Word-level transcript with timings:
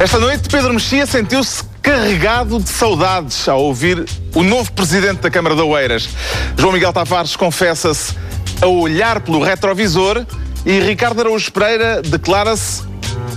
Esta 0.00 0.18
noite, 0.18 0.48
Pedro 0.48 0.72
Mexia 0.72 1.04
sentiu-se 1.04 1.62
carregado 1.82 2.58
de 2.58 2.70
saudades 2.70 3.46
ao 3.46 3.62
ouvir 3.62 4.02
o 4.34 4.42
novo 4.42 4.72
presidente 4.72 5.20
da 5.20 5.30
Câmara 5.30 5.54
de 5.54 5.60
Oeiras. 5.60 6.08
João 6.56 6.72
Miguel 6.72 6.90
Tavares 6.90 7.36
confessa-se 7.36 8.14
a 8.62 8.66
olhar 8.66 9.20
pelo 9.20 9.42
retrovisor 9.42 10.24
e 10.64 10.80
Ricardo 10.80 11.20
Araújo 11.20 11.52
Pereira 11.52 12.00
declara-se 12.00 12.82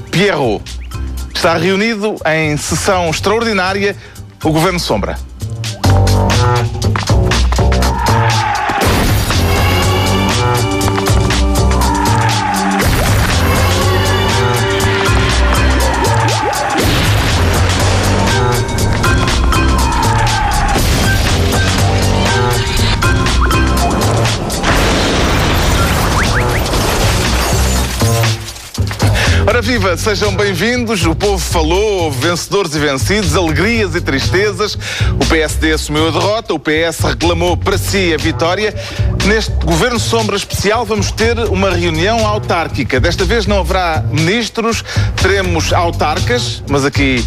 Pierrot. 0.09 0.63
Está 1.35 1.57
reunido 1.57 2.15
em 2.25 2.55
sessão 2.55 3.09
extraordinária 3.09 3.93
o 4.41 4.49
Governo 4.49 4.79
Sombra. 4.79 5.19
Viva, 29.63 29.95
sejam 29.95 30.35
bem-vindos. 30.35 31.05
O 31.05 31.15
povo 31.15 31.39
falou, 31.39 32.03
houve 32.03 32.27
vencedores 32.27 32.75
e 32.75 32.79
vencidos, 32.79 33.33
alegrias 33.33 33.95
e 33.95 34.01
tristezas. 34.01 34.77
O 35.13 35.25
PSD 35.29 35.71
assumiu 35.71 36.09
a 36.09 36.11
derrota, 36.11 36.53
o 36.53 36.59
PS 36.59 36.99
reclamou 36.99 37.55
para 37.55 37.77
si 37.77 38.13
a 38.13 38.17
vitória. 38.17 38.75
Neste 39.25 39.53
Governo 39.65 40.01
Sombra 40.01 40.35
Especial 40.35 40.85
vamos 40.85 41.11
ter 41.11 41.39
uma 41.39 41.71
reunião 41.71 42.27
autárquica. 42.27 42.99
Desta 42.99 43.23
vez 43.23 43.47
não 43.47 43.61
haverá 43.61 44.03
ministros, 44.11 44.83
teremos 45.21 45.71
autarcas, 45.71 46.61
mas 46.67 46.83
aqui 46.83 47.25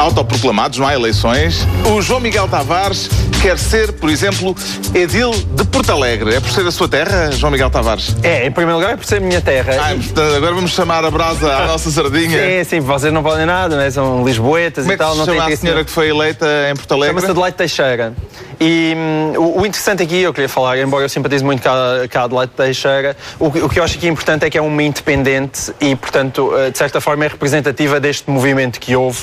autoproclamados, 0.00 0.78
não 0.78 0.86
há 0.86 0.94
eleições. 0.94 1.66
O 1.94 2.00
João 2.00 2.20
Miguel 2.20 2.48
Tavares 2.48 3.08
quer 3.42 3.58
ser, 3.58 3.92
por 3.92 4.08
exemplo, 4.08 4.56
edil 4.94 5.30
de 5.30 5.64
Porto 5.64 5.92
Alegre. 5.92 6.34
É 6.34 6.40
por 6.40 6.50
ser 6.50 6.66
a 6.66 6.70
sua 6.70 6.88
terra, 6.88 7.30
João 7.32 7.50
Miguel 7.52 7.70
Tavares? 7.70 8.16
É, 8.22 8.46
em 8.46 8.50
primeiro 8.50 8.78
lugar 8.78 8.94
é 8.94 8.96
por 8.96 9.04
ser 9.04 9.16
a 9.16 9.20
minha 9.20 9.40
terra. 9.40 9.74
Ah, 9.78 10.36
agora 10.36 10.54
vamos 10.54 10.70
chamar 10.72 11.04
a 11.04 11.10
brasa 11.10 11.52
à 11.54 11.66
nossa 11.66 11.90
sardinha. 11.90 12.64
Sim, 12.64 12.64
sim, 12.64 12.80
vocês 12.80 13.12
não 13.12 13.22
podem 13.22 13.44
nada, 13.46 13.76
né? 13.76 13.90
são 13.90 14.24
lisboetas 14.24 14.84
Como 14.84 14.92
é 14.92 14.94
e 14.94 14.98
que 14.98 15.04
tal. 15.04 15.12
se 15.12 15.18
não 15.18 15.26
chama 15.26 15.44
tem 15.44 15.54
a 15.54 15.56
senhora 15.56 15.84
que 15.84 15.90
foi 15.90 16.08
eleita 16.08 16.46
em 16.70 16.74
Porto 16.76 16.94
Alegre? 16.94 17.14
Chama-se 17.16 17.30
Adelaide 17.32 17.56
Teixeira. 17.56 18.14
E 18.62 18.94
hum, 18.94 19.32
o, 19.38 19.64
interessante 19.64 20.02
aqui, 20.02 20.20
eu 20.20 20.34
queria 20.34 20.48
falar, 20.48 20.76
embora 20.76 21.02
eu 21.02 21.08
simpatize 21.08 21.42
muito 21.42 21.62
com 21.62 21.68
a, 22.18 22.22
Adelaide 22.24 22.52
Teixeira, 22.54 23.16
o, 23.38 23.50
que- 23.50 23.60
o 23.62 23.68
que 23.70 23.80
eu 23.80 23.84
acho 23.84 23.96
aqui 23.96 24.06
importante 24.06 24.44
é 24.44 24.50
que 24.50 24.58
é 24.58 24.60
uma 24.60 24.82
independente 24.82 25.72
e, 25.80 25.96
portanto, 25.96 26.52
eh, 26.54 26.70
de 26.70 26.76
certa 26.76 27.00
forma 27.00 27.24
é 27.24 27.28
representativa 27.28 27.98
deste 27.98 28.30
movimento 28.30 28.78
que 28.78 28.94
houve, 28.94 29.20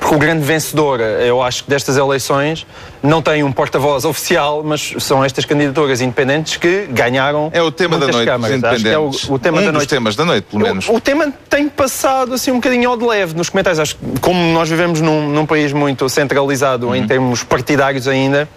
porque 0.00 0.14
o 0.14 0.18
grande 0.18 0.42
vencedor, 0.42 1.00
eh, 1.00 1.26
eu 1.28 1.42
acho 1.42 1.64
destas 1.68 1.98
eleições, 1.98 2.66
não 3.02 3.20
tem 3.20 3.42
um 3.42 3.52
porta-voz 3.52 4.06
oficial, 4.06 4.62
mas 4.64 4.94
são 5.00 5.22
estas 5.22 5.44
candidaturas 5.44 6.00
independentes 6.00 6.56
que 6.56 6.86
ganharam 6.90 7.50
É 7.52 7.60
o 7.60 7.70
tema 7.70 7.98
da 7.98 8.06
noite, 8.08 8.24
câmaras. 8.24 8.64
Acho 8.64 8.82
que 8.84 8.88
é 8.88 8.98
o, 8.98 9.10
o 9.28 9.38
tema 9.38 9.58
um 9.58 9.60
da 9.60 9.66
dos 9.66 9.74
noite. 9.74 9.90
temas 9.90 10.16
da 10.16 10.24
noite, 10.24 10.46
pelo 10.50 10.62
menos. 10.62 10.88
O, 10.88 10.94
o 10.94 11.00
tema 11.00 11.30
tem 11.50 11.68
passado 11.68 12.32
assim 12.32 12.50
um 12.50 12.54
bocadinho 12.56 12.88
ao 12.88 12.96
de 12.96 13.04
leve 13.04 13.34
nos 13.36 13.50
comentários. 13.50 13.80
Acho 13.80 13.96
que 13.96 14.18
como 14.22 14.40
nós 14.54 14.66
vivemos 14.70 15.02
num, 15.02 15.28
num 15.28 15.44
país 15.44 15.74
muito 15.74 16.08
centralizado 16.08 16.86
Uhum. 16.88 16.94
em 16.96 17.06
termos 17.06 17.42
partidários 17.42 18.08
ainda, 18.08 18.48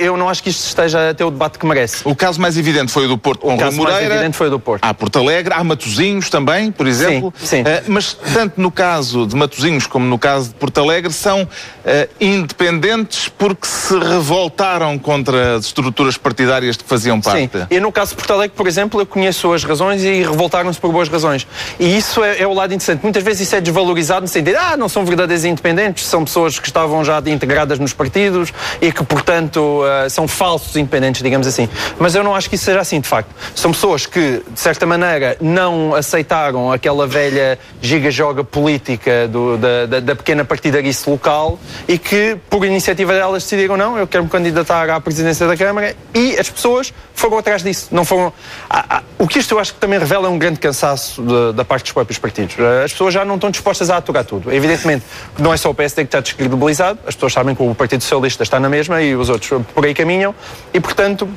eu 0.00 0.16
não 0.16 0.28
acho 0.28 0.42
que 0.42 0.50
isto 0.50 0.66
esteja 0.66 1.10
a 1.10 1.14
ter 1.14 1.24
o 1.24 1.30
debate 1.30 1.58
que 1.58 1.66
merece. 1.66 2.02
O 2.04 2.14
caso 2.14 2.40
mais 2.40 2.56
evidente 2.56 2.90
foi 2.90 3.06
o 3.06 3.08
do 3.08 3.18
Porto 3.18 3.46
O 3.46 3.50
Rui 3.50 3.58
caso 3.58 3.82
mais 3.82 4.04
evidente 4.04 4.36
foi 4.36 4.46
o 4.48 4.50
do 4.50 4.60
Porto. 4.60 4.84
Há 4.84 4.94
Porto 4.94 5.18
Alegre, 5.18 5.54
há 5.54 5.62
Matozinhos 5.62 6.30
também, 6.30 6.70
por 6.70 6.86
exemplo. 6.86 7.32
sim. 7.42 7.62
Eh, 7.64 7.82
mas 7.86 8.14
tanto 8.14 8.60
no 8.60 8.70
caso 8.70 9.26
de 9.26 9.36
Matozinhos 9.36 9.86
como 9.86 10.06
no 10.06 10.18
caso 10.18 10.48
de 10.48 10.54
Porto 10.54 10.80
Alegre 10.80 11.12
são 11.12 11.48
eh, 11.84 12.08
independentes 12.20 13.28
porque 13.28 13.66
se 13.66 13.98
revoltaram 13.98 14.98
contra 14.98 15.56
as 15.56 15.66
estruturas 15.66 16.16
partidárias 16.16 16.76
de 16.76 16.84
que 16.84 16.88
faziam 16.88 17.20
parte. 17.20 17.58
Sim, 17.58 17.66
e 17.70 17.80
no 17.80 17.92
caso 17.92 18.10
de 18.10 18.16
Porto 18.16 18.32
Alegre, 18.32 18.56
por 18.56 18.66
exemplo, 18.66 19.00
eu 19.00 19.06
conheço 19.06 19.52
as 19.52 19.64
razões 19.64 20.02
e 20.02 20.22
revoltaram-se 20.22 20.80
por 20.80 20.92
boas 20.92 21.08
razões. 21.08 21.46
E 21.78 21.96
isso 21.96 22.22
é, 22.22 22.40
é 22.40 22.46
o 22.46 22.52
lado 22.52 22.72
interessante. 22.72 23.02
Muitas 23.02 23.22
vezes 23.22 23.42
isso 23.42 23.56
é 23.56 23.60
desvalorizado 23.60 24.22
no 24.22 24.28
sentido, 24.28 24.56
ah, 24.56 24.76
não 24.76 24.88
são 24.88 25.04
verdadeiros 25.04 25.44
independentes, 25.44 26.06
são 26.06 26.24
pessoas 26.24 26.58
que 26.58 26.66
estavam 26.66 27.04
já 27.04 27.22
integradas 27.26 27.78
nos 27.78 27.92
partidos 27.92 28.52
e 28.80 28.92
que, 28.92 29.01
portanto, 29.04 29.82
ah, 29.84 30.08
são 30.08 30.26
falsos 30.28 30.76
independentes, 30.76 31.22
digamos 31.22 31.46
assim. 31.46 31.68
Mas 31.98 32.14
eu 32.14 32.22
não 32.24 32.34
acho 32.34 32.48
que 32.48 32.56
isso 32.56 32.64
seja 32.64 32.80
assim, 32.80 33.00
de 33.00 33.08
facto. 33.08 33.30
São 33.54 33.72
pessoas 33.72 34.06
que, 34.06 34.42
de 34.50 34.60
certa 34.60 34.86
maneira, 34.86 35.36
não 35.40 35.94
aceitaram 35.94 36.70
aquela 36.72 37.06
velha 37.06 37.58
giga-joga 37.80 38.44
política 38.44 39.28
do- 39.28 39.56
da, 39.58 40.00
da, 40.00 40.16
pequena 40.16 40.44
partidarice 40.44 41.08
local 41.08 41.58
e 41.88 41.98
que, 41.98 42.36
por 42.48 42.64
iniciativa 42.64 43.12
delas, 43.12 43.42
decidiram, 43.42 43.76
não, 43.76 43.98
eu 43.98 44.06
quero 44.06 44.24
me 44.24 44.30
candidatar 44.30 44.88
à 44.90 45.00
presidência 45.00 45.46
da 45.46 45.56
Câmara 45.56 45.94
e 46.14 46.38
as 46.38 46.48
pessoas 46.48 46.92
foram 47.14 47.38
atrás 47.38 47.62
disso. 47.62 47.88
Não 47.90 48.04
foram... 48.04 48.32
Ah, 48.68 48.84
ah, 48.88 49.02
o 49.18 49.26
que 49.28 49.38
isto 49.38 49.54
eu 49.54 49.58
acho 49.58 49.74
que 49.74 49.80
também 49.80 49.98
revela 49.98 50.26
é 50.26 50.30
um 50.30 50.38
grande 50.38 50.58
cansaço 50.58 51.22
de- 51.22 51.52
da 51.52 51.64
parte 51.64 51.84
dos 51.84 51.92
próprios 51.92 52.18
partidos. 52.18 52.56
Ah, 52.58 52.84
As 52.84 52.92
pessoas 52.92 53.14
já 53.14 53.24
não 53.24 53.34
estão 53.36 53.50
dispostas 53.50 53.90
a 53.90 53.96
aturar 53.96 54.24
tudo. 54.24 54.52
Evidentemente, 54.52 55.04
não 55.38 55.52
é 55.52 55.56
só 55.56 55.70
o 55.70 55.74
PSD 55.74 56.02
que 56.02 56.08
está 56.08 56.20
descredibilizado, 56.20 56.98
as 57.06 57.14
pessoas 57.14 57.32
sabem 57.32 57.54
que 57.54 57.62
o 57.62 57.74
Partido 57.74 58.02
Socialista 58.02 58.42
está 58.42 58.58
na 58.60 58.68
mesma 58.82 59.02
e 59.02 59.14
os 59.14 59.28
outros 59.28 59.64
por 59.74 59.84
aí 59.84 59.94
caminham 59.94 60.34
e, 60.74 60.80
portanto, 60.80 61.28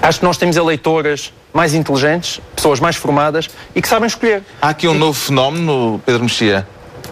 acho 0.00 0.20
que 0.20 0.24
nós 0.24 0.36
temos 0.36 0.56
eleitoras 0.56 1.32
mais 1.52 1.74
inteligentes, 1.74 2.40
pessoas 2.54 2.78
mais 2.78 2.94
formadas 2.94 3.48
e 3.74 3.82
que 3.82 3.88
sabem 3.88 4.06
escolher. 4.06 4.42
Há 4.62 4.68
aqui 4.68 4.86
um 4.86 4.94
novo 4.94 5.18
fenómeno, 5.18 6.00
Pedro 6.06 6.22
Mexia. 6.22 6.66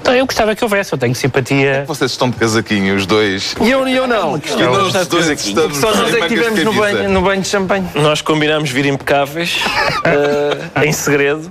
Então, 0.06 0.14
eu 0.14 0.24
gostava 0.24 0.54
que 0.54 0.62
houvesse, 0.62 0.92
eu 0.92 0.98
tenho 0.98 1.16
simpatia. 1.16 1.82
Vocês 1.84 2.12
estão 2.12 2.30
de 2.30 2.36
casaquinho, 2.36 2.94
os 2.94 3.06
dois. 3.06 3.56
E 3.60 3.68
eu, 3.68 3.88
e 3.88 3.96
eu 3.96 4.06
não. 4.06 4.36
E 4.36 4.62
nós 4.62 4.94
os 4.94 5.06
dois 5.08 5.40
Só 5.80 5.92
nós 5.96 6.14
é 6.14 6.18
que 6.20 6.34
estivemos 6.34 6.62
no 6.62 6.72
banho, 6.72 7.08
no 7.10 7.22
banho 7.22 7.42
de 7.42 7.48
champanhe. 7.48 7.88
Nós 7.92 8.20
combinámos 8.22 8.70
vir 8.70 8.86
impecáveis 8.86 9.58
eh, 10.76 10.84
em 10.86 10.92
segredo 10.92 11.50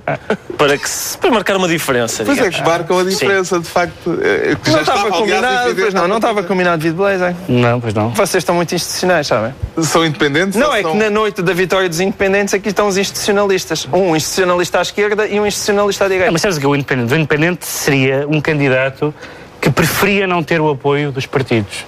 para, 0.58 0.78
que 0.78 0.90
se- 0.90 1.18
para 1.18 1.32
marcar 1.32 1.58
uma 1.58 1.68
diferença. 1.68 2.24
Pois 2.24 2.38
é 2.38 2.44
digamos. 2.44 2.56
que 2.56 2.66
marcam 2.66 3.00
a 3.00 3.04
diferença, 3.04 3.60
de 3.60 3.68
facto. 3.68 4.18
eh, 4.22 4.56
que 4.64 4.70
já 4.72 4.76
Não 4.78 4.82
estava 4.84 5.10
combinado, 5.12 5.76
pois 5.76 5.94
não, 5.94 6.08
não 6.08 6.16
estava 6.16 6.44
combinado 6.44 6.82
de 6.82 6.92
blazer. 6.92 7.36
Não, 7.50 7.82
pois 7.82 7.94
não. 7.94 8.12
Vocês 8.12 8.42
estão 8.42 8.56
muito 8.56 8.74
institucionais, 8.74 9.28
sabem? 9.28 9.54
São 9.84 10.06
independentes? 10.06 10.56
Não, 10.58 10.74
é 10.74 10.82
são- 10.82 10.94
que 10.94 10.98
na 10.98 11.10
noite 11.10 11.42
da 11.42 11.52
vitória 11.52 11.90
dos 11.90 12.00
independentes 12.00 12.54
aqui 12.54 12.70
estão 12.70 12.88
os 12.88 12.96
institucionalistas. 12.96 13.86
Um 13.92 14.16
institucionalista 14.16 14.80
à 14.80 14.82
esquerda 14.82 15.28
e 15.28 15.42
um 15.42 15.46
institucionalista 15.46 16.06
à 16.06 16.08
Ah, 16.08 16.10
direita. 16.10 16.32
mas 16.32 16.40
sabes 16.42 16.56
o 16.56 16.60
que 16.62 16.66
é 16.66 16.70
o 16.70 16.76
independente? 16.76 17.14
O 17.14 17.18
independente 17.18 17.66
seria 17.68 18.26
um 18.30 18.45
candidato 18.46 19.12
que 19.60 19.72
preferia 19.72 20.28
não 20.28 20.44
ter 20.44 20.62
o 20.62 20.70
apoio 20.70 21.12
dos 21.12 21.26
partidos. 21.26 21.84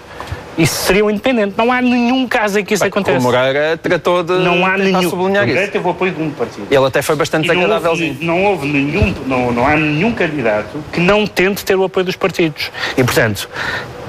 Isso 0.57 0.85
seria 0.85 1.06
um 1.06 1.09
independente. 1.09 1.53
Não 1.57 1.72
há 1.72 1.81
nenhum 1.81 2.28
caso 2.28 2.59
em 2.59 2.66
que 2.66 2.73
isso 2.73 2.84
O 2.84 2.88
aconteça. 2.88 3.19
Moreira 3.19 3.78
tratou 3.78 4.23
de 4.23 4.34
Não 4.34 4.66
há 4.66 4.78
nenhum. 4.78 5.09
sublinhar 5.09 5.47
isso. 5.47 5.72
teve 5.72 5.85
o 5.88 5.91
apoio 5.91 6.12
de 6.12 6.22
um 6.22 6.31
partido. 6.31 6.68
Ele 6.69 6.85
até 6.85 7.01
foi 7.01 7.16
bastante 7.16 7.45
E 7.45 7.47
não 7.47 7.56
houve, 7.56 7.68
desagradávelzinho. 7.68 8.18
não 8.22 8.44
houve 8.44 8.67
nenhum, 8.67 9.13
não, 9.28 9.51
não 9.51 9.67
há 9.67 9.75
nenhum 9.75 10.12
candidato 10.13 10.79
que 10.91 11.00
não 11.00 11.28
tente 11.28 11.63
ter 11.63 11.75
o 11.75 11.84
apoio 11.84 12.06
dos 12.06 12.16
partidos. 12.16 12.72
E, 12.97 13.03
portanto, 13.03 13.47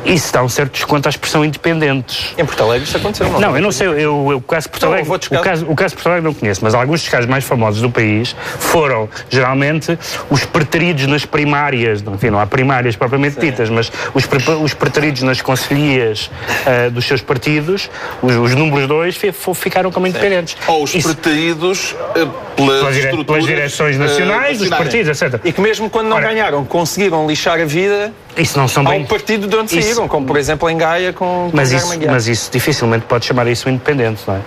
isso 0.04 0.32
dá 0.32 0.42
um 0.42 0.48
certo 0.48 0.72
desconto 0.74 1.08
à 1.08 1.10
expressão 1.10 1.44
independentes. 1.44 2.32
Em 2.38 2.44
Porto 2.44 2.62
Alegre 2.62 2.84
isso 2.86 2.96
aconteceu, 2.96 3.28
não? 3.28 3.40
Não, 3.40 3.56
eu 3.56 3.60
não 3.62 3.72
sei, 3.72 3.88
eu, 3.88 3.94
eu, 3.96 4.36
o 4.36 4.40
caso 4.40 4.66
de 4.68 4.70
Porto 4.70 4.86
Alegre, 4.86 5.10
o 5.12 5.40
caso, 5.42 5.66
o 5.68 5.74
caso 5.74 5.90
de 5.90 5.96
Porto 5.96 6.06
Alegre 6.06 6.24
não 6.24 6.32
conheço, 6.34 6.60
mas 6.62 6.72
alguns 6.72 7.00
dos 7.00 7.08
casos 7.10 7.26
mais 7.26 7.44
famosos 7.44 7.82
do 7.82 7.90
país 7.90 8.34
foram, 8.58 9.08
geralmente, 9.28 9.98
os 10.30 10.44
preteridos 10.46 11.06
nas 11.08 11.24
primárias, 11.26 12.00
não, 12.00 12.14
enfim, 12.14 12.30
não 12.30 12.38
há 12.38 12.46
primárias 12.46 12.94
propriamente 12.96 13.40
ditas, 13.40 13.68
mas 13.68 13.90
os, 14.14 14.24
os 14.62 14.72
preteridos 14.72 15.22
nas 15.22 15.42
conselhias 15.42 16.30
ah, 16.66 16.88
dos 16.90 17.04
seus 17.06 17.20
partidos, 17.22 17.90
os, 18.22 18.34
os 18.34 18.54
números 18.54 18.88
dois, 18.88 19.18
ficaram 19.54 19.90
como 19.90 20.06
independentes. 20.06 20.56
Ou 20.66 20.82
os 20.84 20.94
Isso- 20.94 21.14
preteridos 21.14 21.94
eh, 22.14 22.26
pelas, 22.56 22.78
pelas, 22.80 22.94
dire- 22.94 23.24
pelas 23.24 23.44
direções 23.46 23.96
eh, 23.96 23.98
nacionais 23.98 24.58
dos 24.58 24.68
partidos, 24.68 25.20
etc. 25.22 25.40
E 25.44 25.52
que 25.52 25.60
mesmo 25.60 25.88
quando 25.90 26.08
não 26.08 26.16
Ora- 26.16 26.26
ganharam, 26.28 26.64
conseguiram 26.64 27.26
lixar 27.26 27.60
a 27.60 27.64
vida 27.64 28.12
Isso 28.36 28.58
não 28.58 28.68
são 28.68 28.84
ao 28.86 28.92
bem... 28.92 29.04
partido 29.04 29.46
de 29.46 29.56
onde 29.56 29.76
Isso- 29.78 29.88
saíram, 29.88 30.08
como 30.08 30.26
por 30.26 30.36
exemplo 30.36 30.68
em 30.70 30.76
Gaia 30.76 31.12
com, 31.12 31.48
com 31.50 31.56
Mas 31.56 31.72
isso, 31.72 31.88
mas 32.06 32.26
isso 32.28 32.50
dificilmente 32.50 33.04
pode 33.06 33.24
chamar 33.24 33.46
isso 33.48 33.68
um 33.68 33.72
independente, 33.72 34.22
não 34.26 34.36
é? 34.36 34.40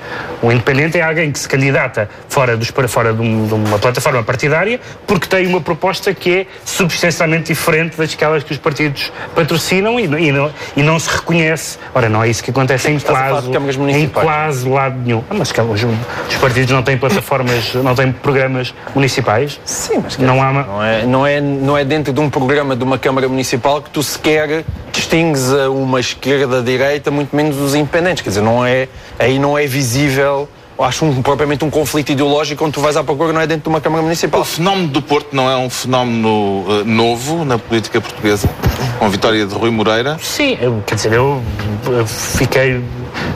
Um 0.43 0.51
independente 0.51 0.97
é 0.97 1.01
alguém 1.01 1.31
que 1.31 1.39
se 1.39 1.47
candidata 1.47 2.09
fora, 2.29 2.55
dos, 2.57 2.71
para 2.71 2.87
fora 2.87 3.13
de, 3.13 3.21
um- 3.21 3.47
de 3.47 3.53
uma 3.53 3.79
plataforma 3.79 4.23
partidária 4.23 4.79
porque 5.07 5.27
tem 5.27 5.47
uma 5.47 5.61
proposta 5.61 6.13
que 6.13 6.39
é 6.41 6.45
substancialmente 6.65 7.51
diferente 7.53 7.97
daquelas 7.97 8.43
que 8.43 8.51
os 8.51 8.57
partidos 8.57 9.11
patrocinam 9.35 9.99
e, 9.99 10.03
e 10.03 10.31
não, 10.31 10.51
e 10.75 10.83
não 10.83 10.99
se 10.99 11.09
reconhece. 11.09 11.77
Ora, 11.93 12.07
não 12.07 12.23
é 12.23 12.29
isso 12.29 12.43
que 12.43 12.51
acontece 12.51 12.89
em 12.89 12.99
quase, 12.99 13.49
em 13.91 14.07
quase 14.07 14.67
lado 14.67 14.97
nenhum. 14.97 15.23
Ah, 15.29 15.35
mas 15.37 15.51
que 15.51 15.59
os, 15.59 15.83
os 15.83 16.35
partidos 16.39 16.71
não 16.71 16.83
têm 16.83 16.97
plataformas, 16.97 17.73
não 17.83 17.93
têm 17.95 18.11
programas 18.11 18.73
municipais. 18.95 19.59
Sim, 19.65 19.99
mas 20.03 20.15
quer 20.15 20.25
Não 20.25 20.41
há 20.41 20.51
uma, 20.51 20.63
Não 20.63 20.83
é, 20.83 21.05
não, 21.05 21.27
é, 21.27 21.41
não 21.41 21.77
é 21.77 21.83
dentro 21.83 22.13
de 22.13 22.19
um 22.19 22.29
programa 22.29 22.75
de 22.75 22.83
uma 22.83 22.97
Câmara 22.97 23.27
Municipal 23.27 23.81
que 23.81 23.89
tu 23.89 24.01
sequer 24.01 24.63
distingues 24.91 25.51
a 25.51 25.69
uma 25.69 25.99
esquerda, 25.99 26.61
direita, 26.61 27.11
muito 27.11 27.35
menos 27.35 27.57
os 27.57 27.75
independentes. 27.75 28.21
Quer 28.21 28.29
dizer, 28.29 28.41
não 28.41 28.65
é, 28.65 28.87
aí 29.19 29.39
não 29.39 29.57
é 29.57 29.65
visível 29.65 30.47
acho 30.83 31.05
um, 31.05 31.21
propriamente 31.21 31.63
um 31.63 31.69
conflito 31.69 32.11
ideológico 32.11 32.63
onde 32.63 32.73
tu 32.73 32.81
vais 32.81 32.95
à 32.97 33.03
procura 33.03 33.33
não 33.33 33.41
é 33.41 33.47
dentro 33.47 33.63
de 33.63 33.69
uma 33.69 33.81
Câmara 33.81 34.01
Municipal. 34.01 34.41
O 34.41 34.45
fenómeno 34.45 34.87
do 34.87 35.01
Porto 35.01 35.35
não 35.35 35.49
é 35.49 35.55
um 35.55 35.69
fenómeno 35.69 36.29
uh, 36.29 36.85
novo 36.85 37.45
na 37.45 37.57
política 37.57 37.99
portuguesa, 37.99 38.49
com 38.97 39.05
a 39.05 39.09
vitória 39.09 39.45
de 39.45 39.53
Rui 39.53 39.69
Moreira. 39.69 40.17
Sim, 40.19 40.57
eu, 40.61 40.83
quer 40.85 40.95
dizer, 40.95 41.13
eu, 41.13 41.41
eu 41.87 42.05
fiquei 42.05 42.83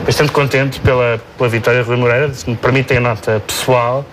bastante 0.04 0.32
contente 0.32 0.80
pela, 0.80 1.20
pela 1.36 1.48
vitória 1.48 1.82
de 1.82 1.88
Rui 1.88 1.96
Moreira, 1.96 2.32
se 2.32 2.48
me 2.48 2.56
permitem 2.56 2.98
a 2.98 3.00
nota 3.00 3.42
pessoal, 3.46 4.04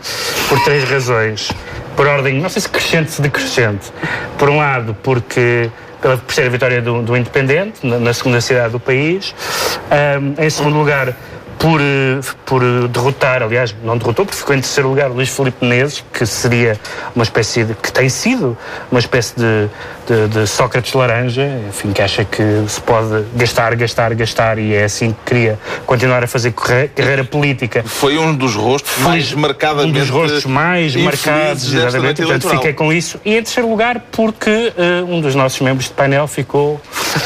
por 0.50 0.60
três 0.64 0.84
razões. 0.84 1.52
Por 1.96 2.08
ordem, 2.08 2.42
não 2.42 2.50
sei 2.50 2.62
se 2.62 2.70
crescente, 2.70 3.12
se 3.12 3.22
decrescente. 3.22 3.94
Por 4.38 4.50
um 4.50 4.58
lado, 4.58 4.96
porque 5.04 5.70
pela 6.04 6.18
terceira 6.18 6.50
vitória 6.50 6.82
do, 6.82 7.02
do 7.02 7.16
Independente, 7.16 7.86
na, 7.88 7.98
na, 7.98 8.14
segunda 8.14 8.42
cidade 8.42 8.74
do 8.74 8.80
país. 8.80 9.34
Um, 9.90 10.44
em 10.44 10.50
segundo 10.50 10.78
lugar, 10.78 11.16
por, 11.64 11.80
por 12.46 12.62
derrotar, 12.90 13.42
aliás, 13.42 13.74
não 13.86 13.98
derrotou, 13.98 14.26
porque 14.26 14.38
ficou 14.38 14.54
em 14.54 14.60
terceiro 14.60 14.90
lugar 14.90 15.10
Luís 15.10 15.30
Filipe 15.30 15.60
Menezes, 15.62 16.04
que 16.12 16.26
seria 16.26 16.78
uma 17.16 17.24
espécie 17.24 17.64
de, 17.64 17.74
que 17.74 17.90
tem 17.90 18.10
sido 18.10 18.58
uma 18.92 19.00
espécie 19.00 19.34
de, 19.38 19.70
de, 20.08 20.28
de, 20.28 20.48
Sócrates 20.48 20.94
laranja, 20.94 21.50
enfim, 21.70 21.92
que 21.92 22.02
acha 22.02 22.26
que 22.26 22.44
se 22.68 22.82
pode 22.82 23.24
gastar, 23.36 23.76
gastar, 23.76 24.14
gastar 24.14 24.58
e 24.58 24.74
é 24.74 24.84
assim 24.84 25.12
que 25.12 25.34
queria 25.34 25.60
continuar 25.86 26.24
a 26.24 26.28
fazer 26.28 26.52
carreira, 26.52 26.88
carreira 26.90 27.24
política. 27.24 27.84
Foi 27.86 28.18
um 28.18 28.36
dos 28.36 28.56
rostos 28.56 28.92
Foi 28.92 29.04
mais 29.04 29.34
marcadamente 29.34 29.98
Um 29.98 30.02
dos 30.02 30.10
rostos 30.10 30.46
mais 30.46 30.96
marcados, 30.96 31.74
exatamente, 31.74 32.22
portanto 32.22 32.50
fiquei 32.50 32.74
com 32.74 32.92
isso. 32.92 33.20
E 33.24 33.36
em 33.36 33.44
terceiro 33.44 33.70
lugar, 33.70 34.02
porque 34.12 34.50
uh, 34.50 35.06
um 35.12 35.22
dos 35.22 35.36
nossos 35.36 35.60
membros 35.62 35.88
de 35.88 35.94
painel 35.94 36.28
ficou 36.28 36.82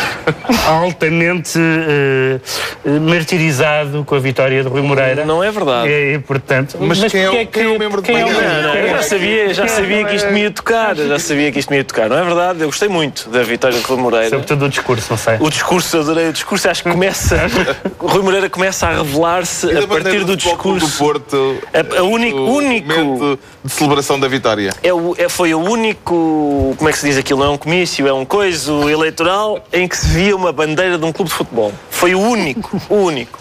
altamente 0.68 1.58
uh, 1.58 3.02
martirizado 3.02 4.04
com 4.04 4.16
a 4.16 4.20
vitória 4.20 4.62
de 4.62 4.70
Rui 4.70 4.82
Moreira. 4.82 5.26
Não 5.26 5.44
é 5.44 5.52
verdade. 5.52 5.90
E, 5.90 6.16
e 6.16 6.20
portanto, 6.20 6.78
mas, 6.80 7.00
mas 7.00 7.12
quem, 7.12 7.22
é, 7.22 7.46
quem 7.46 7.64
é 7.64 7.68
o 7.68 7.80
membro 7.80 8.02
de 8.02 8.12
painel? 8.12 8.34
Não, 8.34 8.62
não, 8.64 8.76
eu 8.76 8.90
já 8.90 9.02
sabia, 9.02 9.54
já 9.54 9.68
sabia 9.68 10.06
que 10.06 10.16
isto 10.16 10.32
me 10.32 10.42
ia 10.42 10.52
tocar, 10.52 10.96
já 10.96 11.20
sabia 11.20 11.52
que 11.52 11.60
isto 11.60 11.70
me 11.70 11.78
ia 11.78 11.84
tocar, 11.84 12.10
não 12.10 12.18
é 12.18 12.24
verdade? 12.24 12.67
Eu 12.68 12.72
gostei 12.72 12.90
muito 12.90 13.30
da 13.30 13.44
vitória 13.44 13.80
de 13.80 13.86
Rui 13.86 13.98
Moreira. 13.98 14.30
Sobretudo 14.30 14.66
o 14.66 14.70
discurso, 14.70 15.08
não 15.10 15.18
sei. 15.18 15.38
O 15.40 15.50
discurso, 15.50 16.00
adorei 16.00 16.28
o 16.28 16.34
discurso, 16.34 16.70
acho 16.70 16.84
que 16.84 16.92
começa. 16.92 17.38
Rui 17.98 18.22
Moreira 18.22 18.50
começa 18.50 18.88
a 18.88 18.98
revelar-se 18.98 19.72
a 19.72 19.88
partir 19.88 20.26
do 20.26 20.36
discurso. 20.36 20.86
do 20.86 20.92
Porto. 20.98 21.58
A, 21.74 22.00
a 22.00 22.04
único. 22.04 22.38
O 22.38 22.56
único 22.58 23.40
de 23.64 23.72
celebração 23.72 24.20
da 24.20 24.28
vitória. 24.28 24.74
É 24.84 24.94
o, 24.94 25.16
é, 25.18 25.30
foi 25.30 25.54
o 25.54 25.60
único. 25.60 26.76
Como 26.78 26.90
é 26.90 26.92
que 26.92 27.00
se 27.00 27.08
diz 27.08 27.18
aquilo? 27.18 27.40
Não 27.40 27.46
é 27.46 27.50
um 27.52 27.58
comício, 27.58 28.06
é 28.06 28.12
um 28.12 28.26
coiso 28.26 28.90
eleitoral 28.90 29.66
em 29.72 29.88
que 29.88 29.96
se 29.96 30.08
via 30.08 30.36
uma 30.36 30.52
bandeira 30.52 30.98
de 30.98 31.06
um 31.06 31.14
clube 31.14 31.30
de 31.32 31.38
futebol. 31.38 31.72
Foi 31.90 32.16
o 32.16 32.20
único, 32.20 32.82
o 32.90 32.96
único. 32.96 33.40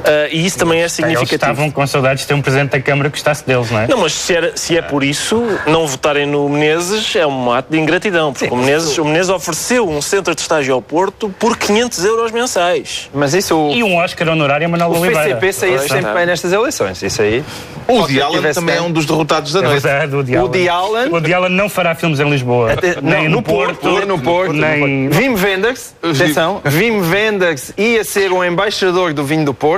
Uh, 0.00 0.28
e 0.30 0.46
isso 0.46 0.58
também 0.58 0.82
é 0.82 0.88
significativo. 0.88 1.34
Eles 1.34 1.42
estavam 1.42 1.70
com 1.70 1.86
saudades 1.86 2.22
de 2.22 2.28
ter 2.28 2.34
um 2.34 2.42
presidente 2.42 2.70
da 2.70 2.80
Câmara 2.80 3.10
que 3.10 3.16
gostasse 3.16 3.46
deles, 3.46 3.70
não 3.70 3.80
é? 3.80 3.88
Não, 3.88 3.98
mas 3.98 4.12
se, 4.12 4.34
era, 4.34 4.56
se 4.56 4.76
é 4.76 4.82
por 4.82 5.02
isso, 5.02 5.42
não 5.66 5.86
votarem 5.86 6.26
no 6.26 6.48
Menezes 6.48 7.14
é 7.16 7.26
um 7.26 7.52
ato 7.52 7.70
de 7.70 7.78
ingratidão, 7.78 8.32
porque 8.32 8.46
Sim, 8.46 8.54
o, 8.54 8.56
Menezes, 8.56 8.98
o 8.98 9.04
Menezes 9.04 9.30
ofereceu 9.30 9.88
um 9.88 10.00
centro 10.00 10.34
de 10.34 10.40
estágio 10.40 10.74
ao 10.74 10.82
Porto 10.82 11.28
por 11.38 11.56
500 11.56 12.04
euros 12.04 12.32
mensais. 12.32 13.10
Mas 13.14 13.34
isso... 13.34 13.70
E 13.72 13.82
um 13.82 13.96
Oscar 13.96 14.28
honorário 14.28 14.66
a 14.66 14.68
Manuel 14.68 14.90
Oliveira. 14.90 15.36
O 15.36 15.40
PCP 15.40 15.52
saía 15.52 15.78
sempre 15.80 16.12
bem 16.12 16.26
nestas 16.26 16.52
eleições, 16.52 17.02
isso 17.02 17.22
aí... 17.22 17.44
O 17.88 17.94
Woody 17.94 18.22
Allen 18.22 18.52
também 18.52 18.76
é 18.76 18.82
um 18.82 18.92
dos 18.92 19.04
derrotados 19.04 19.52
da 19.52 19.60
é 19.60 19.62
noite. 19.62 19.82
Verdade, 19.82 20.14
o 20.14 20.40
Woody 20.42 20.68
Allen... 20.68 21.08
O 21.08 21.12
Woody 21.14 21.34
Allen 21.34 21.50
não 21.50 21.68
fará 21.68 21.94
filmes 21.94 22.20
em 22.20 22.30
Lisboa. 22.30 22.72
Até, 22.72 23.00
nem 23.00 23.28
no, 23.28 23.36
no 23.36 23.42
Porto, 23.42 23.80
Porto, 23.80 23.98
nem 23.98 24.06
no 24.06 24.18
Porto. 24.18 24.52
Nem... 24.52 25.08
Wim 25.08 25.34
Wenders, 25.34 25.94
atenção, 26.02 26.60
Wim 26.64 27.00
Wenders 27.00 27.72
ia 27.76 28.04
ser 28.04 28.32
o 28.32 28.44
embaixador 28.44 29.12
do 29.12 29.24
vinho 29.24 29.44
do 29.44 29.54
Porto 29.54 29.69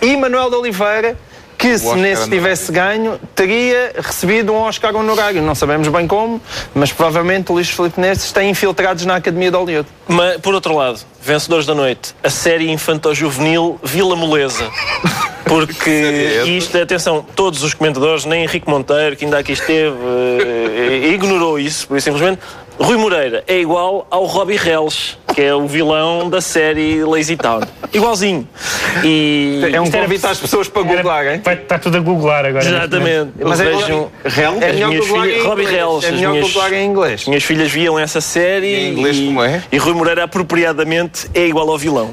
e 0.00 0.16
Manuel 0.16 0.50
de 0.50 0.56
Oliveira 0.56 1.16
que 1.60 1.76
se 1.76 1.94
nesse 1.94 2.26
tivesse 2.30 2.72
ganho, 2.72 3.20
teria 3.34 3.92
recebido 3.96 4.50
um 4.50 4.56
Oscar 4.56 4.96
honorário. 4.96 5.42
Não 5.42 5.54
sabemos 5.54 5.88
bem 5.88 6.06
como, 6.06 6.40
mas 6.74 6.90
provavelmente 6.90 7.52
o 7.52 7.54
Luís 7.54 7.68
Filipe 7.68 8.00
Neves 8.00 8.24
está 8.24 8.42
infiltrados 8.42 9.04
na 9.04 9.16
Academia 9.16 9.50
de 9.50 9.58
Hollywood. 9.58 9.86
Mas, 10.08 10.38
por 10.38 10.54
outro 10.54 10.74
lado, 10.74 11.00
vencedores 11.20 11.66
da 11.66 11.74
noite, 11.74 12.14
a 12.24 12.30
série 12.30 12.70
infanto-juvenil 12.70 13.78
Vila 13.82 14.16
Moleza. 14.16 14.70
Porque 15.44 16.44
isto, 16.48 16.78
atenção, 16.78 17.26
todos 17.36 17.62
os 17.62 17.74
comentadores, 17.74 18.24
nem 18.24 18.44
Henrique 18.44 18.66
Monteiro, 18.66 19.14
que 19.14 19.26
ainda 19.26 19.38
aqui 19.38 19.52
esteve, 19.52 19.96
eh, 19.98 21.08
ignorou 21.12 21.58
isso, 21.58 21.86
por 21.86 22.00
simplesmente 22.00 22.40
Rui 22.80 22.96
Moreira 22.96 23.44
é 23.46 23.58
igual 23.58 24.06
ao 24.10 24.24
Robbie 24.24 24.56
Reles, 24.56 25.18
que 25.34 25.42
é 25.42 25.54
o 25.54 25.66
vilão 25.66 26.28
da 26.28 26.40
série 26.40 27.04
Lazy 27.04 27.36
Town. 27.36 27.60
Igualzinho. 27.92 28.46
E 29.04 29.60
é 29.72 29.80
um 29.80 29.90
convite 29.90 30.26
às 30.26 30.38
pessoas 30.38 30.68
para 30.68 30.82
googlar, 30.82 31.26
hein? 31.26 31.40
Vai, 31.44 31.54
está 31.54 31.78
tudo 31.78 31.96
a 31.96 32.00
googlar 32.00 32.44
agora. 32.44 32.64
Exatamente. 32.64 33.32
Mas 33.42 33.60
é, 33.60 33.64
vejam, 33.64 34.10
Real? 34.24 34.54
é 34.60 34.72
melhor 34.72 34.96
googlar 34.96 35.24
filhas, 35.24 35.40
em 35.40 35.46
Robbie 35.46 35.64
Reles. 35.64 36.04
É 36.04 36.12
melhor 36.12 36.40
googlar 36.40 36.72
em 36.72 36.86
inglês. 36.86 37.26
Minhas 37.26 37.44
filhas 37.44 37.70
viam 37.70 37.98
essa 37.98 38.20
série. 38.20 38.66
E 38.66 38.74
em 38.74 38.92
inglês 38.92 39.16
e, 39.16 39.26
como 39.26 39.42
é? 39.42 39.62
E 39.70 39.76
Rui 39.78 39.94
Moreira 39.94 40.24
apropriadamente 40.24 41.28
é 41.34 41.46
igual 41.46 41.68
ao 41.70 41.78
vilão. 41.78 42.12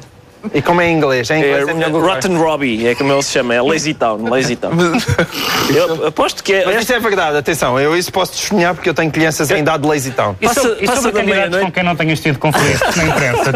E 0.54 0.62
como 0.62 0.82
é 0.82 0.88
em 0.88 0.98
inglês? 0.98 1.30
Em 1.30 1.40
inglês 1.40 1.68
é, 1.68 1.72
é 1.72 1.88
Rotten 1.88 2.38
Robbie, 2.38 2.88
é 2.88 2.96
como 2.96 3.12
ele 3.12 3.24
se 3.24 3.32
chama, 3.32 3.54
é 3.54 3.62
Lazy 3.62 3.94
Town, 3.94 4.30
Lazy 4.30 4.56
Town. 4.56 4.72
eu 5.76 6.08
aposto 6.08 6.44
que 6.44 6.54
é. 6.54 6.66
Mas 6.66 6.82
isto 6.82 6.94
é 6.94 7.00
verdade, 7.00 7.38
atenção, 7.38 7.80
eu 7.80 7.96
isso 7.96 8.12
posso 8.12 8.32
testemunhar 8.34 8.74
porque 8.74 8.90
eu 8.90 8.94
tenho 8.94 9.12
crianças 9.12 9.50
em 9.52 9.60
idade 9.60 9.84
de 9.84 9.90
Lazy 9.90 10.12
Town. 10.12 10.36
Passa, 10.36 10.78
e, 10.80 10.86
passa 10.86 11.02
sobre 11.02 11.22
candidatos 11.22 11.60
com 11.60 11.72
quem 11.72 11.84
não 11.84 11.96
tenhas 11.96 12.20
tido 12.20 12.40
conflito 12.40 12.84
na 12.96 13.06
imprensa? 13.06 13.52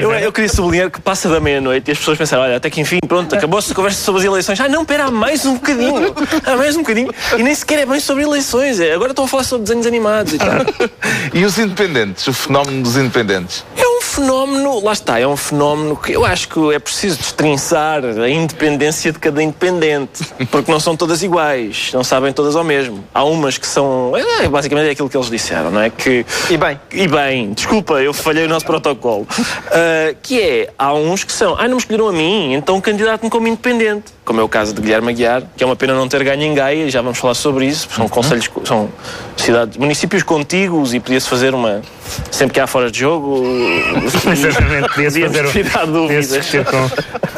eu, 0.00 0.12
eu 0.12 0.32
queria 0.32 0.48
sublinhar 0.48 0.90
que 0.90 1.00
passa 1.00 1.28
da 1.28 1.40
meia-noite 1.40 1.90
e 1.90 1.92
as 1.92 1.98
pessoas 1.98 2.18
pensaram, 2.18 2.44
olha, 2.44 2.56
até 2.56 2.70
que 2.70 2.80
enfim, 2.80 2.98
pronto, 3.06 3.34
acabou-se 3.34 3.72
a 3.72 3.74
conversa 3.74 4.02
sobre 4.02 4.20
as 4.20 4.26
eleições. 4.26 4.60
Ah, 4.60 4.68
não, 4.68 4.84
pera, 4.84 5.04
há 5.04 5.10
mais 5.10 5.44
um 5.44 5.54
bocadinho. 5.54 6.14
Há 6.44 6.56
mais 6.56 6.76
um 6.76 6.80
bocadinho. 6.80 7.12
E 7.36 7.42
nem 7.42 7.54
sequer 7.54 7.80
é 7.80 7.86
bem 7.86 8.00
sobre 8.00 8.24
eleições. 8.24 8.80
É, 8.80 8.92
agora 8.92 9.10
estou 9.10 9.24
a 9.24 9.28
falar 9.28 9.44
sobre 9.44 9.64
desenhos 9.64 9.86
animados 9.86 10.34
e 10.34 10.38
tal. 10.38 10.48
e 11.32 11.44
os 11.44 11.58
independentes, 11.58 12.26
o 12.26 12.32
fenómeno 12.32 12.82
dos 12.82 12.96
independentes? 12.96 13.64
É 13.76 13.86
um 13.86 14.00
fenómeno, 14.02 14.82
lá 14.82 14.92
está, 14.92 15.18
é 15.18 15.26
um 15.26 15.36
fenómeno 15.36 15.96
que 15.96 16.03
eu 16.12 16.24
acho 16.24 16.48
que 16.48 16.72
é 16.72 16.78
preciso 16.78 17.18
destrinçar 17.18 18.04
a 18.04 18.28
independência 18.28 19.12
de 19.12 19.18
cada 19.18 19.42
independente, 19.42 20.24
porque 20.50 20.70
não 20.70 20.80
são 20.80 20.96
todas 20.96 21.22
iguais, 21.22 21.90
não 21.92 22.04
sabem 22.04 22.32
todas 22.32 22.56
ao 22.56 22.64
mesmo. 22.64 23.04
Há 23.12 23.24
umas 23.24 23.58
que 23.58 23.66
são, 23.66 24.12
é, 24.16 24.48
basicamente 24.48 24.88
é 24.88 24.90
aquilo 24.92 25.08
que 25.08 25.16
eles 25.16 25.30
disseram, 25.30 25.70
não 25.70 25.80
é? 25.80 25.90
Que, 25.90 26.24
e 26.50 26.56
bem. 26.56 26.80
E 26.92 27.08
bem, 27.08 27.52
desculpa, 27.52 27.94
eu 27.94 28.12
falhei 28.12 28.44
o 28.44 28.48
nosso 28.48 28.66
protocolo. 28.66 29.22
Uh, 29.22 30.16
que 30.22 30.40
é, 30.40 30.70
há 30.78 30.92
uns 30.94 31.24
que 31.24 31.32
são, 31.32 31.56
ah, 31.58 31.64
não 31.64 31.76
me 31.76 31.78
escolheram 31.78 32.08
a 32.08 32.12
mim, 32.12 32.54
então 32.54 32.80
candidato-me 32.80 33.30
como 33.30 33.48
independente 33.48 34.14
como 34.24 34.40
é 34.40 34.42
o 34.42 34.48
caso 34.48 34.72
de 34.72 34.80
Guilherme 34.80 35.10
Aguiar, 35.10 35.42
que 35.54 35.62
é 35.62 35.66
uma 35.66 35.76
pena 35.76 35.94
não 35.94 36.08
ter 36.08 36.24
ganho 36.24 36.42
em 36.42 36.54
Gaia, 36.54 36.86
e 36.86 36.90
já 36.90 37.02
vamos 37.02 37.18
falar 37.18 37.34
sobre 37.34 37.66
isso, 37.66 37.88
são 37.94 38.04
uhum. 38.04 38.08
conselhos, 38.08 38.50
são 38.64 38.88
cidades, 39.36 39.76
municípios 39.76 40.22
contíguos 40.22 40.94
e 40.94 41.00
podia-se 41.00 41.28
fazer 41.28 41.54
uma, 41.54 41.82
sempre 42.30 42.54
que 42.54 42.60
há 42.60 42.66
fora 42.66 42.90
de 42.90 42.98
jogo, 42.98 43.44
exatamente, 44.32 44.88
podia-se 44.88 45.20
fazer 45.20 45.46
znów 45.94 46.10
jest 46.10 46.34
widzę. 46.34 46.86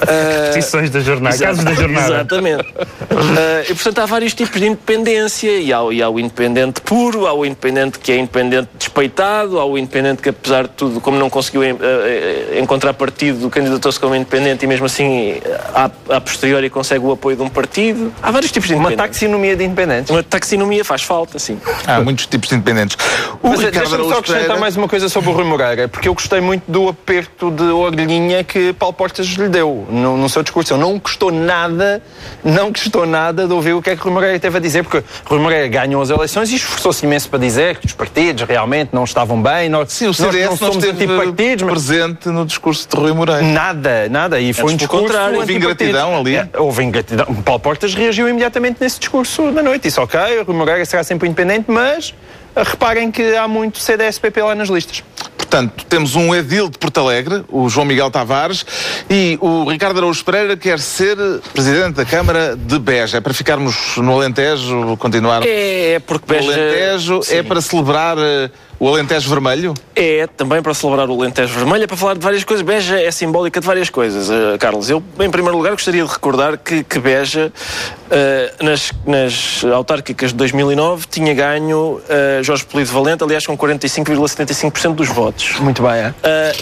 Repetições 0.06 0.90
da 0.90 1.00
jornada, 1.00 1.38
casos 1.38 1.64
da 1.64 1.74
jornada. 1.74 2.14
Exatamente. 2.14 2.62
Uh, 2.62 3.70
e 3.70 3.74
portanto 3.74 3.98
há 3.98 4.06
vários 4.06 4.34
tipos 4.34 4.60
de 4.60 4.66
independência, 4.66 5.50
e 5.50 5.72
há, 5.72 5.80
e 5.90 6.02
há 6.02 6.08
o 6.08 6.18
independente 6.18 6.80
puro, 6.80 7.26
há 7.26 7.32
o 7.32 7.44
independente 7.44 7.98
que 7.98 8.12
é 8.12 8.16
independente 8.16 8.68
despeitado, 8.78 9.58
há 9.58 9.64
o 9.64 9.76
independente 9.78 10.22
que 10.22 10.28
apesar 10.28 10.64
de 10.64 10.70
tudo, 10.70 11.00
como 11.00 11.18
não 11.18 11.30
conseguiu 11.30 11.62
uh, 11.62 12.58
encontrar 12.60 12.94
partido, 12.94 13.48
candidatou-se 13.50 13.98
como 13.98 14.14
independente 14.14 14.64
e 14.64 14.68
mesmo 14.68 14.86
assim, 14.86 15.34
a, 15.74 15.90
a 16.16 16.20
posteriori 16.20 16.70
consegue 16.70 17.04
o 17.04 17.12
apoio 17.12 17.36
de 17.36 17.42
um 17.42 17.48
partido. 17.48 18.12
Há 18.22 18.30
vários 18.30 18.52
tipos 18.52 18.68
de 18.68 18.74
independentes. 18.74 19.00
Uma 19.00 19.08
taxonomia 19.08 19.56
de 19.56 19.64
independentes. 19.64 20.10
Uma 20.10 20.22
taxonomia 20.22 20.84
faz 20.84 21.02
falta, 21.02 21.38
sim. 21.38 21.58
Há 21.86 22.00
muitos 22.00 22.26
tipos 22.26 22.48
de 22.48 22.54
independentes. 22.56 22.96
O 23.42 23.48
Mas 23.48 23.60
deixa-me 23.60 24.08
só 24.08 24.18
acrescentar 24.18 24.58
mais 24.58 24.76
uma 24.76 24.88
coisa 24.88 25.08
sobre 25.08 25.30
o 25.30 25.32
Rui 25.32 25.44
Moreira, 25.44 25.88
porque 25.88 26.08
eu 26.08 26.14
gostei 26.14 26.40
muito 26.40 26.64
do 26.66 26.88
aperto 26.88 27.50
de 27.50 27.64
orelhinha 27.64 28.44
que 28.44 28.72
Paulo 28.72 28.94
Portas 28.94 29.26
lhe 29.26 29.48
deu 29.48 29.86
no, 29.96 30.16
no 30.16 30.28
seu 30.28 30.42
discurso. 30.42 30.72
Eu 30.72 30.78
não 30.78 30.98
gostou 30.98 31.32
nada, 31.32 32.02
não 32.44 32.70
gostou 32.70 33.06
nada 33.06 33.46
de 33.46 33.52
ouvir 33.52 33.72
o 33.72 33.82
que 33.82 33.90
é 33.90 33.96
que 33.96 34.02
Rui 34.02 34.12
Moreira 34.12 34.38
teve 34.38 34.56
a 34.56 34.60
dizer, 34.60 34.82
porque 34.84 35.02
Rui 35.24 35.40
Moreira 35.40 35.66
ganhou 35.68 36.00
as 36.02 36.10
eleições 36.10 36.50
e 36.52 36.56
esforçou-se 36.56 37.04
imenso 37.04 37.28
para 37.28 37.38
dizer 37.38 37.78
que 37.78 37.86
os 37.86 37.92
partidos 37.92 38.44
realmente 38.44 38.90
não 38.92 39.04
estavam 39.04 39.40
bem. 39.42 39.68
Nós, 39.68 39.92
Sim, 39.92 40.08
o 40.08 40.14
CDS 40.14 40.50
nós 40.50 40.60
não 40.60 40.72
somos 40.72 40.84
antipartidos. 40.84 41.62
Mas... 41.62 41.72
presente 41.72 42.28
no 42.28 42.44
discurso 42.44 42.88
de 42.88 42.96
Rui 42.96 43.12
Moreira. 43.12 43.42
Nada, 43.42 44.08
nada. 44.08 44.40
E 44.40 44.52
foi 44.52 44.72
um 44.72 44.76
discurso 44.76 45.04
contrário. 45.04 45.38
Houve 45.38 45.54
ingratidão 45.54 46.18
ali. 46.18 46.36
É, 46.36 46.48
houve 46.56 46.84
ingratidão. 46.84 47.26
Paulo 47.44 47.60
Portas 47.60 47.94
reagiu 47.94 48.28
imediatamente 48.28 48.78
nesse 48.80 48.98
discurso 48.98 49.50
da 49.52 49.62
noite. 49.62 49.82
Disse, 49.82 50.00
ok, 50.00 50.18
Rui 50.46 50.56
Moreira 50.56 50.84
será 50.84 51.02
sempre 51.02 51.28
independente, 51.28 51.64
mas 51.68 52.14
reparem 52.56 53.10
que 53.10 53.36
há 53.36 53.46
muito 53.46 53.78
CDS-PP 53.78 54.42
lá 54.42 54.54
nas 54.54 54.68
listas. 54.68 55.02
Portanto, 55.48 55.84
temos 55.88 56.16
um 56.16 56.34
edil 56.34 56.68
de 56.68 56.76
Porto 56.76 56.98
Alegre, 56.98 57.44
o 57.48 57.68
João 57.68 57.86
Miguel 57.86 58.10
Tavares, 58.10 58.66
e 59.08 59.38
o 59.40 59.70
Ricardo 59.70 59.98
Araújo 59.98 60.24
Pereira 60.24 60.56
quer 60.56 60.80
ser 60.80 61.16
presidente 61.52 61.94
da 61.94 62.04
Câmara 62.04 62.56
de 62.56 62.78
Beja. 62.80 63.18
É 63.18 63.20
para 63.20 63.32
ficarmos 63.32 63.96
no 63.96 64.12
Alentejo, 64.12 64.96
continuar 64.96 65.46
é, 65.46 65.94
é 65.94 65.98
porque 66.00 66.26
Beja... 66.26 66.46
no 66.46 66.52
Alentejo, 66.52 67.18
é 67.18 67.22
sim. 67.22 67.36
é 67.36 67.42
para 67.44 67.60
celebrar 67.60 68.18
eh, 68.18 68.50
o 68.78 68.88
Alentejo 68.88 69.28
Vermelho? 69.28 69.74
É 69.94 70.26
também 70.26 70.62
para 70.62 70.74
celebrar 70.74 71.08
o 71.08 71.20
Alentejo 71.20 71.54
Vermelho, 71.54 71.84
é 71.84 71.86
para 71.86 71.96
falar 71.96 72.14
de 72.14 72.20
várias 72.20 72.44
coisas. 72.44 72.64
Beja 72.64 73.00
é 73.00 73.10
simbólica 73.10 73.60
de 73.60 73.66
várias 73.66 73.88
coisas, 73.88 74.28
uh, 74.28 74.58
Carlos. 74.58 74.90
Eu, 74.90 75.02
em 75.20 75.30
primeiro 75.30 75.56
lugar, 75.56 75.72
gostaria 75.72 76.04
de 76.04 76.10
recordar 76.10 76.58
que, 76.58 76.84
que 76.84 76.98
Beja, 76.98 77.50
uh, 77.50 78.64
nas, 78.64 78.92
nas 79.06 79.64
autárquicas 79.64 80.30
de 80.30 80.36
2009, 80.36 81.06
tinha 81.10 81.32
ganho 81.32 82.00
uh, 82.00 82.42
Jorge 82.42 82.64
Polido 82.64 82.90
Valente, 82.92 83.24
aliás, 83.24 83.46
com 83.46 83.56
45,75% 83.56 84.94
dos 84.94 85.08
votos. 85.08 85.58
Muito 85.60 85.82
bem, 85.82 85.92
é? 85.92 86.14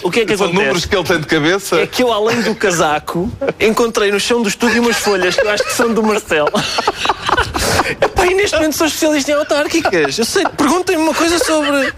o 0.03 0.11
que 0.11 0.21
é 0.21 0.25
que 0.25 0.37
São 0.37 0.47
acontece? 0.47 0.65
números 0.65 0.87
que 0.87 0.97
ele 0.97 1.05
tem 1.05 1.21
de 1.21 1.27
cabeça. 1.27 1.81
É 1.81 1.87
que 1.87 2.03
eu, 2.03 2.13
além 2.13 2.41
do 2.43 2.55
casaco, 2.55 3.31
encontrei 3.59 4.13
no 4.13 4.21
chão 4.21 4.43
do 4.43 4.49
estúdio 4.49 4.83
umas 4.83 4.97
folhas 4.97 5.35
que 5.35 5.45
eu 5.45 5.51
acho 5.51 5.65
que 5.65 5.73
são 5.73 5.93
do 5.93 6.03
Marcelo. 6.03 6.51
E 8.31 8.35
neste 8.35 8.57
momento 8.57 8.77
sou 8.77 8.87
especialista 8.87 9.31
em 9.31 9.35
autárquicas. 9.35 10.19
Eu 10.19 10.25
sei, 10.25 10.45
perguntem-me 10.57 11.03
uma 11.03 11.15
coisa 11.15 11.39
sobre. 11.39 11.93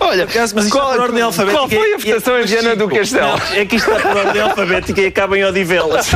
Olha, 0.00 0.26
Mas 0.34 0.52
isto 0.64 0.70
qual, 0.70 0.90
por 0.92 1.00
ordem 1.00 1.22
alfabética. 1.22 1.58
qual 1.58 1.68
foi 1.68 1.94
a 1.94 1.98
votação 1.98 2.40
em 2.40 2.44
Viana 2.44 2.76
do 2.76 2.88
Castelo? 2.88 3.26
Não, 3.28 3.56
é 3.56 3.64
que 3.64 3.76
isto 3.76 3.90
está 3.90 4.08
por 4.08 4.16
ordem 4.16 4.42
alfabética 4.42 5.00
e 5.00 5.06
acaba 5.06 5.38
em 5.38 5.44
Odivelas. 5.44 6.06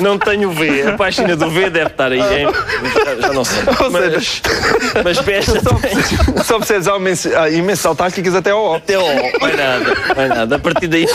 Não, 0.00 0.12
não 0.12 0.18
tenho 0.18 0.50
V. 0.50 0.82
A 0.88 0.92
página 0.92 1.36
do 1.36 1.50
V 1.50 1.70
deve 1.70 1.86
estar 1.86 2.12
aí. 2.12 2.20
hein? 2.20 2.46
Já, 3.04 3.26
já 3.28 3.32
não 3.32 3.44
sei. 3.44 3.62
Ou 3.80 3.90
Mas, 3.90 4.42
mas 5.04 5.18
Beja 5.20 5.52
tem 5.52 6.44
Só 6.44 6.58
precisas 6.58 6.88
há 6.88 6.94
há 7.42 7.50
imensos 7.50 7.84
autárquicas 7.86 8.34
até 8.34 8.50
ao 8.50 8.72
O. 8.72 8.74
até 8.74 8.98
o 8.98 9.02
O. 9.02 9.38
Vai 9.40 9.56
nada. 9.56 9.94
Vai 10.14 10.28
nada. 10.28 10.56
A 10.56 10.58
partir 10.58 10.86
daí. 10.88 11.06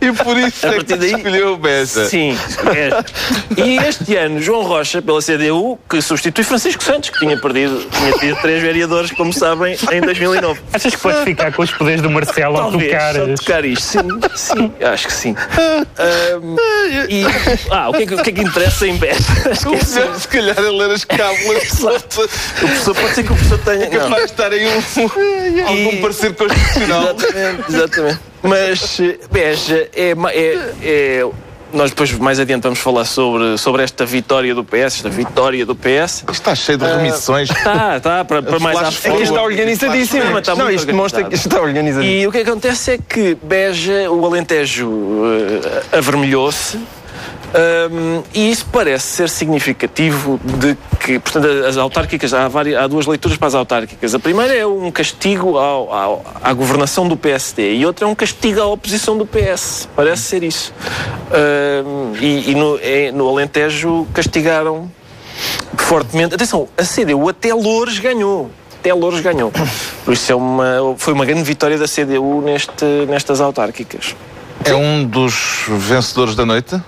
E 0.00 0.12
por 0.12 0.36
isso 0.38 0.66
A 0.66 0.70
é 0.70 0.72
partir 0.72 0.84
que 0.94 0.96
daí- 0.96 1.12
escolheu 1.14 1.54
o 1.54 1.56
Beja. 1.56 2.04
Sim. 2.06 2.36
é. 2.74 3.60
E 3.62 3.76
este 3.78 4.16
ano, 4.16 4.40
João 4.40 4.62
Rocha, 4.62 5.00
pela 5.02 5.20
CDU, 5.20 5.78
que 5.88 6.00
substitui 6.20 6.44
Francisco 6.44 6.84
Santos, 6.84 7.08
que 7.08 7.18
tinha 7.18 7.36
perdido, 7.40 7.86
tinha 7.90 8.12
tido 8.12 8.36
três 8.42 8.62
vereadores, 8.62 9.10
como 9.12 9.32
sabem, 9.32 9.74
em 9.90 10.00
2009. 10.02 10.60
Achas 10.72 10.94
que 10.94 11.00
podes 11.00 11.22
ficar 11.24 11.50
com 11.52 11.62
os 11.62 11.70
poderes 11.72 12.02
do 12.02 12.10
Marcelo 12.10 12.58
ao 12.58 12.70
Talvez, 12.70 12.92
tocar? 12.92 13.14
tocar 13.36 13.64
isto. 13.64 13.80
Sim, 13.86 14.20
sim, 14.36 14.72
acho 14.84 15.06
que 15.06 15.12
sim. 15.12 15.34
Ahm, 15.98 16.56
e, 17.08 17.24
ah, 17.70 17.88
o 17.88 17.92
que, 17.94 18.02
é 18.02 18.06
que, 18.06 18.14
o 18.14 18.22
que 18.22 18.30
é 18.30 18.32
que 18.34 18.40
interessa 18.42 18.86
em 18.86 18.96
Beja? 18.96 19.14
O 19.66 19.70
professor, 19.70 20.14
se 20.20 20.28
calhar, 20.28 20.58
a 20.58 20.70
ler 20.70 20.90
as 20.90 21.04
cábulas. 21.04 21.72
O 21.82 21.86
professor, 22.60 22.94
pode 22.94 23.14
ser 23.14 23.22
que 23.24 23.32
o 23.32 23.36
professor 23.36 23.58
tenha. 23.58 23.86
Capaz 23.88 24.10
Não. 24.10 24.16
de 24.18 24.24
estar 24.24 24.52
aí 24.52 24.66
um, 24.66 25.66
algum 25.66 25.90
E- 25.92 26.00
parecer 26.02 26.34
constitucional. 26.34 27.14
Exatamente, 27.16 27.64
exatamente. 27.72 28.20
Mas 28.42 29.00
eh, 29.00 29.18
Beja 29.30 29.88
é, 29.94 30.14
ma- 30.14 30.32
é, 30.32 30.72
é- 30.82 31.26
Nós 31.72 31.90
depois 31.90 32.12
mais 32.12 32.40
adiante 32.40 32.64
vamos 32.64 32.78
falar 32.78 33.04
sobre, 33.04 33.56
sobre 33.56 33.82
esta 33.82 34.04
vitória 34.04 34.54
do 34.54 34.64
PS, 34.64 34.96
esta 34.96 35.08
vitória 35.08 35.64
do 35.64 35.74
PS. 35.74 36.18
Isto 36.18 36.32
está 36.32 36.54
cheio 36.54 36.78
de 36.78 36.84
remissões. 36.84 37.50
Está, 37.50 37.96
está, 37.98 38.24
para, 38.24 38.42
para 38.42 38.58
mais 38.58 38.78
à 38.78 38.90
frente. 38.90 39.22
está 39.22 39.34
forward. 39.36 39.54
organizadíssimo. 39.54 40.24
Mas 40.32 40.40
está 40.40 40.54
Não, 40.54 40.64
muito 40.64 40.76
isto 40.76 40.86
demonstra 40.86 41.24
que 41.24 41.34
está 41.34 41.60
organizadíssimo. 41.60 42.20
E 42.20 42.26
o 42.26 42.32
que 42.32 42.38
é 42.38 42.42
acontece 42.42 42.92
é 42.92 42.98
que 42.98 43.36
Beja, 43.42 44.10
o 44.10 44.24
Alentejo, 44.26 44.90
eh, 45.92 45.98
avermelhou-se. 45.98 46.78
Hum, 47.90 48.22
e 48.34 48.50
isso 48.50 48.66
parece 48.72 49.06
ser 49.06 49.28
significativo 49.28 50.40
de 50.42 50.76
que, 50.98 51.18
portanto, 51.18 51.46
as 51.66 51.76
autárquicas, 51.76 52.32
há, 52.34 52.48
várias, 52.48 52.78
há 52.80 52.86
duas 52.86 53.06
leituras 53.06 53.36
para 53.36 53.48
as 53.48 53.54
autárquicas. 53.54 54.14
A 54.14 54.18
primeira 54.18 54.54
é 54.54 54.66
um 54.66 54.90
castigo 54.90 55.58
ao- 55.58 55.92
ao- 55.92 56.24
à 56.42 56.52
governação 56.52 57.08
do 57.08 57.16
PSD 57.16 57.74
e 57.74 57.86
outra 57.86 58.04
é 58.04 58.08
um 58.08 58.14
castigo 58.14 58.60
à 58.60 58.66
oposição 58.66 59.16
do 59.16 59.26
PS. 59.26 59.88
Parece 59.96 60.22
ser 60.22 60.42
isso. 60.42 60.72
Hum, 61.84 62.12
e 62.20 62.50
e 62.50 62.54
no, 62.54 62.78
é- 62.82 63.12
no 63.12 63.28
Alentejo 63.28 64.06
castigaram 64.14 64.90
fortemente. 65.76 66.34
Atenção, 66.34 66.68
a 66.76 66.84
CDU 66.84 67.28
até 67.28 67.52
Loures 67.54 67.98
ganhou. 67.98 68.50
Até 68.78 68.94
Loures 68.94 69.20
ganhou. 69.20 69.52
Por 70.04 70.14
isso 70.14 70.32
é 70.32 70.34
uma, 70.34 70.94
foi 70.96 71.12
uma 71.12 71.24
grande 71.26 71.42
vitória 71.42 71.76
da 71.78 71.86
CDU 71.86 72.40
neste, 72.42 72.84
nestas 73.08 73.40
autárquicas. 73.40 74.14
É 74.64 74.74
um 74.74 75.04
dos 75.04 75.64
vencedores 75.68 76.34
da 76.34 76.44
noite, 76.46 76.80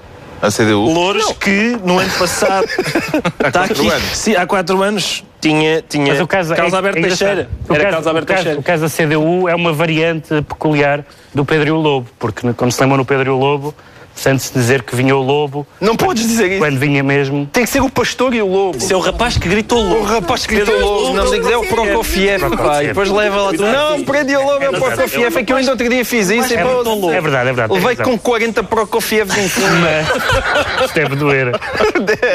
a 0.42 0.50
CDU. 0.50 0.92
Louros 0.92 1.32
que 1.40 1.78
no 1.84 1.98
ano 1.98 2.10
passado 2.18 2.66
está 3.46 3.50
quatro 3.60 3.80
aqui, 3.82 3.88
anos. 3.90 4.04
sim, 4.16 4.34
há 4.36 4.46
quatro 4.46 4.82
anos 4.82 5.24
tinha, 5.40 5.82
tinha 5.88 6.12
Mas 6.12 6.20
o 6.20 6.26
caso 6.26 6.54
Carlos 6.54 6.72
é- 6.72 6.76
Alberto 6.76 6.98
é. 6.98 7.02
Teixeira. 7.02 7.48
O 7.68 7.72
Era 7.74 7.82
caso- 7.84 7.90
Carlos 7.92 8.06
Alberto 8.08 8.24
o 8.24 8.34
caso- 8.34 8.42
Teixeira. 8.44 8.60
O 8.60 8.62
caso 8.62 8.82
da 8.82 8.88
CDU 8.88 9.48
é 9.48 9.54
uma 9.54 9.72
variante 9.72 10.28
peculiar 10.42 11.04
do 11.34 11.44
Pedro 11.44 11.68
e 11.68 11.70
o 11.72 11.76
Lobo, 11.76 12.08
porque, 12.18 12.52
como 12.52 12.70
se 12.70 12.80
lembra 12.80 12.96
no 12.98 13.04
Pedro 13.04 13.30
e 13.30 13.32
o 13.34 13.38
Lobo, 13.38 13.74
sente-se 14.14 14.52
dizer 14.52 14.82
que 14.82 14.94
vinha 14.94 15.16
o 15.16 15.22
lobo 15.22 15.66
Não 15.80 15.96
podes 15.96 16.26
dizer 16.26 16.50
isso. 16.50 16.58
quando 16.58 16.78
vinha 16.78 17.02
mesmo. 17.02 17.46
Tem 17.52 17.64
que 17.64 17.70
ser 17.70 17.80
o 17.80 17.90
pastor 17.90 18.34
e 18.34 18.42
o 18.42 18.46
lobo. 18.46 18.76
Esse 18.78 18.92
é 18.92 18.96
o 18.96 19.00
rapaz 19.00 19.36
que 19.36 19.48
gritou 19.48 19.78
O 19.78 19.88
lobo. 19.88 20.04
rapaz 20.04 20.46
que 20.46 20.54
gritou 20.54 20.78
lobo, 20.78 21.14
não 21.16 21.24
me 21.24 21.30
digas, 21.30 21.50
é 21.52 21.56
o 21.56 21.66
Prokofiev, 21.66 22.56
pá. 22.56 22.82
E 22.82 22.88
depois 22.88 23.10
leva 23.10 23.40
lá 23.42 23.50
tudo. 23.50 23.62
Não, 23.66 24.02
prendi 24.04 24.36
o 24.36 24.44
lobo, 24.44 24.64
é 24.64 24.68
o 24.70 24.72
Prokofiev. 24.72 25.36
É 25.38 25.42
que 25.42 25.52
eu 25.52 25.56
ainda 25.56 25.70
outro 25.72 25.88
dia 25.88 26.04
fiz 26.04 26.30
isso. 26.30 26.52
e 26.52 26.56
É, 26.56 26.60
é 26.60 27.20
verdade, 27.20 27.48
é 27.48 27.52
verdade. 27.52 27.72
tem 27.72 27.82
Levei 27.82 27.96
com 28.04 28.18
40 28.18 28.62
Prokofievs 28.64 29.36
em 29.36 29.48
cima. 29.48 29.88
Isto 30.84 30.94
deve 30.94 31.16
doer. 31.16 31.52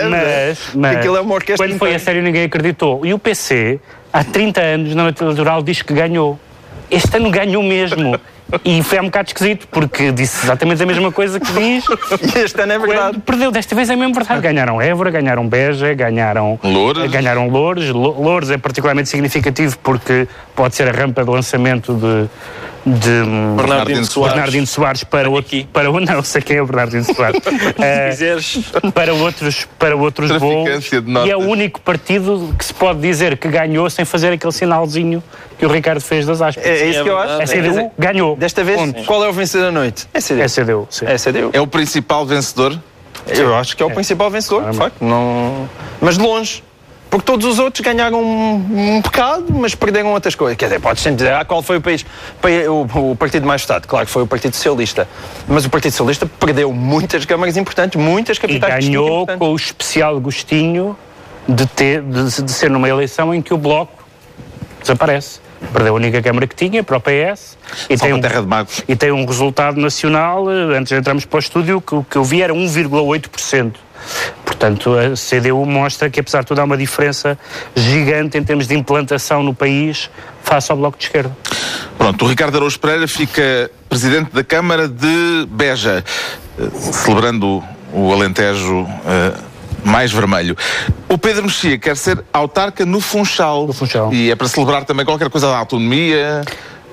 Mas, 0.10 0.60
mas 0.76 0.98
Aquilo 0.98 1.18
é 1.18 1.22
uma 1.22 1.34
orquestra 1.36 1.68
quando 1.68 1.78
foi 1.78 1.96
a 1.96 2.00
sério 2.00 2.22
ninguém 2.22 2.44
acreditou. 2.46 3.06
E 3.06 3.14
o 3.14 3.20
PC, 3.20 3.80
há 4.12 4.24
30 4.24 4.62
anos, 4.62 4.96
na 4.96 5.04
noite 5.04 5.22
eleitoral, 5.24 5.62
diz 5.64 5.82
que 5.82 5.94
ganhou. 5.94 6.40
Este 6.90 7.18
ano 7.18 7.30
ganhou 7.30 7.62
mesmo. 7.64 8.20
E 8.64 8.82
foi 8.82 9.00
um 9.02 9.06
bocado 9.06 9.28
esquisito, 9.28 9.68
porque 9.70 10.12
disse 10.12 10.46
exatamente 10.46 10.82
a 10.82 10.86
mesma 10.86 11.12
coisa 11.12 11.40
que 11.40 11.52
diz. 11.52 11.84
E 12.36 12.40
este 12.40 12.62
ano 12.62 12.74
é 12.74 12.80
verdade. 12.80 13.20
Perdeu, 13.20 13.52
desta 13.52 13.76
vez 13.76 13.90
é 13.90 13.96
mesmo 13.96 14.14
verdade. 14.14 14.40
Ganharam 14.42 14.82
Évora, 14.82 15.12
ganharam 15.12 15.48
Beja, 15.48 15.94
ganharam 15.94 16.58
Loures. 16.64 17.12
Ganharam 17.12 17.50
Loures. 17.50 17.90
Lo- 17.90 18.22
Loures 18.22 18.50
é 18.50 18.58
particularmente 18.58 19.10
significativo 19.10 19.78
porque 19.84 20.28
pode 20.56 20.76
ser 20.76 20.88
a 20.88 20.92
rampa 20.92 21.24
de 21.24 21.30
lançamento 21.30 21.94
de, 21.94 22.30
de 22.88 23.24
Bernardino 23.56 24.06
Soares. 24.06 24.34
Bernardino 24.34 24.68
Soares 24.68 25.04
para 25.04 25.30
outro, 25.30 25.48
aqui. 25.58 25.68
para 25.72 25.92
o- 25.92 26.00
não 26.02 26.24
sei 26.24 26.42
quem 26.42 26.58
é 26.58 26.62
o 26.62 26.66
Bernardino 26.66 27.04
Soares. 27.04 27.42
Se 27.44 28.10
quiseres. 28.10 28.60
para 28.94 29.14
outros, 29.14 29.68
para 29.78 29.96
outros 29.96 30.32
voos. 30.40 30.70
E 31.26 31.30
é 31.32 31.36
o 31.36 31.42
único 31.42 31.82
partido 31.82 32.54
que 32.58 32.64
se 32.66 32.74
pode 32.74 33.00
dizer 33.02 33.38
que 33.38 33.48
ganhou 33.48 33.90
sem 33.90 34.06
fazer 34.06 34.32
aquele 34.34 34.54
sinalzinho 34.54 35.22
que 35.58 35.66
o 35.66 35.70
Ricardo 35.70 36.00
fez 36.02 36.26
das 36.26 36.42
aspas. 36.42 36.66
É, 36.66 36.70
é 36.70 36.90
isso 36.90 37.04
que 37.04 37.10
eu 37.10 37.18
verdade. 37.18 37.44
acho. 37.44 37.54
a 37.54 37.56
CDU 37.62 37.92
ganhou. 37.98 38.36
Desta 38.36 38.64
vez, 38.64 38.80
Ponto. 38.80 39.04
qual 39.06 39.24
é 39.26 39.30
o 39.30 39.34
vencedor 39.34 39.66
da 39.66 39.72
noite? 39.72 40.08
É 40.14 40.20
CDU. 40.22 40.42
É 40.42 40.48
CDU, 40.48 40.88
sim. 40.90 41.06
É 41.06 41.18
CDU. 41.18 41.50
É 41.54 41.62
o 41.62 41.68
principal 41.68 42.26
vencedor. 42.26 42.78
Eu 43.28 43.56
acho 43.56 43.76
que 43.76 43.84
é 43.84 43.86
o 43.86 43.92
principal 43.92 44.30
vencedor, 44.30 44.70
de 44.72 44.78
facto. 44.78 45.04
Não... 45.04 45.68
Mas 46.00 46.18
de 46.18 46.24
longe. 46.24 46.64
Porque 47.10 47.26
todos 47.26 47.46
os 47.46 47.58
outros 47.58 47.82
ganharam 47.86 48.22
um, 48.22 48.96
um 48.98 49.02
bocado, 49.02 49.46
mas 49.54 49.74
perderam 49.74 50.12
outras 50.12 50.36
coisas. 50.36 50.58
Quer 50.58 50.66
dizer, 50.66 50.80
podes 50.82 51.02
sempre 51.02 51.18
dizer, 51.18 51.34
ah, 51.34 51.46
qual 51.46 51.62
foi 51.64 51.78
o 51.78 51.82
país, 51.82 52.06
pa- 52.42 52.50
o, 52.70 53.12
o 53.12 53.16
partido 53.16 53.48
mais 53.48 53.62
votado? 53.62 53.88
Claro 53.88 54.06
que 54.06 54.12
foi 54.12 54.24
o 54.24 54.28
Partido 54.28 54.54
Socialista. 54.56 55.08
Mas 55.48 55.64
o 55.66 55.70
Partido 55.70 55.92
Socialista 55.92 56.26
perdeu 56.26 56.74
muitas 56.74 57.24
câmaras 57.26 57.56
importantes, 57.56 58.00
muitas 58.02 58.38
E 58.38 58.42
capitais 58.42 58.84
distrito 58.86 59.02
ganhou 59.02 59.28
com 59.28 59.54
o 59.54 59.56
especial 59.56 60.20
gostinho 60.20 60.98
de, 61.48 61.66
ter, 61.66 62.02
de, 62.02 62.42
de 62.44 62.52
ser 62.52 62.70
numa 62.70 62.90
eleição 62.90 63.34
em 63.34 63.42
que 63.42 63.54
o 63.54 63.58
Bloco 63.58 64.04
desaparece. 64.82 65.40
Perdeu 65.74 65.94
a 65.94 65.96
única 65.96 66.22
Câmara 66.22 66.46
que 66.46 66.56
tinha 66.56 66.84
para 66.84 66.98
o 66.98 67.02
PS 67.02 67.58
e 67.90 67.98
tem, 67.98 68.14
um, 68.14 68.22
Terra 68.22 68.42
de 68.42 68.48
Magos. 68.48 68.84
e 68.88 68.96
tem 68.96 69.12
um 69.12 69.26
resultado 69.26 69.80
nacional, 69.82 70.52
eh, 70.52 70.78
antes 70.78 70.90
de 70.90 71.00
entrarmos 71.00 71.26
para 71.26 71.38
o 71.38 71.40
estúdio, 71.40 71.82
que 71.82 71.96
o 71.96 72.04
que 72.04 72.16
eu 72.16 72.24
vi 72.24 72.44
era 72.44 72.54
1,8%. 72.54 73.72
Portanto, 74.46 74.96
a 74.98 75.14
CDU 75.16 75.66
mostra 75.66 76.10
que, 76.10 76.20
apesar 76.20 76.42
de 76.42 76.48
tudo, 76.48 76.60
há 76.60 76.64
uma 76.64 76.78
diferença 76.78 77.38
gigante 77.76 78.38
em 78.38 78.44
termos 78.44 78.68
de 78.68 78.76
implantação 78.76 79.44
no 79.44 79.54
país 79.54 80.10
face 80.44 80.72
ao 80.72 80.78
Bloco 80.78 80.98
de 80.98 81.06
Esquerda. 81.06 81.36
Pronto, 81.98 82.26
o 82.26 82.28
Ricardo 82.28 82.56
Araújo 82.58 82.80
Pereira 82.80 83.08
fica 83.08 83.70
presidente 83.90 84.32
da 84.34 84.44
Câmara 84.44 84.88
de 84.88 85.46
Beja, 85.50 86.04
eh, 86.60 86.64
celebrando 86.92 87.64
o 87.94 88.12
Alentejo 88.14 88.88
eh, 89.06 89.34
mais 89.84 90.12
vermelho. 90.12 90.56
O 91.10 91.18
Pedro 91.18 91.44
Mexia 91.44 91.78
quer 91.78 91.96
ser 91.98 92.24
autarca 92.34 92.86
no 92.86 93.00
Funchal. 93.00 93.68
No 93.68 93.74
Funchal. 93.74 94.14
E 94.14 94.32
é 94.32 94.36
para 94.36 94.48
celebrar 94.48 94.84
também 94.86 95.06
qualquer 95.06 95.30
coisa 95.30 95.48
da 95.48 95.58
autonomia. 95.58 96.44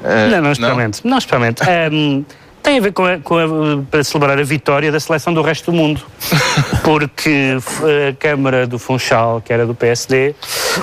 eh, 0.03 0.29
Não, 0.31 0.41
não, 0.43 0.53
especialmente. 0.53 1.01
Não, 1.05 1.19
especialmente. 1.19 1.63
Ahm, 1.63 2.25
tem 2.65 2.79
a 2.79 2.81
ver 2.81 2.93
com, 2.93 3.05
a, 3.05 3.19
com 3.19 3.39
a- 3.39 3.83
para 3.91 4.03
celebrar 4.03 4.39
a 4.39 4.43
vitória 4.43 4.91
da 4.91 4.99
seleção 4.99 5.33
do 5.33 5.43
resto 5.43 5.71
do 5.71 5.77
mundo. 5.77 6.01
Porque 6.83 7.57
a 8.11 8.13
Câmara 8.15 8.67
do 8.67 8.79
Funchal, 8.79 9.41
que 9.41 9.53
era 9.53 9.65
do 9.67 9.75
PSD, 9.75 10.35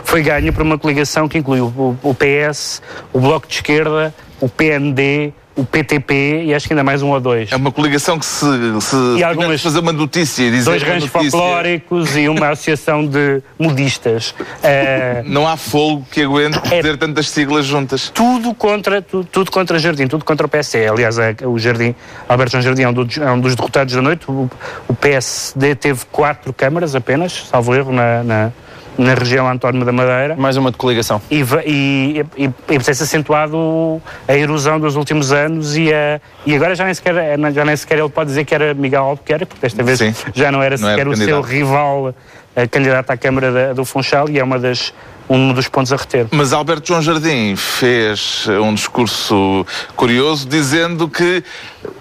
foi 0.06 0.22
ganha 0.22 0.54
por 0.54 0.62
uma 0.62 0.78
coligação 0.78 1.28
que 1.28 1.38
inclui 1.38 1.60
o, 1.60 1.66
o- 1.68 1.98
o 2.04 2.16
PS, 2.16 2.82
o 3.12 3.20
Bloco 3.20 3.48
de 3.48 3.56
Esquerda, 3.56 4.14
o 4.40 4.48
PND, 4.48 5.34
o 5.56 5.66
PTP 5.66 6.44
e 6.46 6.54
acho 6.54 6.66
que 6.68 6.74
ainda 6.74 6.84
mais 6.84 7.02
um 7.02 7.10
ou 7.10 7.20
dois. 7.20 7.52
É 7.52 7.56
uma 7.56 7.72
coligação 7.72 8.18
que 8.18 8.26
se, 8.26 8.46
se 8.82 8.96
E 9.18 9.24
algumas- 9.24 9.62
fazer 9.62 9.80
uma 9.80 9.92
notícia 9.92 10.50
dizer 10.50 10.64
Dois 10.70 10.82
ranchos 10.84 11.10
folclóricos 11.10 12.16
e 12.16 12.30
uma 12.30 12.50
associação 12.50 13.06
de 13.06 13.42
modistas. 13.60 14.34
Ah, 14.64 15.22
Não 15.28 15.48
há 15.48 15.58
fogo 15.58 16.06
que 16.12 16.22
aguente 16.22 16.58
É- 16.72 16.78
dizer 16.82 16.98
tantas 16.98 17.30
siglas 17.30 17.66
juntas. 17.66 18.10
tudo 18.14 18.54
contra 18.54 19.02
tu- 19.02 19.24
tudo 19.26 19.52
contra 19.52 19.78
Jardim, 19.78 20.08
tudo 20.08 20.24
contra 20.24 20.46
o 20.46 20.50
PSD. 20.50 20.88
Aliás, 20.88 21.18
é- 21.20 21.36
o 21.46 21.60
Jardim, 21.60 21.94
Alberto 22.30 22.52
João 22.54 22.62
Jardim 22.62 22.84
é 22.84 22.90
um, 22.90 22.94
dos- 22.94 23.18
é 23.18 23.32
um 23.32 23.40
dos 23.40 23.56
derrotados 23.56 23.94
da 23.94 24.02
noite. 24.02 24.26
O, 24.30 24.50
o 24.88 24.94
PSD 24.94 25.76
teve 25.76 26.02
quatro 26.12 26.54
câmaras 26.54 26.96
apenas, 26.96 27.48
salvo 27.50 27.76
erro, 27.76 27.92
na, 27.92 28.24
na, 28.24 28.52
na 28.98 29.14
região 29.14 29.48
autónoma 29.48 29.86
da 29.86 29.92
Madeira. 29.92 30.36
Mais 30.36 30.58
uma 30.58 30.72
de 30.72 30.78
coligação. 30.78 31.22
E, 31.30 31.44
e, 31.66 32.26
e, 32.38 32.50
e 32.70 32.80
tem-se 32.80 33.04
acentuado 33.04 34.02
a 34.28 34.36
erosão 34.36 34.80
dos 34.80 34.96
últimos 34.96 35.32
anos 35.32 35.76
e, 35.76 35.94
a, 35.94 36.20
e 36.46 36.56
agora 36.56 36.76
já 36.76 36.86
nem, 36.86 36.94
sequer, 36.94 37.16
já 37.54 37.66
nem 37.66 37.76
sequer 37.76 38.00
ele 38.00 38.10
pode 38.10 38.30
dizer 38.30 38.46
que 38.46 38.54
era 38.54 38.74
Miguel 38.74 39.04
Albuquerque, 39.04 39.46
porque 39.46 39.62
desta 39.62 39.84
vez 39.84 40.00
Sim. 40.00 40.14
já 40.34 40.52
não 40.52 40.62
era 40.62 40.78
não 40.78 40.90
sequer 40.90 41.00
era 41.00 41.10
o 41.10 41.16
seu 41.16 41.42
rival 41.42 42.14
a 42.56 42.68
candidato 42.68 43.10
à 43.12 43.18
Câmara 43.18 43.52
da, 43.52 43.74
do 43.74 43.86
Funchal 43.86 44.30
e 44.30 44.38
é 44.38 44.44
uma 44.44 44.60
das, 44.60 44.94
um 45.30 45.54
dos 45.54 45.68
pontos 45.68 45.94
a 45.94 45.96
reter. 45.96 46.28
Mas 46.32 46.52
Alberto 46.52 46.88
João 46.88 47.02
Jardim 47.02 47.56
fez 47.56 48.46
um 48.62 48.74
discurso 48.74 49.66
curioso 49.96 50.48
dizendo 50.48 51.08
que 51.08 51.44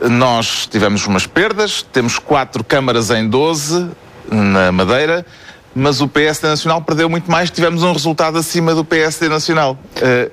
nós 0.00 0.66
tivemos 0.66 1.06
umas 1.06 1.26
perdas, 1.26 1.82
temos 1.82 2.18
quatro 2.18 2.64
câmaras 2.64 3.10
em 3.10 3.28
12 3.28 3.88
na 4.30 4.72
Madeira, 4.72 5.24
mas 5.74 6.00
o 6.00 6.08
PSD 6.08 6.48
Nacional 6.48 6.82
perdeu 6.82 7.08
muito 7.08 7.30
mais, 7.30 7.50
tivemos 7.50 7.82
um 7.82 7.92
resultado 7.92 8.38
acima 8.38 8.74
do 8.74 8.84
PSD 8.84 9.28
Nacional. 9.28 9.78
Uh, 9.96 10.30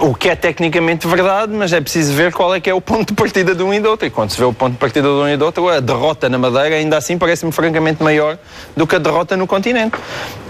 o 0.00 0.14
que 0.14 0.28
é 0.28 0.34
tecnicamente 0.34 1.06
verdade, 1.06 1.52
mas 1.52 1.72
é 1.72 1.80
preciso 1.80 2.12
ver 2.14 2.32
qual 2.32 2.54
é 2.54 2.60
que 2.60 2.68
é 2.68 2.74
o 2.74 2.80
ponto 2.80 3.08
de 3.08 3.14
partida 3.14 3.54
de 3.54 3.62
um 3.62 3.72
e 3.72 3.78
do 3.78 3.88
outro. 3.88 4.06
E 4.06 4.10
quando 4.10 4.30
se 4.30 4.38
vê 4.38 4.44
o 4.44 4.52
ponto 4.52 4.72
de 4.72 4.78
partida 4.78 5.06
de 5.06 5.14
um 5.14 5.28
e 5.28 5.36
do 5.36 5.44
outro, 5.44 5.68
a 5.68 5.78
derrota 5.78 6.28
na 6.28 6.38
Madeira 6.38 6.74
ainda 6.74 6.96
assim 6.96 7.16
parece-me 7.16 7.52
francamente 7.52 8.02
maior 8.02 8.38
do 8.76 8.86
que 8.86 8.96
a 8.96 8.98
derrota 8.98 9.36
no 9.36 9.46
continente. 9.46 9.96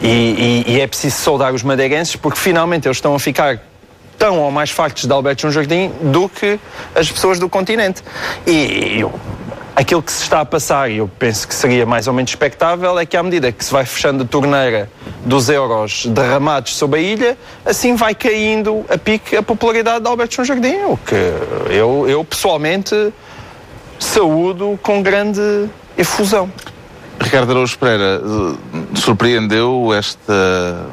E, 0.00 0.64
e, 0.66 0.72
e 0.72 0.80
é 0.80 0.86
preciso 0.86 1.16
saudar 1.16 1.52
os 1.52 1.62
madeirenses 1.62 2.16
porque 2.16 2.38
finalmente 2.38 2.86
eles 2.86 2.96
estão 2.96 3.14
a 3.14 3.20
ficar 3.20 3.60
tão 4.16 4.38
ou 4.38 4.50
mais 4.50 4.70
fartos 4.70 5.04
de 5.04 5.12
Alberto 5.12 5.42
João 5.42 5.52
Jardim 5.52 5.90
do 6.00 6.28
que 6.28 6.58
as 6.94 7.10
pessoas 7.10 7.38
do 7.38 7.48
continente. 7.48 8.02
E 8.46 9.00
eu 9.00 9.12
Aquilo 9.74 10.02
que 10.02 10.12
se 10.12 10.22
está 10.22 10.40
a 10.40 10.44
passar, 10.44 10.90
e 10.90 10.98
eu 10.98 11.08
penso 11.18 11.48
que 11.48 11.54
seria 11.54 11.86
mais 11.86 12.06
ou 12.06 12.12
menos 12.12 12.30
expectável, 12.30 12.98
é 12.98 13.06
que 13.06 13.16
à 13.16 13.22
medida 13.22 13.50
que 13.50 13.64
se 13.64 13.72
vai 13.72 13.86
fechando 13.86 14.22
a 14.22 14.26
torneira 14.26 14.90
dos 15.24 15.48
euros 15.48 16.06
derramados 16.06 16.76
sobre 16.76 17.00
a 17.00 17.02
ilha, 17.02 17.38
assim 17.64 17.96
vai 17.96 18.14
caindo 18.14 18.84
a 18.90 18.98
pique 18.98 19.34
a 19.34 19.42
popularidade 19.42 20.04
de 20.04 20.08
Alberto 20.08 20.34
João 20.34 20.44
Jardim, 20.44 20.76
o 20.84 20.96
que 20.98 21.14
eu, 21.72 22.06
eu 22.06 22.22
pessoalmente 22.22 23.12
saúdo 23.98 24.78
com 24.82 25.02
grande 25.02 25.40
efusão. 25.96 26.50
Ricardo 27.20 27.52
Araújo 27.52 27.78
Pereira, 27.78 28.20
surpreendeu 28.94 29.92
esta 29.94 30.86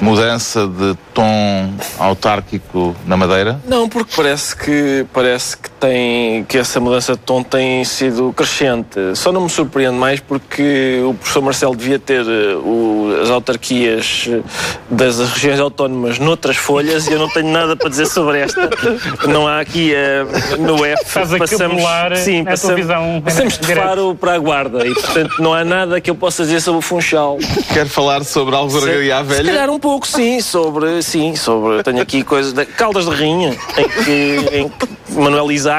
mudança 0.00 0.66
de 0.66 0.96
tom 1.14 1.72
autárquico 1.98 2.94
na 3.06 3.16
Madeira? 3.16 3.60
Não, 3.66 3.88
porque 3.88 4.12
parece 4.14 4.56
que 4.56 5.06
parece 5.12 5.56
que 5.56 5.70
tem 5.82 6.44
que 6.44 6.58
essa 6.58 6.78
mudança 6.78 7.14
de 7.14 7.18
tom 7.18 7.42
tem 7.42 7.84
sido 7.84 8.32
crescente. 8.32 9.00
Só 9.16 9.32
não 9.32 9.40
me 9.40 9.50
surpreende 9.50 9.96
mais 9.96 10.20
porque 10.20 11.02
o 11.04 11.12
professor 11.14 11.42
Marcelo 11.42 11.74
devia 11.74 11.98
ter 11.98 12.22
uh, 12.22 12.58
o, 12.60 13.18
as 13.20 13.28
autarquias 13.30 14.28
eh, 14.30 14.40
das 14.88 15.18
regiões 15.18 15.58
autónomas 15.58 16.20
noutras 16.20 16.56
folhas 16.56 17.08
e 17.08 17.12
eu 17.12 17.18
não 17.18 17.28
tenho 17.28 17.48
nada 17.48 17.74
para 17.74 17.88
dizer 17.88 18.06
sobre 18.06 18.38
esta. 18.38 18.70
Não 19.28 19.48
há 19.48 19.58
aqui 19.58 19.92
uh, 19.92 20.62
no 20.62 20.84
F. 20.84 21.02
Estás 21.04 21.34
a 21.34 21.38
passamos, 21.38 21.82
sim, 22.18 22.44
passamos, 22.44 22.76
visão 22.76 23.20
passamos 23.24 23.58
de 23.58 23.74
Faro 23.74 24.14
para 24.14 24.34
a 24.34 24.38
Guarda 24.38 24.86
e 24.86 24.94
portanto 24.94 25.42
não 25.42 25.52
há 25.52 25.64
nada 25.64 26.00
que 26.00 26.10
eu 26.10 26.14
possa 26.14 26.44
dizer 26.44 26.60
sobre 26.60 26.78
o 26.78 26.82
Funchal. 26.82 27.38
Quer 27.72 27.88
falar 27.88 28.22
sobre 28.22 28.54
Alvoradaria 28.54 29.16
à 29.16 29.22
Velha? 29.22 29.42
Se 29.42 29.50
calhar 29.50 29.70
um 29.70 29.80
pouco, 29.80 30.06
sim, 30.06 30.40
sobre, 30.40 31.02
sim, 31.02 31.34
sobre, 31.34 31.82
tenho 31.82 32.00
aqui 32.00 32.22
coisas, 32.22 32.52
de, 32.52 32.64
Caldas 32.66 33.06
de 33.06 33.10
Rainha, 33.10 33.56
em 33.76 34.04
que, 34.04 34.56
em 34.56 34.68
que 34.68 34.88
Manuel 35.14 35.50
Isaac 35.50 35.71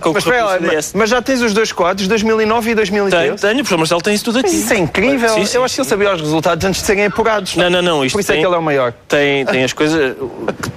concorreu 0.00 0.44
mas, 0.44 0.60
mas, 0.60 0.92
mas 0.94 1.10
já 1.10 1.22
tens 1.22 1.40
os 1.40 1.52
dois 1.52 1.72
quadros, 1.72 2.08
2009 2.08 2.70
e 2.70 2.74
2013? 2.74 3.24
Tenho, 3.24 3.36
tenho, 3.36 3.52
o 3.52 3.56
professor 3.56 3.78
Marcelo 3.78 4.02
tem 4.02 4.14
isso 4.14 4.24
tudo 4.24 4.38
aqui. 4.38 4.54
Isso 4.54 4.72
é 4.72 4.78
incrível, 4.78 5.28
sim, 5.30 5.46
sim, 5.46 5.56
eu 5.56 5.64
acho 5.64 5.74
que 5.74 5.80
ele 5.80 5.88
sabia 5.88 6.14
os 6.14 6.20
resultados 6.20 6.64
antes 6.64 6.80
de 6.80 6.86
serem 6.86 7.06
apurados. 7.06 7.56
Não, 7.56 7.68
não, 7.68 7.82
não, 7.82 8.04
isto 8.04 8.14
Por 8.14 8.20
isso 8.20 8.28
tem, 8.28 8.38
é 8.38 8.40
que 8.40 8.46
ele 8.46 8.54
é 8.54 8.58
o 8.58 8.62
maior. 8.62 8.92
Tem, 9.08 9.44
tem 9.44 9.64
as 9.64 9.72
coisas, 9.72 10.16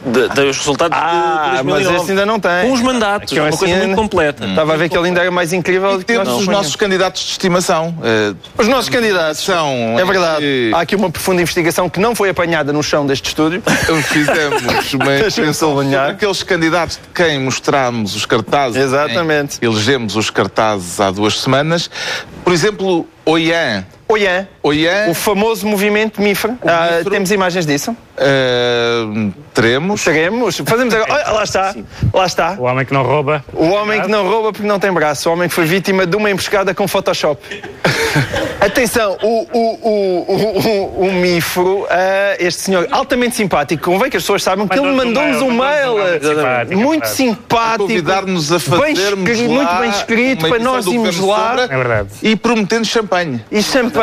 de, 0.06 0.30
de, 0.30 0.42
os 0.42 0.58
resultados 0.58 0.98
ah, 1.00 1.58
de 1.58 1.64
2009. 1.64 1.84
mas 1.84 2.02
esse 2.02 2.12
ainda 2.12 2.26
não 2.26 2.40
tem. 2.40 2.62
Com 2.64 2.74
os 2.74 2.82
mandatos, 2.82 3.34
é 3.34 3.42
uma 3.42 3.50
assim, 3.50 3.58
coisa 3.58 3.76
muito 3.78 3.96
completa. 3.96 4.46
Hum. 4.46 4.50
Estava 4.50 4.74
a 4.74 4.78
ver 4.78 4.90
que 4.90 4.98
ele 4.98 5.08
ainda 5.08 5.22
era 5.22 5.32
mais 5.32 5.54
incrível 5.54 6.00
e 6.00 6.04
temos 6.04 6.30
os 6.30 6.48
nossos 6.48 6.76
candidatos 6.76 7.22
de 7.24 7.32
estimação. 7.32 7.90
Uh, 8.00 8.36
os 8.58 8.68
nossos 8.68 8.90
candidatos 8.90 9.42
são... 9.44 9.98
É 9.98 10.06
verdade, 10.06 10.72
há 10.74 10.82
aqui 10.82 10.96
uma 10.96 11.10
profunda 11.10 11.42
investigação 11.42 11.90
que 11.90 12.00
não 12.00 12.16
foi 12.16 12.30
apanhada 12.30 12.74
no 12.74 12.82
chão 12.82 13.06
deste 13.06 13.28
estúdio. 13.28 13.62
Fizemos 14.08 14.94
uma 14.94 15.18
intervenção 15.18 15.68
aqueles 16.10 16.44
candidatos 16.44 16.96
de 16.98 17.10
quem 17.14 17.40
mostramos 17.40 18.16
os 18.16 18.26
cartazes. 18.26 18.57
Exatamente. 18.66 19.60
Elegemos 19.62 20.16
os 20.16 20.30
cartazes 20.30 21.00
há 21.00 21.12
duas 21.12 21.40
semanas. 21.40 21.90
Por 22.44 22.54
exemplo, 22.54 23.08
Oian. 23.26 23.86
Oian. 24.10 24.48
Oian. 24.64 25.10
O 25.10 25.14
famoso 25.14 25.68
movimento 25.68 26.22
MIFRE. 26.22 26.54
Ah, 26.66 27.02
temos 27.10 27.30
imagens 27.32 27.66
disso? 27.66 27.92
Uh, 27.92 29.34
teremos. 29.54 30.04
Teremos. 30.04 30.62
Fazemos 30.66 30.94
agora. 30.94 31.14
Olha, 31.14 31.32
lá 31.32 31.44
está. 31.44 31.76
Lá 32.14 32.26
está. 32.26 32.56
O 32.58 32.64
homem 32.64 32.86
que 32.86 32.94
não 32.94 33.04
rouba. 33.04 33.44
O 33.54 33.68
homem 33.68 34.02
que 34.02 34.08
não 34.08 34.28
rouba 34.28 34.54
porque 34.54 34.68
não 34.68 34.80
tem 34.80 34.92
braço. 34.92 35.30
O 35.30 35.34
homem 35.34 35.50
que 35.50 35.54
foi 35.54 35.66
vítima 35.66 36.06
de 36.06 36.16
uma 36.16 36.32
emboscada 36.32 36.74
com 36.74 36.88
Photoshop. 36.88 37.42
Atenção, 38.60 39.18
o, 39.22 39.48
o, 39.54 39.90
o, 39.90 41.02
o, 41.04 41.08
o 41.08 41.14
Mifro, 41.14 41.84
uh, 41.84 41.88
este 42.40 42.64
senhor 42.64 42.88
altamente 42.92 43.36
simpático, 43.36 43.84
convém 43.84 44.10
que 44.10 44.18
as 44.18 44.24
pessoas 44.24 44.42
saibam 44.42 44.68
que 44.68 44.78
ele 44.78 44.92
mandou-nos 44.92 45.42
um 45.42 45.52
mail 45.52 46.76
muito 46.76 47.08
simpático. 47.08 47.84
Convidar-nos 47.84 48.52
a 48.52 48.60
fazermos 48.60 49.30
bem 49.30 49.48
muito 49.48 49.76
bem 49.76 49.90
escrito 49.92 50.48
para 50.48 50.60
nós 50.60 50.88
irmos 50.88 51.20
lá. 51.20 51.56
É 51.64 51.68
verdade. 51.68 52.10
E 52.24 52.36
prometendo 52.36 52.86
champanhe. 52.86 53.44
E 53.52 53.62
champanhe. 53.62 53.97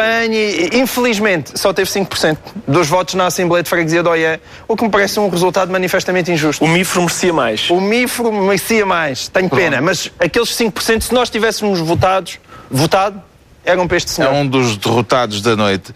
Infelizmente, 0.72 1.58
só 1.58 1.72
teve 1.72 1.90
5% 1.90 2.36
dos 2.66 2.88
votos 2.88 3.14
na 3.14 3.26
Assembleia 3.26 3.62
de 3.62 3.68
Freguesia 3.68 4.02
de 4.02 4.08
OIE, 4.08 4.40
o 4.66 4.76
que 4.76 4.84
me 4.84 4.90
parece 4.90 5.18
um 5.20 5.28
resultado 5.28 5.70
manifestamente 5.70 6.30
injusto. 6.30 6.64
O 6.64 6.68
Mifro 6.68 7.02
merecia 7.02 7.32
mais. 7.32 7.70
O 7.70 7.80
Mifro 7.80 8.32
merecia 8.32 8.86
mais. 8.86 9.28
Tenho 9.28 9.48
pena. 9.48 9.80
Mas 9.80 10.10
aqueles 10.18 10.50
5%, 10.50 11.02
se 11.02 11.14
nós 11.14 11.30
tivéssemos 11.30 11.80
votados, 11.80 12.38
votado, 12.70 13.22
eram 13.64 13.88
para 13.88 13.96
este 13.96 14.10
senhor. 14.10 14.32
É 14.32 14.36
um 14.36 14.46
dos 14.46 14.76
derrotados 14.76 15.40
da 15.40 15.56
noite. 15.56 15.94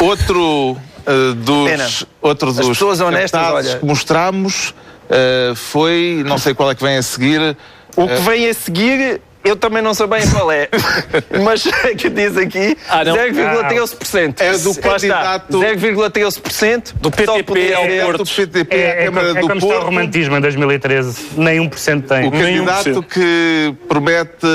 Outro 0.00 0.72
uh, 0.72 1.34
dos. 1.34 1.70
Pena. 1.70 1.88
Outro 2.20 2.48
dos 2.48 2.60
As 2.60 2.68
pessoas 2.68 3.00
honestas, 3.00 3.40
olha. 3.40 3.78
que 3.78 3.84
mostramos 3.84 4.70
uh, 4.70 5.54
foi. 5.54 6.22
Não 6.26 6.38
sei 6.38 6.54
qual 6.54 6.70
é 6.70 6.74
que 6.74 6.82
vem 6.82 6.96
a 6.96 7.02
seguir. 7.02 7.56
O 7.96 8.08
que 8.08 8.14
uh, 8.14 8.22
vem 8.22 8.48
a 8.48 8.54
seguir 8.54 9.20
eu 9.44 9.56
também 9.56 9.82
não 9.82 9.92
sei 9.92 10.06
bem 10.06 10.26
qual 10.30 10.50
é, 10.50 10.68
mas 11.44 11.66
é 11.66 11.94
que 11.94 12.08
diz 12.08 12.34
aqui 12.36 12.76
ah, 12.88 13.04
0,13%. 13.04 14.40
É 14.40 14.56
do 14.56 14.74
candidato... 14.74 15.58
0,13% 15.60 16.94
do 16.94 17.10
PTP 17.10 17.74
ao 17.74 17.86
Porto. 18.06 18.24
Do 18.24 18.30
PTP 18.30 18.74
é, 18.74 19.02
é, 19.02 19.04
Câmara 19.04 19.26
é, 19.26 19.30
é 19.30 19.34
do 19.34 19.46
Porto. 19.46 19.66
o 19.66 19.80
romantismo 19.80 20.36
em 20.36 20.40
2013, 20.40 21.26
nem 21.36 21.60
1% 21.60 22.06
tem. 22.06 22.26
O 22.26 22.30
candidato 22.30 23.02
que 23.02 23.74
promete 23.86 24.46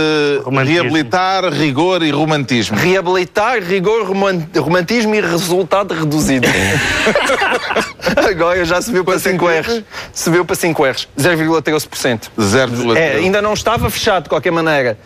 romantismo. 0.44 0.82
reabilitar 0.82 1.54
rigor 1.54 2.02
e 2.02 2.10
romantismo. 2.10 2.76
Reabilitar 2.76 3.62
rigor, 3.62 4.04
romantismo 4.58 5.14
e 5.14 5.22
resultado 5.22 5.94
reduzido. 5.94 6.48
Agora 8.28 8.66
já 8.66 8.82
subiu 8.82 9.06
para 9.06 9.20
5 9.20 9.48
R's. 9.48 9.84
Subiu 10.14 10.44
para 10.44 10.56
5 10.56 10.84
R's. 10.84 11.08
0,13%. 11.18 12.30
0,13%. 12.40 12.98
É, 12.98 13.18
ainda 13.18 13.42
não 13.42 13.54
estava 13.54 13.90
fechado 13.90 14.24
de 14.24 14.30
qualquer 14.30 14.52
maneira 14.52 14.79
Megan. 14.80 14.98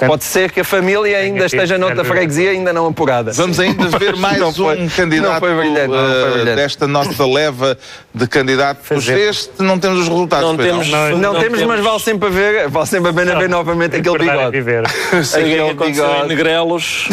Portanto, 0.00 0.08
Pode 0.08 0.24
ser 0.24 0.50
que 0.50 0.60
a 0.60 0.64
família 0.64 1.18
ainda 1.18 1.44
esteja 1.44 1.76
noutra 1.76 2.04
freguesia 2.04 2.50
ainda 2.50 2.72
não 2.72 2.86
apurada. 2.86 3.32
Vamos 3.32 3.60
ainda 3.60 3.86
ver 3.98 4.16
mais 4.16 4.40
um 4.40 4.52
foi, 4.52 4.88
candidato 4.88 5.40
brilhante, 5.40 5.92
uh, 5.92 6.44
desta 6.56 6.86
nossa 6.86 7.26
leva 7.26 7.76
de 8.14 8.26
candidatos. 8.26 8.86
Fazer. 8.86 9.18
Este 9.18 9.62
não 9.62 9.78
temos 9.78 10.00
os 10.00 10.08
resultados. 10.08 10.48
Não 10.48 10.56
temos, 10.56 10.88
não, 10.88 11.10
não, 11.10 11.18
não 11.18 11.40
temos, 11.40 11.58
temos, 11.58 11.76
mas 11.76 11.84
vale 11.84 12.00
sempre 12.00 12.28
a 12.28 12.30
ver, 12.30 12.68
vale 12.68 12.86
sempre 12.86 13.10
a 13.10 13.12
pena 13.12 13.38
ver 13.38 13.48
novamente 13.48 13.96
aquele 13.96 14.18
bigode. 14.18 14.56
aquele 15.34 15.74
bigode. 15.74 16.28
Negrelos. 16.28 17.08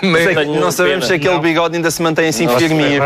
não 0.60 0.72
sabemos 0.72 1.06
se 1.06 1.14
aquele 1.14 1.38
bigode 1.40 1.76
ainda 1.76 1.90
se 1.90 2.00
mantém 2.00 2.28
assim 2.28 2.48
firminho. 2.48 3.02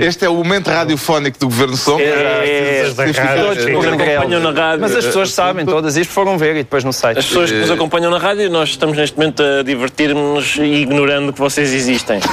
Este 0.00 0.24
é 0.24 0.28
o 0.28 0.34
momento 0.34 0.68
radiofónico 0.68 1.38
do 1.38 1.46
Governo 1.46 1.76
Sombra. 1.76 2.04
É, 2.04 2.92
Mas 4.80 4.94
as 4.94 5.06
pessoas 5.06 5.32
sabem 5.32 5.66
todas 5.66 5.96
isto, 5.96 6.12
foram 6.12 6.38
ver 6.38 6.52
e 6.52 6.62
depois 6.62 6.84
no 6.84 6.92
site. 6.92 7.18
As 7.18 7.26
pessoas 7.26 7.50
que 7.50 7.58
nos 7.58 7.70
acompanham 7.70 8.10
na 8.10 8.18
rádio, 8.18 8.48
nós 8.60 8.68
estamos 8.68 8.94
neste 8.94 9.16
momento 9.16 9.42
a 9.42 9.62
divertir-nos 9.62 10.56
e 10.56 10.82
ignorando 10.82 11.32
que 11.32 11.38
vocês 11.38 11.72
existem. 11.72 12.20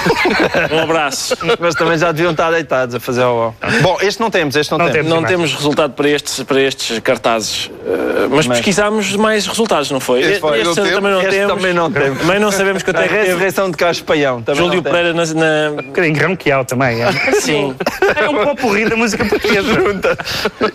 Um 0.72 0.80
abraço. 0.80 1.36
Mas 1.60 1.76
também 1.76 1.98
já 1.98 2.12
deviam 2.12 2.32
estar 2.32 2.52
deitados 2.52 2.96
a 2.96 3.00
fazer 3.00 3.24
o. 3.24 3.54
Bom, 3.82 3.98
este 4.02 4.20
não 4.20 4.30
temos, 4.30 4.56
este 4.56 4.72
não, 4.72 4.78
não 4.80 4.92
temos. 4.92 5.10
Não 5.10 5.24
temos 5.24 5.54
resultado 5.54 5.94
para 5.94 6.10
estes, 6.10 6.44
para 6.44 6.62
estes 6.62 7.00
cartazes. 7.00 7.68
Uh, 7.68 8.28
mas, 8.30 8.48
mas, 8.48 8.58
pesquisámos 8.58 9.16
mais 9.16 9.46
resultados, 9.46 9.90
não 9.92 10.00
foi? 10.00 10.22
Este, 10.22 10.40
foi, 10.40 10.62
este 10.62 10.76
também, 10.76 11.02
não 11.02 11.22
este 11.22 11.32
temos. 11.32 11.56
também 11.56 11.74
não 11.74 11.92
temos. 11.92 12.20
Também 12.20 12.40
não 12.40 12.52
sabemos 12.52 12.84
quanto 12.84 13.00
é 13.00 13.08
que 13.08 13.14
A 13.14 13.24
ressurreição 13.24 13.72
de 13.72 13.78
Carlos 13.78 14.02
Paião. 14.02 14.44
Júlio 14.54 14.84
Pereira 14.84 15.14
na. 15.14 15.26
na... 15.26 15.72
Um 15.72 15.88
bocadinho 15.88 16.16
granqueal 16.16 16.66
também. 16.66 17.02
É? 17.02 17.12
Sim. 17.40 17.76
É 18.16 18.30
um 18.30 18.44
pouco 18.44 18.90
da 18.90 18.96
música 18.96 19.26
portuguesa. 19.26 19.72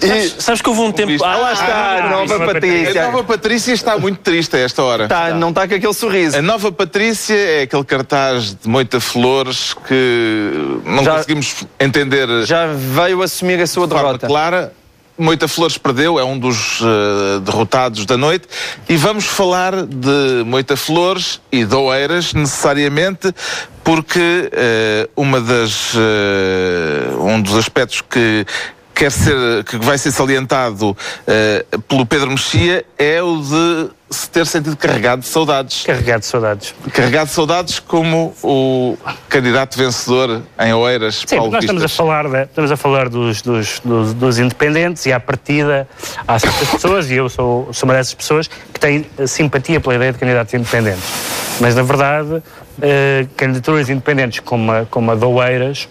E... 0.01 0.07
Sabes, 0.07 0.37
sabes 0.39 0.63
que 0.63 0.69
houve 0.69 0.81
um 0.81 0.93
tempo. 0.93 1.23
Ah, 1.25 1.37
lá 1.37 1.53
está, 1.53 1.67
ah, 1.67 2.07
a 2.07 2.11
nova 2.11 2.47
Patrícia. 2.47 3.03
A 3.03 3.11
nova 3.11 3.25
Patrícia 3.25 3.73
está 3.73 3.99
muito 3.99 4.21
triste 4.21 4.57
a 4.57 4.61
esta 4.61 4.83
hora. 4.83 5.05
Está, 5.05 5.29
tá, 5.29 5.35
não 5.43 5.49
está 5.49 5.67
com 5.67 5.75
aquele 5.75 5.93
sorriso. 5.93 6.37
A 6.39 6.43
nova 6.43 6.71
Patrícia 6.71 7.35
é 7.35 7.63
aquele 7.63 7.83
cartaz 7.85 8.55
de 8.55 8.69
Moita 8.69 9.01
Flores 9.01 9.75
que 9.89 10.53
não 10.87 11.03
Já- 11.03 11.15
conseguimos 11.17 11.67
entender 11.81 12.47
Já 12.47 12.67
veio 12.69 13.21
assumir 13.23 13.61
a 13.61 13.67
sua 13.67 13.89
de 13.89 13.95
derrota. 13.95 14.27
clara. 14.29 14.73
Moita 15.19 15.47
Flores 15.49 15.77
perdeu, 15.77 16.19
é 16.19 16.25
um 16.25 16.39
dos 16.39 16.81
eh, 16.81 17.41
derrotados 17.41 18.07
da 18.07 18.17
noite. 18.17 18.47
E 18.89 18.97
vamos 18.97 19.25
falar 19.27 19.85
de 19.85 20.43
Moita 20.47 20.77
Flores 20.77 21.41
e 21.51 21.65
de 21.65 21.75
Oeiras, 21.75 22.33
necessariamente, 22.33 23.33
porque 23.85 24.49
eh, 24.53 25.09
uma 25.17 25.41
das, 25.41 25.93
eh, 25.97 27.15
um 27.19 27.43
dos 27.43 27.57
aspectos 27.59 28.01
que 28.01 28.47
quer 28.95 29.11
ser, 29.11 29.65
que 29.65 29.77
vai 29.79 29.97
ser 29.99 30.11
salientado 30.13 30.97
eh, 31.27 31.65
pelo 31.89 32.05
Pedro 32.07 32.31
Mexia 32.31 32.85
é 32.99 33.23
o 33.23 33.39
de 33.39 33.91
se 34.11 34.29
ter 34.29 34.47
sentido 34.47 34.77
carregado 34.77 35.23
de 35.23 35.29
saudades. 35.29 35.85
Carregado 35.85 36.21
de 36.21 36.27
saudades. 36.27 36.75
Carregado 36.93 37.29
de 37.29 37.33
saudades 37.33 37.79
como 37.79 38.35
o 38.43 38.99
candidato 39.29 39.79
vencedor 39.79 40.43
em 40.61 40.73
Oeiras, 40.75 41.23
Sim, 41.27 41.37
Paulo 41.37 41.53
nós 41.53 41.65
estamos 41.65 41.83
a 41.83 41.89
falar, 41.89 42.29
da- 42.29 42.43
estamos 42.43 42.71
a 42.71 42.77
falar 42.77 43.09
dos, 43.09 43.41
dos, 43.41 43.81
dos, 43.83 44.13
dos 44.13 44.39
independentes 44.39 45.07
e 45.07 45.13
à 45.13 45.19
partida 45.19 45.89
há 46.29 46.39
certas 46.39 46.69
pessoas, 46.69 47.11
e 47.11 47.15
eu 47.15 47.29
sou, 47.31 47.73
sou 47.73 47.89
uma 47.89 47.95
dessas 47.95 48.13
pessoas, 48.15 48.49
que 48.49 48.79
têm 48.79 49.07
simpatia 49.27 49.81
pela 49.81 49.95
ideia 49.95 50.13
de 50.13 50.19
candidatos 50.19 50.53
independentes. 50.53 51.05
Mas, 51.61 51.75
na 51.75 51.83
verdade, 51.83 52.43
eh, 52.83 53.27
candidaturas 53.37 53.89
independentes 53.89 54.41
como 54.41 54.71
a, 54.73 54.85
como 54.85 55.11
a 55.11 55.15
de 55.15 55.25
Oeiras, 55.25 55.89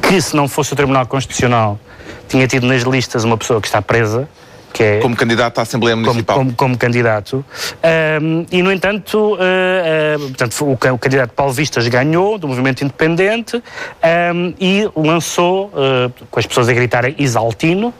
que 0.00 0.20
se 0.20 0.36
não 0.36 0.46
fosse 0.46 0.72
o 0.72 0.76
Tribunal 0.76 1.06
Constitucional, 1.06 1.80
tinha 2.28 2.46
tido 2.46 2.66
nas 2.66 2.82
listas 2.82 3.24
uma 3.24 3.36
pessoa 3.36 3.60
que 3.60 3.66
está 3.66 3.80
presa, 3.80 4.28
que 4.72 4.82
é 4.82 4.98
como 5.00 5.16
candidato 5.16 5.58
à 5.58 5.62
Assembleia 5.62 5.96
como, 5.96 6.06
Municipal. 6.06 6.36
como, 6.36 6.52
como 6.52 6.78
candidato. 6.78 7.44
Ahm, 7.82 8.44
e, 8.50 8.62
no 8.62 8.70
entanto, 8.70 9.38
ah, 9.40 10.16
ah, 10.16 10.18
portanto, 10.18 10.64
o, 10.64 10.72
o 10.94 10.98
candidato 10.98 11.32
Paulo 11.32 11.52
Vistas 11.52 11.88
ganhou 11.88 12.36
do 12.36 12.46
movimento 12.46 12.82
independente 12.82 13.62
ahm, 14.02 14.52
e 14.60 14.88
lançou, 14.94 15.72
ah, 15.74 16.10
com 16.30 16.38
as 16.38 16.46
pessoas 16.46 16.68
a 16.68 16.72
gritarem 16.74 17.14
Isaltino, 17.18 17.94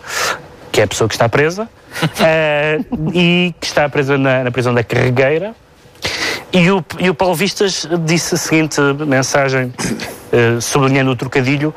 que 0.71 0.81
é 0.81 0.85
a 0.85 0.87
pessoa 0.87 1.09
que 1.09 1.15
está 1.15 1.29
presa, 1.29 1.69
e 3.15 3.55
que 3.59 3.67
está 3.67 3.89
presa 3.89 4.19
na, 4.19 4.45
na 4.45 4.51
prisão 4.51 4.75
da 4.75 4.85
Carregueira. 4.85 5.55
E 6.53 6.71
o, 6.71 6.85
e 6.99 7.11
o 7.11 7.15
Paulo 7.15 7.35
Vistas 7.35 7.87
disse 8.05 8.35
a 8.35 8.39
seguinte 8.39 8.81
mensagem, 9.07 9.73
eh, 10.33 10.61
sublinhando 10.61 11.11
o 11.11 11.17
trocadilho: 11.17 11.75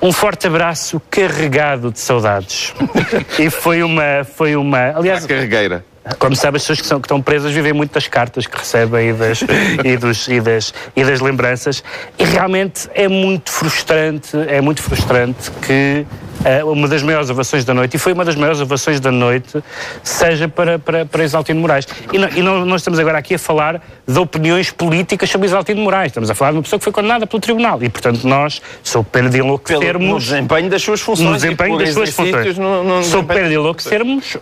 um 0.00 0.12
forte 0.12 0.46
abraço 0.46 1.00
carregado 1.10 1.90
de 1.90 1.98
saudades. 1.98 2.72
e 3.38 3.50
foi 3.50 3.82
uma, 3.82 4.24
foi 4.24 4.56
uma, 4.56 4.96
aliás, 4.96 5.24
À 5.24 5.28
carregueira. 5.28 5.84
Como 6.18 6.34
sabe, 6.34 6.56
as 6.56 6.62
pessoas 6.62 6.80
que, 6.80 6.86
são, 6.86 7.00
que 7.00 7.06
estão 7.06 7.22
presas 7.22 7.52
vivem 7.52 7.72
muito 7.72 7.92
das 7.92 8.08
cartas 8.08 8.46
que 8.46 8.58
recebem 8.58 9.10
e 9.10 9.12
das, 9.12 9.40
e, 9.84 9.96
dos, 9.96 10.26
e, 10.28 10.40
das, 10.40 10.74
e 10.96 11.04
das 11.04 11.20
lembranças. 11.20 11.82
E 12.18 12.24
realmente 12.24 12.88
é 12.94 13.06
muito 13.08 13.50
frustrante, 13.52 14.36
é 14.48 14.60
muito 14.60 14.82
frustrante 14.82 15.50
que 15.64 16.04
eh, 16.44 16.64
uma 16.64 16.88
das 16.88 17.02
maiores 17.04 17.30
ovações 17.30 17.64
da 17.64 17.72
noite, 17.72 17.94
e 17.96 17.98
foi 18.00 18.12
uma 18.14 18.24
das 18.24 18.34
maiores 18.34 18.60
ovações 18.60 18.98
da 18.98 19.12
noite, 19.12 19.62
seja 20.02 20.48
para, 20.48 20.76
para, 20.78 21.06
para 21.06 21.22
Exaltino 21.22 21.60
Moraes. 21.60 21.86
E, 22.12 22.18
não, 22.18 22.28
e 22.30 22.42
não, 22.42 22.74
estamos 22.74 22.98
agora 22.98 23.18
aqui 23.18 23.34
a 23.36 23.38
falar 23.38 23.80
de 24.06 24.18
opiniões 24.18 24.70
políticas 24.72 25.30
sobre 25.30 25.46
Exaltino 25.46 25.80
Moraes. 25.82 26.08
Estamos 26.08 26.28
a 26.30 26.34
falar 26.34 26.50
de 26.50 26.56
uma 26.56 26.62
pessoa 26.64 26.78
que 26.80 26.84
foi 26.84 26.92
condenada 26.92 27.28
pelo 27.28 27.38
tribunal. 27.40 27.80
E, 27.80 27.88
portanto, 27.88 28.26
nós, 28.26 28.60
sob 28.82 29.06
pena 29.12 29.28
de 29.30 29.36
Pelo, 29.36 29.44
no 29.44 29.54
enlouquecermos 29.54 30.24
desempenho 30.24 30.68
das 30.68 30.82
suas 30.82 31.00
funções. 31.00 31.28
no 31.28 31.34
desempenho 31.34 31.78
das 31.78 31.90
suas 31.94 32.10
funções. 32.10 32.58
no- 32.58 32.82
no 32.82 33.00
desempenho- 33.02 33.26
pena 33.28 33.48
de 33.48 33.54
enlouquecermos, 33.54 34.36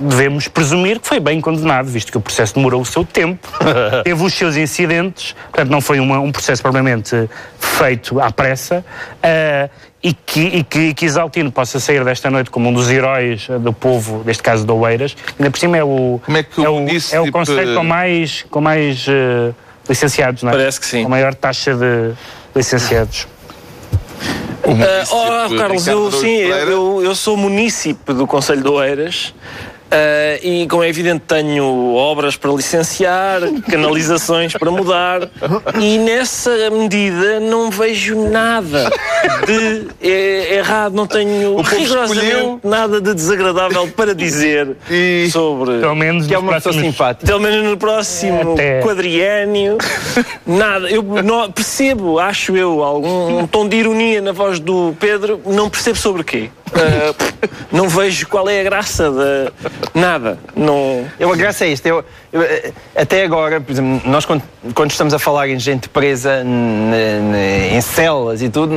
devemos 0.00 0.46
presumir 0.46 0.91
que 1.00 1.06
foi 1.08 1.20
bem 1.20 1.40
condenado, 1.40 1.86
visto 1.86 2.10
que 2.12 2.18
o 2.18 2.20
processo 2.20 2.54
demorou 2.54 2.80
o 2.80 2.84
seu 2.84 3.04
tempo, 3.04 3.48
teve 4.04 4.22
os 4.22 4.32
seus 4.34 4.56
incidentes, 4.56 5.34
portanto 5.50 5.70
não 5.70 5.80
foi 5.80 6.00
uma- 6.00 6.18
um 6.20 6.30
processo 6.32 6.62
propriamente 6.62 7.28
feito 7.58 8.20
à 8.20 8.30
pressa, 8.30 8.84
ah, 9.22 9.68
e, 10.02 10.12
que, 10.12 10.40
e, 10.40 10.64
que, 10.64 10.78
e 10.80 10.94
que 10.94 11.06
Isaltino 11.06 11.52
possa 11.52 11.78
sair 11.78 12.04
desta 12.04 12.28
noite 12.30 12.50
como 12.50 12.68
um 12.68 12.72
dos 12.72 12.90
heróis 12.90 13.46
do 13.60 13.72
povo, 13.72 14.22
neste 14.26 14.42
caso 14.42 14.64
de 14.66 14.72
Oeiras, 14.72 15.16
ainda 15.38 15.50
por 15.50 15.58
cima 15.60 15.76
é 15.76 15.84
o, 15.84 16.20
Como 16.24 16.36
é 16.36 16.42
que 16.42 16.60
o 16.60 16.64
é 16.64 16.68
o, 16.68 16.74
munícipe- 16.74 17.14
é 17.16 17.20
o 17.20 17.30
conselho 17.30 17.76
com 17.76 17.84
mais, 17.84 18.44
com 18.50 18.60
mais 18.60 19.06
ah, 19.08 19.52
licenciados, 19.88 20.42
não 20.42 20.50
é? 20.50 20.56
Parece 20.56 20.80
que 20.80 20.86
sim. 20.86 21.04
Com 21.04 21.08
maior 21.08 21.34
taxa 21.34 21.74
de 21.74 22.12
licenciados. 22.54 23.26
Município 24.64 25.16
oh, 25.16 25.56
Carlos, 25.56 25.86
eu, 25.88 26.12
sim, 26.12 26.36
eu, 26.36 27.00
eu 27.02 27.14
sou 27.16 27.36
munícipe 27.36 28.12
do 28.12 28.26
Conselho 28.28 28.62
de 28.62 28.68
Oeiras 28.68 29.34
ah, 29.92 30.38
e, 30.42 30.66
como 30.68 30.82
é 30.82 30.88
evidente, 30.88 31.22
tenho 31.28 31.94
obras 31.94 32.36
para 32.36 32.50
licenciar, 32.52 33.40
canalizações 33.70 34.52
para 34.54 34.70
mudar 34.70 35.28
e, 35.80 35.98
nessa 35.98 36.70
medida, 36.70 37.38
não 37.40 37.70
vejo 37.70 38.16
nada 38.30 38.90
de 39.46 39.86
eh, 40.00 40.56
errado, 40.56 40.94
não 40.94 41.06
tenho 41.06 41.56
rigorosamente 41.60 42.26
escolheu. 42.26 42.60
nada 42.64 43.00
de 43.00 43.14
desagradável 43.14 43.86
para 43.88 44.14
dizer 44.14 44.76
E- 44.90 45.28
sobre. 45.30 45.78
Pelo 45.80 45.94
menos 45.94 46.26
Que 46.26 46.34
é 46.34 46.38
uma 46.38 46.52
pessoa 46.54 46.72
simpática. 46.74 47.26
Pelo 47.26 47.40
menos 47.40 47.64
no 47.68 47.76
próximo 47.76 48.54
Até. 48.54 48.80
quadriênio, 48.80 49.78
nada. 50.46 50.88
Eu 50.90 51.02
não, 51.02 51.50
percebo, 51.52 52.18
acho 52.18 52.56
eu, 52.56 52.82
algum 52.82 53.40
um 53.40 53.46
tom 53.46 53.68
de 53.68 53.76
ironia 53.76 54.20
na 54.20 54.32
voz 54.32 54.58
do 54.58 54.94
Pedro, 54.98 55.40
não 55.46 55.68
percebo 55.68 55.98
sobre 55.98 56.24
quê. 56.24 56.50
Ah, 56.74 57.14
não 57.70 57.88
vejo 57.88 58.26
qual 58.28 58.48
é 58.48 58.60
a 58.60 58.64
graça 58.64 59.10
da. 59.10 59.52
Nada. 59.94 60.38
Não. 60.56 61.06
Eu 61.18 61.32
a 61.32 61.36
graça 61.36 61.64
é 61.64 61.68
isto. 61.68 61.86
Eu, 61.86 62.04
eu, 62.32 62.42
até 62.96 63.24
agora, 63.24 63.60
por 63.60 63.72
exemplo, 63.72 64.08
nós 64.08 64.24
quando, 64.24 64.42
quando 64.74 64.90
estamos 64.90 65.12
a 65.12 65.18
falar 65.18 65.48
em 65.48 65.58
gente 65.58 65.88
presa 65.88 66.42
em 66.44 67.80
celas 67.80 68.42
e 68.42 68.48
tudo, 68.48 68.74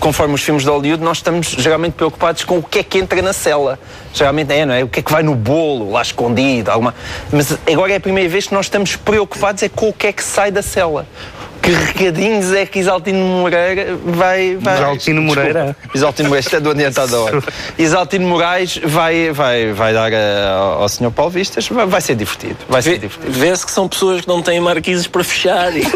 conforme 0.00 0.34
os 0.34 0.42
filmes 0.42 0.64
de 0.64 0.68
Hollywood, 0.68 1.02
nós 1.02 1.18
estamos 1.18 1.48
geralmente 1.48 1.92
preocupados 1.92 2.44
com 2.44 2.58
o 2.58 2.62
que 2.62 2.80
é 2.80 2.82
que 2.82 2.98
entra 2.98 3.22
na 3.22 3.32
cela. 3.32 3.78
Geralmente 4.12 4.52
é, 4.52 4.66
não 4.66 4.74
é? 4.74 4.84
O 4.84 4.88
que 4.88 5.00
é 5.00 5.02
que 5.02 5.12
vai 5.12 5.22
no 5.22 5.34
bolo, 5.34 5.92
lá 5.92 6.02
escondido, 6.02 6.70
alguma. 6.70 6.94
Mas 7.30 7.56
agora 7.70 7.92
é 7.92 7.96
a 7.96 8.00
primeira 8.00 8.28
vez 8.28 8.46
que 8.46 8.54
nós 8.54 8.66
estamos 8.66 8.96
preocupados 8.96 9.62
é 9.62 9.68
com 9.68 9.88
o 9.88 9.92
que 9.92 10.08
é 10.08 10.12
que 10.12 10.22
sai 10.22 10.50
da 10.50 10.62
cela. 10.62 11.06
Que 11.62 11.70
recadinhos 11.70 12.52
é 12.52 12.66
que 12.66 12.80
Isaltino 12.80 13.24
Moreira 13.24 13.96
vai. 14.04 14.56
vai... 14.60 14.74
Isaltino 14.74 15.22
Moreira? 15.22 15.64
Desculpa, 15.66 15.96
Isaltino 15.96 16.28
Moreira, 16.28 16.44
isto 16.46 16.56
é 16.56 16.60
do 16.60 16.70
adiantado 16.70 17.12
da 17.12 17.20
hora. 17.20 17.42
Isaltino 17.78 18.26
Moraes 18.28 18.80
vai, 18.84 19.30
vai, 19.30 19.72
vai 19.72 19.92
dar 19.94 20.12
a- 20.12 20.50
ao 20.80 20.88
Sr. 20.88 21.10
Paulo 21.12 21.30
Vistas, 21.30 21.68
vai, 21.68 21.86
vai 21.86 22.00
ser 22.00 22.16
divertido. 22.16 22.56
Vai 22.68 22.82
ser 22.82 22.90
Vê- 22.90 22.98
divertido. 22.98 23.32
Vê-se 23.32 23.64
que 23.64 23.70
são 23.72 23.86
pessoas 23.88 24.22
que 24.22 24.28
não 24.28 24.42
têm 24.42 24.60
marquises 24.60 25.06
para 25.06 25.22
fechar. 25.22 25.70
E... 25.76 25.82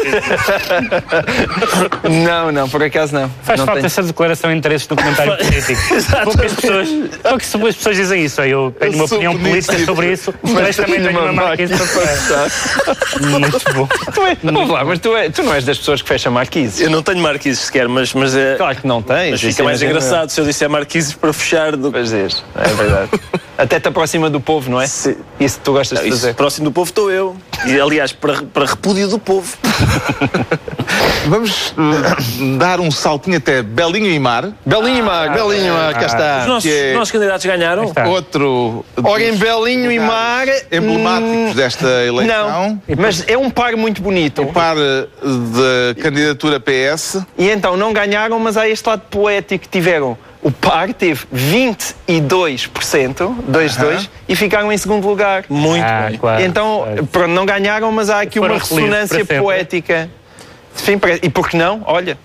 Não, 2.25 2.53
não, 2.53 2.69
por 2.69 2.83
acaso 2.83 3.13
não. 3.15 3.31
Faz 3.43 3.59
não 3.59 3.67
falta 3.67 3.81
tenho- 3.81 3.87
essa 3.87 4.03
declaração 4.03 4.51
de 4.51 4.57
interesses 4.57 4.89
no 4.89 4.97
comentário 4.97 5.37
político. 5.37 5.81
Poucas 6.25 6.53
pessoas, 6.55 6.89
poucas 7.23 7.77
pessoas 7.77 7.97
dizem 7.97 8.25
isso. 8.25 8.41
Eu 8.43 8.75
tenho 8.79 8.93
Eu 8.93 8.97
uma 8.97 9.05
opinião 9.05 9.39
política 9.39 9.79
sobre 9.85 10.13
isso, 10.13 10.35
mas 10.43 10.77
também 10.77 11.03
tenho 11.03 11.19
uma 11.21 11.33
marquise 11.33 11.75
para 11.77 11.87
fechar. 11.87 12.49
Muito 13.29 13.73
bom. 13.75 13.89
Tu 14.15 14.23
é, 14.27 14.37
vamos 14.43 14.69
lá, 14.71 14.85
mas 14.85 14.99
tu, 14.99 15.17
é, 15.17 15.29
tu 15.29 15.43
não 15.43 15.56
és 15.57 15.65
das 15.65 15.79
pessoas 15.79 16.03
que 16.03 16.09
fecham 16.09 16.31
marquises. 16.33 16.81
Eu 16.81 16.91
não 16.91 17.03
tenho 17.03 17.19
marquises 17.21 17.61
sequer, 17.65 17.89
mas, 17.89 18.13
mas, 18.15 18.35
é, 18.37 18.57
Claro 18.57 18.77
que 18.77 18.87
não 18.87 19.03
tens. 19.03 19.31
mas 19.33 19.41
fica 19.41 19.63
mais 19.65 19.81
imagina- 19.81 19.99
engraçado 19.99 20.31
se 20.31 20.41
eu 20.41 20.45
disser 20.45 20.69
marquises 20.71 21.13
para 21.15 21.33
fechar 21.33 21.77
do 21.77 21.89
que. 21.91 21.99
Pois 21.99 22.13
és, 22.13 22.45
é 22.55 22.69
verdade. 22.75 23.11
Até 23.59 23.81
te 23.81 23.89
aproxima 23.89 24.29
do 24.29 24.41
povo, 24.41 24.71
não 24.71 24.81
é? 24.81 24.87
Sim. 24.87 25.17
Isso 25.41 25.59
tu 25.65 25.73
gostas 25.73 25.99
de 26.01 26.09
Isso, 26.09 26.19
fazer. 26.19 26.35
próximo 26.35 26.67
do 26.67 26.73
povo 26.73 26.89
estou 26.91 27.11
eu. 27.11 27.37
E, 27.65 27.81
aliás, 27.81 28.13
para, 28.13 28.43
para 28.43 28.67
repúdio 28.67 29.09
do 29.09 29.19
povo. 29.19 29.57
Vamos 31.27 31.75
eh, 31.77 32.57
dar 32.59 32.81
um 32.81 32.91
saltinho 32.91 33.39
até 33.39 33.63
Belinho 33.63 34.11
e 34.11 34.19
Mar. 34.19 34.53
Belinho 34.65 34.99
e 34.99 35.03
Mar, 35.03 35.33
Belinho 35.33 35.67
e 35.67 35.71
Mar, 35.71 35.95
cá 35.95 36.01
Os 36.07 36.13
está. 36.13 36.47
nossos, 36.47 36.63
que 36.71 36.77
é- 36.77 36.95
nossos 36.95 37.11
candidatos 37.11 37.45
ganharam. 37.47 37.93
Outro 38.09 38.85
Ora, 39.03 39.23
em 39.23 39.35
Belinho 39.37 39.91
e 39.91 39.99
Mar. 39.99 40.47
emblemáticos 40.71 41.53
hum, 41.53 41.55
desta 41.55 41.87
eleição. 42.05 42.51
Não, 42.51 42.83
mas 42.99 43.25
é 43.27 43.37
um 43.37 43.51
par 43.51 43.75
muito 43.77 44.01
bonito. 44.03 44.43
Um 44.43 44.53
par 44.53 44.77
eh, 44.77 45.07
de 45.95 46.01
candidatura 46.03 46.61
PS. 46.61 47.23
E 47.39 47.49
então 47.51 47.77
não 47.77 47.93
ganharam, 47.93 48.39
mas 48.39 48.57
há 48.57 48.69
este 48.69 48.87
lado 48.89 49.03
poético 49.11 49.65
que 49.65 49.69
tiveram. 49.71 50.17
O 50.47 50.51
par 50.53 50.95
teve 50.95 51.27
22%, 52.07 53.35
2 53.49 53.77
Aham. 53.79 53.85
2 53.87 54.11
e 54.29 54.37
ficaram 54.37 54.71
em 54.73 54.79
segundo 54.79 55.09
lugar. 55.09 55.45
Muito 55.49 55.83
Ah, 55.85 56.07
bem. 56.09 56.19
claro. 56.19 56.41
então, 56.45 56.83
claro. 56.85 57.07
pronto, 57.07 57.31
não 57.33 57.45
ganharam, 57.45 57.91
mas 57.91 58.09
há 58.11 58.21
aqui 58.21 58.39
Foram 58.39 58.55
uma 58.55 58.61
ressonância 58.61 59.25
poética. 59.25 60.09
Sim, 60.73 61.01
e 61.21 61.29
por 61.29 61.49
que 61.49 61.57
não? 61.57 61.83
Olha, 61.85 62.17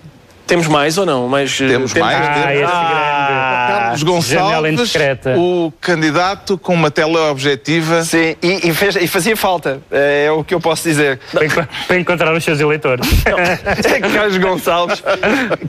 Temos 0.46 0.66
mais 0.66 0.98
ou 0.98 1.06
não? 1.06 1.28
Mais, 1.28 1.58
eh, 1.60 1.68
Temos 1.68 1.94
mais, 1.94 2.16
Ah, 2.16 2.34
temos. 2.34 2.54
esse 2.62 2.64
Ah, 2.72 3.66
Carlos 4.02 4.26
Janela 4.26 4.70
Gonçalves, 4.70 4.92
o 5.38 5.72
candidato 5.80 6.58
com 6.58 6.74
uma 6.74 6.90
tela 6.90 7.30
objetiva. 7.30 8.02
sim, 8.04 8.36
e, 8.42 8.68
e 8.68 8.74
fez- 8.74 8.96
e 8.96 9.06
fazia 9.06 9.36
falta, 9.36 9.80
é, 9.90 10.30
o 10.30 10.42
que 10.44 10.52
eu 10.54 10.60
posso 10.60 10.82
dizer. 10.88 11.18
Para, 11.32 11.68
para 11.86 11.98
encontrar 11.98 12.34
os 12.34 12.44
seus 12.44 12.60
eleitores. 12.60 13.06
Carlos 14.14 14.36
Gonçalves, 14.38 15.02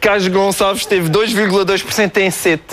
Carlos 0.01 0.27
Gonçalves 0.27 0.85
teve 0.85 1.09
2,2% 1.09 2.17
em 2.17 2.31
sete. 2.31 2.63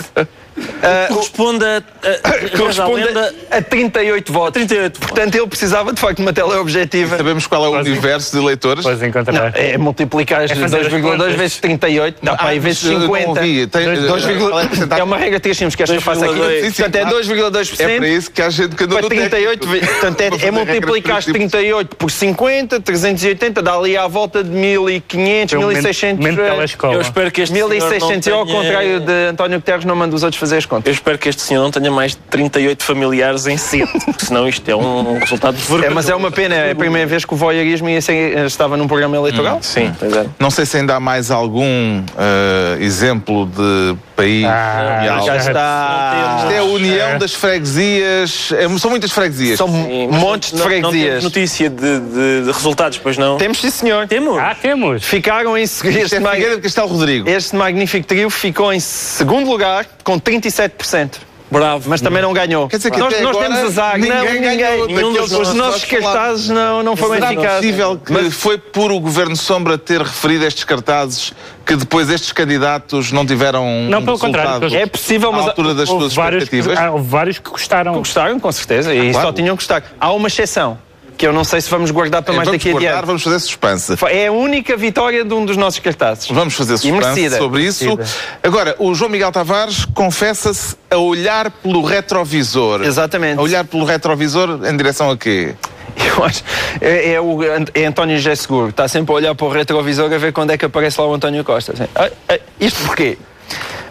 Corresponde 1.07 1.65
a, 1.65 1.77
a, 1.77 2.29
a, 2.29 2.57
Corresponde 2.57 3.03
lenda, 3.03 3.33
a, 3.51 3.57
a 3.57 3.61
38 3.61 4.31
votos. 4.33 4.53
38 4.53 4.99
Portanto, 4.99 5.35
ele 5.35 5.47
precisava 5.47 5.93
de 5.93 5.99
facto 5.99 6.17
de 6.17 6.21
uma 6.23 6.33
teleobjetiva. 6.33 7.17
Sabemos 7.17 7.47
qual 7.47 7.65
é 7.65 7.69
o 7.69 7.79
universo 7.79 8.31
de 8.31 8.43
eleitores? 8.43 8.83
Depois 8.83 9.01
encontrar. 9.03 9.53
É 9.55 9.77
multiplicar 9.77 10.43
É 10.43 10.47
fazer 10.55 10.81
as 10.81 10.87
2,2 10.87 11.01
contas. 11.01 11.33
vezes 11.35 11.57
38, 11.57 12.17
dá 12.23 12.35
para 12.35 12.49
aí 12.49 12.57
Ah, 12.57 12.61
vezes 12.61 12.83
não 12.83 13.01
50. 13.01 13.29
ouvi. 13.29 13.67
Tem- 13.67 13.85
Dois- 13.85 13.99
eh, 14.03 14.07
dois 14.07 14.23
vírgula- 14.25 14.49
qual 14.51 14.59
é 14.61 14.63
a 14.63 14.67
porcentagem? 14.67 15.01
É 15.01 15.03
uma 15.03 15.17
regra 15.17 15.39
3 15.39 15.57
simples 15.57 15.75
que 15.75 15.83
esta 15.83 15.95
eu 15.95 16.01
faço 16.01 16.23
aqui. 16.23 16.33
2,2. 16.33 16.61
Sim, 16.65 16.69
sim, 16.71 16.81
Portanto, 16.83 16.95
é 16.95 17.01
claro. 17.01 17.15
2,2%. 17.17 17.89
É 17.89 17.97
para 17.97 18.07
isso 18.07 18.31
que 18.31 18.41
há 18.41 18.49
gente 18.49 18.75
que 18.75 18.87
Para 18.87 19.01
no 19.01 19.09
38, 19.09 19.59
técnico. 19.67 19.85
ve- 19.85 19.91
portanto, 19.91 20.21
é, 20.21 20.47
é 20.47 20.51
multiplicar 20.51 21.13
para 21.15 21.21
tipos. 21.21 21.33
38 21.51 21.95
por 21.95 22.11
50, 22.11 22.79
380, 22.79 23.61
dá 23.61 23.73
ali 23.75 23.95
à 23.97 24.07
volta 24.07 24.43
de 24.43 24.49
1500, 24.49 25.51
Foi 25.51 25.59
um 25.59 25.61
momento- 25.63 25.75
1600. 25.83 26.19
momento 26.19 26.41
eh, 26.41 26.49
telescola. 26.55 26.93
eu 26.95 27.01
espero 27.01 27.31
que 27.31 27.41
este 27.41 27.53
senhor 27.53 27.67
não 27.67 27.75
1600. 27.75 28.27
Eu, 28.27 28.35
ao 28.37 28.45
contrário 28.45 28.99
de 28.99 29.11
António 29.31 29.59
Guterres, 29.59 29.85
não 29.85 29.95
mando 29.95 30.15
os 30.15 30.23
outros 30.23 30.39
fazer 30.39 30.50
as 30.57 30.65
contas. 30.65 30.87
Eu 30.87 30.93
espero 30.93 31.17
que 31.17 31.29
este 31.29 31.41
senhor 31.41 31.61
não 31.63 31.71
tenha 31.71 31.91
mais 31.91 32.11
de 32.11 32.17
38 32.29 32.83
familiares 32.83 33.45
em 33.47 33.57
sede, 33.57 33.89
porque 34.05 34.25
senão 34.25 34.47
isto 34.47 34.67
é 34.69 34.75
um, 34.75 35.13
um 35.15 35.19
resultado 35.19 35.55
É, 35.57 35.59
vergonhoso. 35.61 35.95
mas 35.95 36.09
é 36.09 36.15
uma 36.15 36.31
pena, 36.31 36.55
é 36.55 36.71
a 36.71 36.75
primeira 36.75 37.07
vez 37.07 37.25
que 37.25 37.33
o 37.33 37.37
voyeurismo 37.37 37.89
ser- 38.01 38.37
estava 38.45 38.75
num 38.77 38.87
programa 38.87 39.15
eleitoral. 39.17 39.59
Sim, 39.61 39.93
pois 39.99 40.13
é. 40.15 40.25
Não 40.39 40.49
sei 40.49 40.65
se 40.65 40.77
ainda 40.77 40.95
há 40.95 40.99
mais 40.99 41.31
algum 41.31 42.03
eh, 42.17 42.77
exemplo 42.79 43.45
de 43.47 43.95
país 44.21 44.45
Ah. 44.45 45.01
Já 45.05 45.19
já 45.21 45.35
está. 45.37 46.35
Isto 46.39 46.51
é 46.53 46.57
a 46.59 46.63
união 46.63 47.17
das 47.17 47.33
freguesias. 47.33 48.51
é, 48.51 48.77
são 48.77 48.89
muitas 48.91 49.11
freguesias. 49.11 49.57
São 49.57 49.67
Sim, 49.67 50.07
montes 50.07 50.51
de 50.51 50.57
não- 50.57 50.65
Não 50.65 50.69
temos 50.71 50.89
freguesias. 50.89 51.23
notícia 51.23 51.69
de, 51.69 51.99
de- 51.99 52.41
de 52.45 52.51
resultados, 52.51 52.97
pois 52.97 53.17
não? 53.17 53.37
Temos, 53.37 53.59
sim, 53.59 53.69
senhor. 53.69 54.07
Temos? 54.07 54.37
Ah, 54.37 54.55
temos. 54.59 55.03
Ficaram 55.03 55.57
em 55.57 55.63
este, 55.63 56.15
é 56.15 56.19
mag- 56.19 56.35
Figueira 56.35 56.55
de 56.57 56.61
Castelo 56.61 56.87
Rodrigo. 56.87 57.29
este 57.29 57.55
magnífico 57.55 58.05
trio 58.07 58.29
ficou 58.29 58.71
em 58.73 58.79
segundo 58.79 59.49
lugar 59.49 59.85
com 60.03 60.19
37%. 60.19 61.19
Bravo. 61.51 61.89
Mas 61.89 61.99
também 61.99 62.21
não 62.21 62.31
ganhou. 62.33 62.67
Quer 62.69 62.77
dizer 62.77 62.91
que 62.91 62.97
nós, 62.97 63.19
nós 63.21 63.35
temos 63.37 63.59
azar. 63.59 63.97
ninguém 63.97 64.11
não, 64.15 64.23
ganhou 64.25 64.87
ninguém. 64.87 64.95
daqueles 65.13 65.21
Os 65.23 65.31
nossos 65.31 65.53
nossos 65.53 65.83
falados. 65.83 66.05
cartazes 66.11 66.49
não, 66.49 66.81
não 66.81 66.95
foram 66.95 67.15
Será 67.15 67.33
eficazes. 67.33 67.57
possível 67.57 67.97
que 67.97 68.13
Mas- 68.13 68.33
foi 68.33 68.57
por 68.57 68.91
o 68.91 68.99
Governo 68.99 69.35
Sombra 69.35 69.77
ter 69.77 70.01
referido 70.01 70.45
estes 70.45 70.63
cartazes 70.63 71.33
que 71.65 71.75
depois 71.75 72.09
estes 72.09 72.31
candidatos 72.31 73.11
não 73.11 73.25
tiveram 73.25 73.65
Não, 73.89 73.99
um 73.99 74.05
pelo 74.05 74.17
contrário, 74.17 74.73
É 74.75 74.85
possível, 74.85 75.31
mas 75.31 75.45
à 75.45 75.49
altura 75.49 75.73
das 75.75 75.87
suas 75.89 76.13
vários, 76.13 76.47
que, 76.47 76.55
expectativas? 76.55 76.79
ah, 76.87 76.91
houve 76.91 77.07
vários 77.09 77.37
que 77.39 77.49
gostaram. 77.49 77.93
gostaram, 77.95 78.39
com 78.39 78.51
certeza, 78.51 78.93
e 78.95 79.11
claro. 79.11 79.27
só 79.27 79.33
tinham 79.33 79.55
que 79.57 79.61
gostar. 79.63 79.83
Há 79.99 80.11
uma 80.13 80.27
exceção, 80.27 80.77
que 81.21 81.27
eu 81.27 81.31
não 81.31 81.43
sei 81.43 81.61
se 81.61 81.69
vamos 81.69 81.91
guardar 81.91 82.23
para 82.23 82.33
mais 82.33 82.47
vamos 82.47 82.59
daqui 82.59 82.71
guardar, 82.71 82.93
adiante. 82.93 83.05
vamos 83.05 83.21
fazer 83.21 83.39
suspense. 83.39 83.93
É 84.09 84.25
a 84.25 84.31
única 84.31 84.75
vitória 84.75 85.23
de 85.23 85.31
um 85.31 85.45
dos 85.45 85.55
nossos 85.55 85.79
cartazes. 85.79 86.27
Vamos 86.29 86.55
fazer 86.55 86.79
suspense 86.79 87.37
sobre 87.37 87.61
isso. 87.61 87.85
Merecida. 87.95 88.19
Agora, 88.41 88.75
o 88.79 88.91
João 88.95 89.11
Miguel 89.11 89.31
Tavares 89.31 89.85
confessa-se 89.85 90.75
a 90.89 90.97
olhar 90.97 91.51
pelo 91.51 91.83
retrovisor. 91.83 92.81
Exatamente. 92.81 93.37
A 93.37 93.41
olhar 93.43 93.63
pelo 93.65 93.85
retrovisor 93.85 94.65
em 94.65 94.75
direção 94.75 95.11
a 95.11 95.17
quê? 95.17 95.53
Eu 95.95 96.23
acho. 96.23 96.43
É, 96.81 97.11
é 97.11 97.21
o 97.21 97.37
é 97.75 97.85
António 97.85 98.17
José 98.17 98.33
Seguro. 98.33 98.69
Está 98.69 98.87
sempre 98.87 99.11
a 99.13 99.15
olhar 99.17 99.35
para 99.35 99.45
o 99.45 99.49
retrovisor 99.51 100.11
a 100.11 100.17
ver 100.17 100.33
quando 100.33 100.49
é 100.49 100.57
que 100.57 100.65
aparece 100.65 100.99
lá 100.99 101.05
o 101.05 101.13
António 101.13 101.43
Costa. 101.43 101.73
Assim, 101.73 101.85
"Ah, 101.93 102.09
ah, 102.29 102.39
isto 102.59 102.83
porquê? 102.83 103.15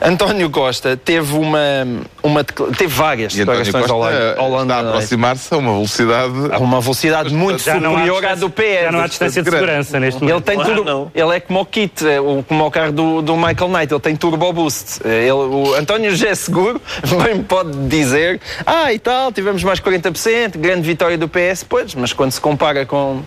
António 0.03 0.49
Costa 0.51 0.97
teve 0.97 1.35
uma. 1.37 1.59
uma 2.23 2.43
teve 2.45 2.87
várias 2.87 3.35
E 3.35 3.39
declarações 3.39 3.87
Costa 3.87 4.35
ao, 4.39 4.49
longo 4.51 4.63
está 4.63 4.77
a 4.77 4.81
aproximar-se 4.81 5.53
a 5.55 5.59
uma 5.59 5.73
velocidade... 5.73 6.33
A 6.53 6.59
uma 6.59 6.81
velocidade 6.81 7.35
muito 7.35 7.63
Já 7.63 7.75
superior 7.75 8.25
à 8.25 8.35
do 8.35 8.49
PS. 8.51 8.83
Já 8.85 8.93
não 8.93 9.01
há 9.01 9.07
distância 9.07 9.43
de 9.43 9.51
segurança 9.51 10.01
neste 10.01 10.23
Ele 10.23 10.31
momento. 10.33 10.45
tem 10.45 10.61
Ah, 10.61 10.65
tudo. 10.65 10.85
não. 10.85 11.11
Ele 11.15 11.37
é 11.37 11.41
como 11.41 11.61
o 11.61 11.67
kit, 11.67 12.07
é, 12.07 12.21
o- 12.21 12.43
como 12.47 12.67
o 12.67 12.71
carro 12.71 12.93
do, 12.93 13.23
do 13.23 13.37
Michael 13.37 13.69
Knight, 13.69 13.93
ele 13.93 14.01
tem 14.01 14.17
turbo 14.17 14.53
boost. 14.53 15.01
É, 15.05 15.21
Ele, 15.23 15.33
o 15.33 15.75
António 15.75 16.11
José 16.11 16.35
Seguro 16.35 16.81
bem 17.25 17.43
pode 17.43 17.71
dizer, 17.89 18.41
ah, 18.67 18.93
e 18.93 18.99
tal, 18.99 19.31
tivemos 19.33 19.63
mais 19.63 19.81
40%, 19.81 20.57
grande 20.59 20.83
vitória 20.83 21.19
do 21.19 21.29
PS, 21.29 21.65
pois, 21.69 21.95
mas 21.95 22.13
quando 22.13 22.31
se 22.33 22.41
compara 22.41 22.87
com. 22.87 23.23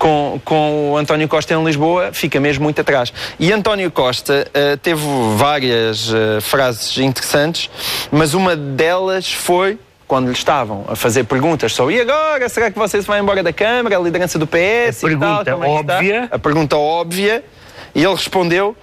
Com, 0.00 0.40
com 0.46 0.92
o 0.92 0.96
António 0.96 1.28
Costa 1.28 1.52
em 1.52 1.62
Lisboa, 1.62 2.08
fica 2.10 2.40
mesmo 2.40 2.64
muito 2.64 2.80
atrás. 2.80 3.12
E 3.38 3.52
António 3.52 3.90
Costa 3.90 4.48
eh, 4.54 4.76
teve 4.76 5.02
várias 5.36 6.10
eh, 6.10 6.40
frases 6.40 6.96
interessantes, 6.96 7.68
mas 8.10 8.32
uma 8.32 8.56
delas 8.56 9.30
foi 9.30 9.78
quando 10.08 10.28
lhe 10.28 10.32
estavam 10.32 10.86
a 10.88 10.96
fazer 10.96 11.24
perguntas 11.24 11.74
sobre 11.74 11.96
e 11.96 12.00
agora, 12.00 12.48
será 12.48 12.70
que 12.70 12.78
você 12.78 13.00
se 13.02 13.06
vai 13.06 13.20
embora 13.20 13.42
da 13.42 13.52
Câmara, 13.52 13.98
a 13.98 14.00
liderança 14.00 14.38
do 14.38 14.46
PS 14.46 15.04
A 15.04 15.10
e 15.10 15.16
tal, 15.18 15.44
pergunta 15.44 15.50
é 15.50 15.80
está?" 15.80 15.94
óbvia. 15.96 16.28
a 16.30 16.38
pergunta 16.38 16.76
óbvia, 16.78 17.44
e 17.94 18.02
ele 18.02 18.14
respondeu 18.14 18.74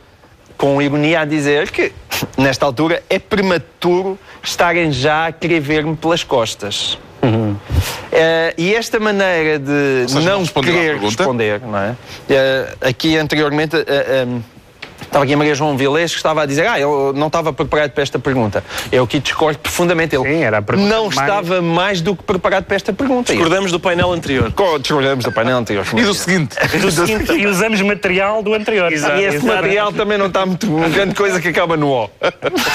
com 0.55 0.79
ironia 0.79 1.21
a 1.21 1.25
dizer 1.25 1.71
que, 1.71 1.91
nesta 2.37 2.63
altura, 2.65 3.01
é 3.09 3.17
prematuro 3.17 4.19
estarem 4.43 4.91
já 4.91 5.27
a 5.27 5.31
querer 5.31 5.59
ver-me 5.59 5.95
pelas 5.95 6.23
costas. 6.23 6.97
Eh, 8.11 8.53
e 8.57 8.75
esta 8.75 8.99
maneira 8.99 9.59
de 9.59 10.05
seja, 10.07 10.29
não 10.29 10.39
não 10.39 10.61
querer 10.63 10.97
responder, 10.97 11.61
não 11.61 11.77
é? 11.77 11.95
Eh, 12.29 12.73
aqui 12.81 13.17
anteriormente. 13.17 13.75
eh, 13.75 14.23
em, 14.27 14.43
Estava 15.07 15.23
aqui 15.23 15.33
a 15.33 15.37
Maria 15.37 15.55
João 15.55 15.75
Vilés 15.75 16.11
que 16.11 16.17
estava 16.17 16.43
a 16.43 16.45
dizer 16.45 16.67
Ah, 16.67 16.79
eu 16.79 17.11
não 17.15 17.27
estava 17.27 17.51
preparado 17.51 17.91
para 17.91 18.03
esta 18.03 18.19
pergunta. 18.19 18.63
Eu 18.91 19.03
aqui 19.05 19.19
discordo 19.19 19.57
profundamente. 19.59 20.15
Ele 20.15 20.23
Sim, 20.23 20.43
era 20.43 20.59
a 20.59 20.61
pergunta 20.61 20.89
não 20.89 21.03
mais- 21.05 21.17
estava 21.17 21.61
mais 21.61 22.01
do 22.01 22.15
que 22.15 22.23
preparado 22.23 22.65
para 22.65 22.75
esta 22.75 22.93
pergunta. 22.93 23.31
E- 23.31 23.35
Discordamos 23.35 23.71
do 23.71 23.79
painel 23.79 24.11
anterior. 24.11 24.51
Co- 24.53 24.77
Discordamos 24.77 25.25
do 25.25 25.31
painel 25.31 25.57
anterior. 25.57 25.85
E 25.95 26.01
do 26.03 26.13
seguinte, 26.13 26.55
Do 26.79 26.91
seguinte, 26.91 27.31
e 27.33 27.47
usamos 27.47 27.81
material 27.81 28.43
do 28.43 28.53
anterior. 28.53 28.91
E 28.91 28.95
este 29.23 29.45
material 29.45 29.91
também 29.93 30.17
não 30.17 30.27
está 30.27 30.45
muito 30.45 30.67
grande 30.93 31.15
coisa 31.15 31.39
que 31.41 31.47
acaba 31.47 31.75
no 31.77 31.89
O. 31.91 32.09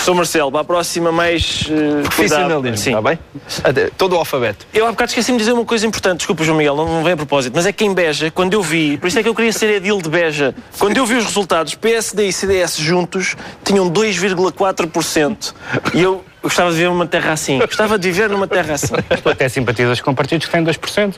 Sou 0.04 0.14
Marcelo, 0.14 0.50
para 0.50 0.60
a 0.62 0.64
próxima 0.64 1.12
mais 1.12 1.62
uh, 1.68 2.02
Profissionalismo, 2.02 2.76
Sim. 2.76 2.90
está 2.90 3.02
bem? 3.02 3.18
Até- 3.62 3.90
Todo 3.96 4.14
o 4.14 4.18
alfabeto. 4.18 4.66
Eu 4.72 4.86
há 4.86 4.90
bocado 4.90 5.10
esqueci-me 5.10 5.38
de 5.38 5.44
dizer 5.44 5.52
uma 5.52 5.64
coisa 5.64 5.86
importante, 5.86 6.18
desculpa 6.18 6.42
João 6.44 6.56
Miguel, 6.58 6.74
não, 6.76 6.86
não 6.86 7.04
vem 7.04 7.12
a 7.12 7.16
propósito, 7.16 7.52
mas 7.54 7.66
é 7.66 7.72
que 7.72 7.84
em 7.84 7.92
Beja, 7.94 8.30
quando 8.30 8.54
eu 8.54 8.62
vi, 8.62 8.96
por 8.96 9.06
isso 9.06 9.18
é 9.18 9.22
que 9.22 9.28
eu 9.28 9.34
queria 9.34 9.52
ser 9.52 9.70
edil 9.76 10.00
de 10.00 10.08
Beja, 10.08 10.54
quando 10.78 10.96
eu 10.96 11.04
vi 11.06 11.14
os 11.16 11.24
resultados, 11.24 11.74
PSD 11.74 12.21
e 12.24 12.32
CDS 12.32 12.76
juntos 12.76 13.36
tinham 13.64 13.90
2,4%. 13.90 15.54
E 15.94 16.02
eu 16.02 16.24
gostava 16.42 16.70
de 16.70 16.76
viver 16.76 16.88
numa 16.88 17.06
terra 17.06 17.32
assim. 17.32 17.58
Gostava 17.58 17.98
de 17.98 18.10
viver 18.10 18.28
numa 18.28 18.46
terra 18.48 18.74
assim. 18.74 18.94
Tu 19.22 19.28
até 19.28 19.48
simpatizas 19.48 20.00
com 20.00 20.14
partidos 20.14 20.46
que 20.46 20.52
têm 20.52 20.64
2%. 20.64 21.14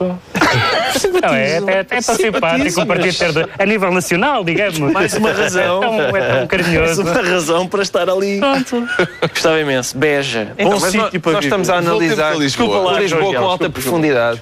Não, 1.23 1.35
é, 1.35 1.59
é, 1.59 1.79
é 1.79 1.85
tão 1.85 2.15
simpático 2.15 2.81
um 2.81 2.87
partido 2.87 3.17
ter. 3.17 3.49
A 3.59 3.67
nível 3.67 3.91
nacional, 3.91 4.45
digamos. 4.45 4.79
Mais 4.79 5.15
uma 5.15 5.33
razão. 5.33 5.83
É 5.83 5.87
tão, 5.87 6.17
é 6.17 6.21
tão 6.21 6.37
Mais 6.37 6.49
carinhoso. 6.49 7.03
uma 7.03 7.23
razão 7.23 7.67
para 7.67 7.83
estar 7.83 8.09
ali. 8.11 8.41
Gostava 9.31 9.61
imenso. 9.61 9.97
Beja. 9.97 10.53
Então, 10.59 10.73
Bom 10.73 10.81
sítio 10.81 11.01
nós, 11.01 11.11
para 11.11 11.33
nós 11.33 11.45
viver. 11.45 11.45
estamos 11.45 11.71
a 11.71 11.77
analisar 11.77 12.37
Lisboa. 12.37 12.45
Desculpa 12.45 12.77
lá, 12.79 13.01
Lisboa 13.01 13.23
Miguel, 13.23 13.41
com 13.41 13.49
alta 13.49 13.69
desculpa, 13.69 13.91
profundidade. 13.91 14.41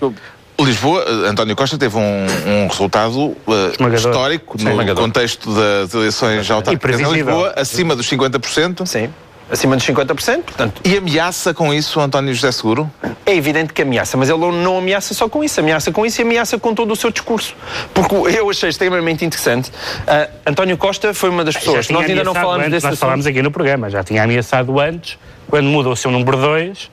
Lisboa, 0.65 1.05
eh, 1.07 1.29
António 1.29 1.55
Costa 1.57 1.77
teve 1.79 1.97
um, 1.97 2.27
um 2.47 2.67
resultado 2.69 3.37
Esmagador. 3.73 3.95
histórico 4.11 4.59
Sim. 4.59 4.65
no 4.65 4.71
Esmagador. 4.71 5.05
contexto 5.05 5.55
das 5.55 5.95
eleições 5.95 6.51
autárquicas 6.51 7.01
em. 7.01 7.13
Lisboa, 7.13 7.53
acima 7.57 7.95
dos 7.97 8.07
50%. 8.09 8.87
Sim. 8.87 9.09
Acima 9.51 9.77
dos 9.77 9.85
50%, 9.85 10.45
portanto, 10.45 10.81
E 10.83 10.97
ameaça 10.97 11.53
com 11.53 11.75
isso 11.75 12.01
António 12.01 12.33
José 12.33 12.51
Seguro? 12.53 12.91
é 13.27 13.35
evidente 13.37 13.75
que 13.75 13.83
ameaça, 13.83 14.17
mas 14.17 14.31
ele 14.31 14.39
não- 14.39 14.79
ameaça 14.79 15.13
só 15.13 15.29
com 15.29 15.45
isso, 15.45 15.61
ameaça 15.61 15.93
com 15.93 16.07
isso 16.07 16.23
e 16.23 16.25
ameaça 16.25 16.59
com 16.59 16.75
todo 16.75 16.91
o 16.93 16.97
seu 16.97 17.11
discurso. 17.11 17.55
Porque 17.93 18.15
eu 18.15 18.49
achei 18.49 18.71
extremamente 18.71 19.27
interessante. 19.27 19.71
ah, 20.07 20.29
António 20.47 20.79
Costa 20.79 21.13
foi 21.13 21.29
uma 21.29 21.45
das 21.45 21.55
pessoas, 21.55 21.87
nós 21.91 22.09
ainda 22.09 22.25
não 22.25 22.33
falamos 22.33 22.61
antes, 22.61 22.71
desse 22.71 22.85
Nós 22.87 22.93
assunto. 22.95 23.01
falámos 23.01 23.27
aqui 23.27 23.43
no 23.43 23.51
programa, 23.51 23.91
já 23.91 24.03
tinha 24.03 24.23
ameaçado 24.23 24.81
antes, 24.81 25.19
quando 25.51 25.67
muda 25.67 25.91
o 25.91 25.97
seu 25.97 26.11
número 26.11 26.37
2 26.39 26.91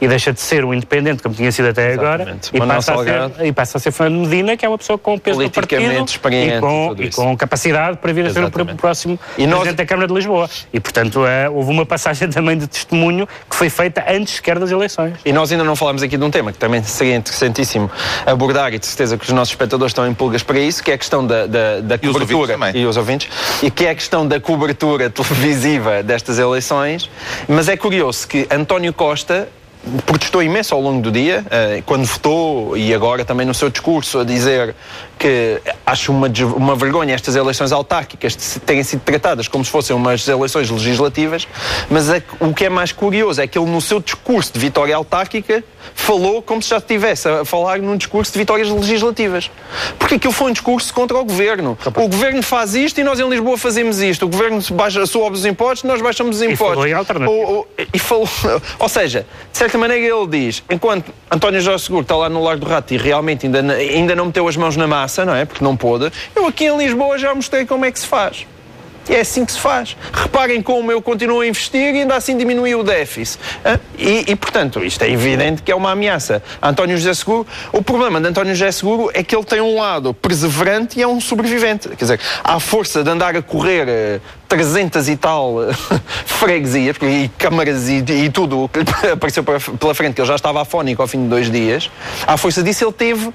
e 0.00 0.08
deixa 0.08 0.32
de 0.32 0.40
ser 0.40 0.64
o 0.64 0.74
independente, 0.74 1.22
como 1.22 1.34
tinha 1.34 1.50
sido 1.52 1.68
até 1.68 1.92
agora, 1.92 2.22
Exatamente. 2.22 2.50
e 2.52 2.58
Manuel 2.58 2.76
passa, 2.82 3.04
ser, 3.04 3.46
e 3.46 3.52
passa 3.52 3.78
a 3.78 3.80
ser 3.80 3.90
Fernando 3.92 4.28
Medina, 4.28 4.56
que 4.56 4.64
é 4.66 4.68
uma 4.68 4.76
pessoa 4.78 4.98
com 4.98 5.18
peso 5.18 5.38
do 5.38 5.50
Politicamente 5.50 5.88
partido 5.94 6.08
experiente 6.08 6.52
e 6.54 6.56
e 6.56 6.60
com, 6.60 6.94
e 6.98 7.10
com 7.10 7.36
capacidade 7.36 7.96
para 7.98 8.12
vir 8.12 8.26
a 8.26 8.30
ser 8.32 8.44
o 8.44 8.50
próximo 8.76 9.18
E 9.38 9.46
nós- 9.46 9.60
Presidente 9.60 9.76
da 9.78 9.86
Câmara 9.86 10.08
de 10.08 10.14
Lisboa. 10.14 10.48
E, 10.72 10.80
portanto, 10.80 11.24
eh, 11.26 11.48
houve 11.48 11.70
uma 11.70 11.86
passagem 11.86 12.28
também 12.30 12.56
de 12.58 12.66
testemunho 12.66 13.26
que 13.48 13.56
foi 13.56 13.70
feita 13.70 14.04
antes 14.08 14.34
sequer 14.34 14.58
das 14.58 14.70
eleições. 14.70 15.14
E 15.24 15.32
nós 15.32 15.50
ainda 15.52 15.64
não 15.64 15.76
falámos 15.76 16.02
aqui 16.02 16.16
de 16.16 16.24
um 16.24 16.30
tema 16.30 16.52
que 16.52 16.58
também 16.58 16.82
seria 16.82 17.16
interessantíssimo 17.16 17.90
abordar 18.26 18.74
e 18.74 18.78
de 18.78 18.86
certeza 18.86 19.16
que 19.16 19.24
os 19.24 19.30
nossos 19.30 19.52
espectadores 19.52 19.90
estão 19.90 20.06
em 20.06 20.12
pulgas 20.14 20.42
para 20.42 20.58
isso, 20.58 20.82
que 20.82 20.90
é 20.90 20.94
a 20.94 20.98
questão 20.98 21.26
da, 21.26 21.46
da, 21.46 21.80
da 21.80 21.98
E 22.02 22.06
os 22.08 22.12
cobertura 22.12 22.52
também. 22.54 22.76
e 22.76 22.86
os 22.86 22.96
ouvintes, 22.96 23.28
e 23.62 23.70
que 23.70 23.86
é 23.86 23.90
a 23.90 23.94
questão 23.94 24.26
da 24.26 24.40
cobertura 24.40 25.08
televisiva 25.10 26.02
destas 26.02 26.38
eleições. 26.38 27.08
Mas 27.48 27.68
é 27.68 27.76
curioso 27.76 28.26
que 28.28 28.46
António 28.50 28.92
Costa 28.92 29.48
protestou 30.06 30.42
imenso 30.42 30.74
ao 30.74 30.80
longo 30.80 31.00
do 31.00 31.10
dia, 31.10 31.44
uh, 31.46 31.82
quando 31.84 32.04
votou 32.04 32.76
e 32.76 32.94
agora 32.94 33.24
também 33.24 33.46
no 33.46 33.54
seu 33.54 33.70
discurso 33.70 34.18
a 34.20 34.24
dizer 34.24 34.74
que 35.18 35.60
acho 35.86 36.12
uma, 36.12 36.28
uma 36.56 36.76
vergonha 36.76 37.14
estas 37.14 37.36
eleições 37.36 37.72
autárquicas 37.72 38.36
terem 38.64 38.82
sido 38.82 39.00
tratadas 39.00 39.48
como 39.48 39.64
se 39.64 39.70
fossem 39.70 39.94
umas 39.94 40.26
eleições 40.26 40.70
legislativas, 40.70 41.46
mas 41.90 42.10
a, 42.10 42.22
o 42.40 42.52
que 42.52 42.64
é 42.64 42.68
mais 42.68 42.92
curioso 42.92 43.40
é 43.40 43.46
que 43.46 43.58
ele 43.58 43.70
no 43.70 43.80
seu 43.80 44.00
discurso 44.00 44.52
de 44.52 44.58
vitória 44.58 44.94
autárquica 44.94 45.64
falou 45.94 46.42
como 46.42 46.62
se 46.62 46.70
já 46.70 46.78
estivesse 46.78 47.28
a 47.28 47.44
falar 47.44 47.78
num 47.78 47.96
discurso 47.96 48.32
de 48.32 48.38
vitórias 48.38 48.68
legislativas. 48.68 49.50
Porque 49.98 50.14
aquilo 50.14 50.32
foi 50.32 50.50
um 50.50 50.52
discurso 50.52 50.92
contra 50.92 51.16
o 51.16 51.24
governo. 51.24 51.78
O 51.86 52.08
governo 52.08 52.42
faz 52.42 52.74
isto 52.74 53.00
e 53.00 53.04
nós 53.04 53.20
em 53.20 53.28
Lisboa 53.28 53.56
fazemos 53.58 54.00
isto. 54.00 54.26
O 54.26 54.28
governo 54.28 54.60
baixa, 54.72 55.04
sobe 55.06 55.36
os 55.36 55.44
impostos, 55.44 55.88
nós 55.88 56.00
baixamos 56.00 56.36
os 56.36 56.42
impostos. 56.42 56.86
E 56.86 56.94
falou. 56.94 57.28
Ou, 57.28 57.54
ou, 57.54 57.68
e 57.92 57.98
falou, 57.98 58.28
ou 58.78 58.88
seja, 58.88 59.26
de 59.52 59.58
certa 59.58 59.76
maneira 59.78 60.04
ele 60.04 60.26
diz, 60.26 60.62
enquanto 60.70 61.12
António 61.30 61.60
Jorge 61.60 61.84
Seguro 61.84 62.02
está 62.02 62.16
lá 62.16 62.28
no 62.28 62.42
Largo 62.42 62.64
do 62.64 62.70
Rato 62.70 62.94
e 62.94 62.96
realmente 62.96 63.46
ainda, 63.46 63.60
ainda 63.74 64.14
não 64.14 64.26
meteu 64.26 64.46
as 64.48 64.56
mãos 64.56 64.76
na 64.76 64.86
massa, 64.86 65.03
não 65.24 65.34
é? 65.34 65.44
Porque 65.44 65.62
não 65.64 65.76
pôde, 65.76 66.12
eu 66.34 66.46
aqui 66.46 66.64
em 66.64 66.76
Lisboa 66.76 67.18
já 67.18 67.34
mostrei 67.34 67.66
como 67.66 67.84
é 67.84 67.90
que 67.90 67.98
se 67.98 68.06
faz. 68.06 68.46
E 69.08 69.14
é 69.14 69.20
assim 69.20 69.44
que 69.44 69.52
se 69.52 69.58
faz. 69.58 69.96
Reparem 70.12 70.62
como 70.62 70.90
eu 70.90 71.02
continuo 71.02 71.40
a 71.40 71.46
investir 71.46 71.94
e 71.94 72.00
ainda 72.00 72.16
assim 72.16 72.36
diminuiu 72.36 72.80
o 72.80 72.82
déficit. 72.82 73.38
E, 73.98 74.24
e, 74.28 74.36
portanto, 74.36 74.82
isto 74.82 75.02
é 75.02 75.10
evidente 75.10 75.62
que 75.62 75.70
é 75.70 75.74
uma 75.74 75.90
ameaça. 75.90 76.42
António 76.62 76.96
José 76.96 77.12
Seguro, 77.12 77.46
o 77.72 77.82
problema 77.82 78.20
de 78.20 78.28
António 78.28 78.54
José 78.54 78.72
Seguro 78.72 79.10
é 79.12 79.22
que 79.22 79.36
ele 79.36 79.44
tem 79.44 79.60
um 79.60 79.78
lado 79.78 80.14
perseverante 80.14 80.98
e 80.98 81.02
é 81.02 81.06
um 81.06 81.20
sobrevivente. 81.20 81.88
Quer 81.90 81.96
dizer, 81.96 82.20
à 82.42 82.58
força 82.58 83.04
de 83.04 83.10
andar 83.10 83.36
a 83.36 83.42
correr 83.42 84.20
300 84.48 85.06
eh, 85.08 85.12
e 85.12 85.16
tal 85.16 85.56
freguesias 86.24 86.96
e 87.02 87.30
câmaras 87.36 87.88
e, 87.88 87.96
e 87.98 88.30
tudo 88.30 88.70
que 88.72 88.80
apareceu 89.12 89.44
pela 89.44 89.94
frente, 89.94 90.14
que 90.14 90.20
ele 90.20 90.28
já 90.28 90.36
estava 90.36 90.62
afónico 90.62 91.02
ao 91.02 91.08
fim 91.08 91.22
de 91.24 91.28
dois 91.28 91.50
dias, 91.50 91.90
à 92.26 92.36
força 92.36 92.62
disso 92.62 92.84
ele 92.84 92.92
teve 92.92 93.32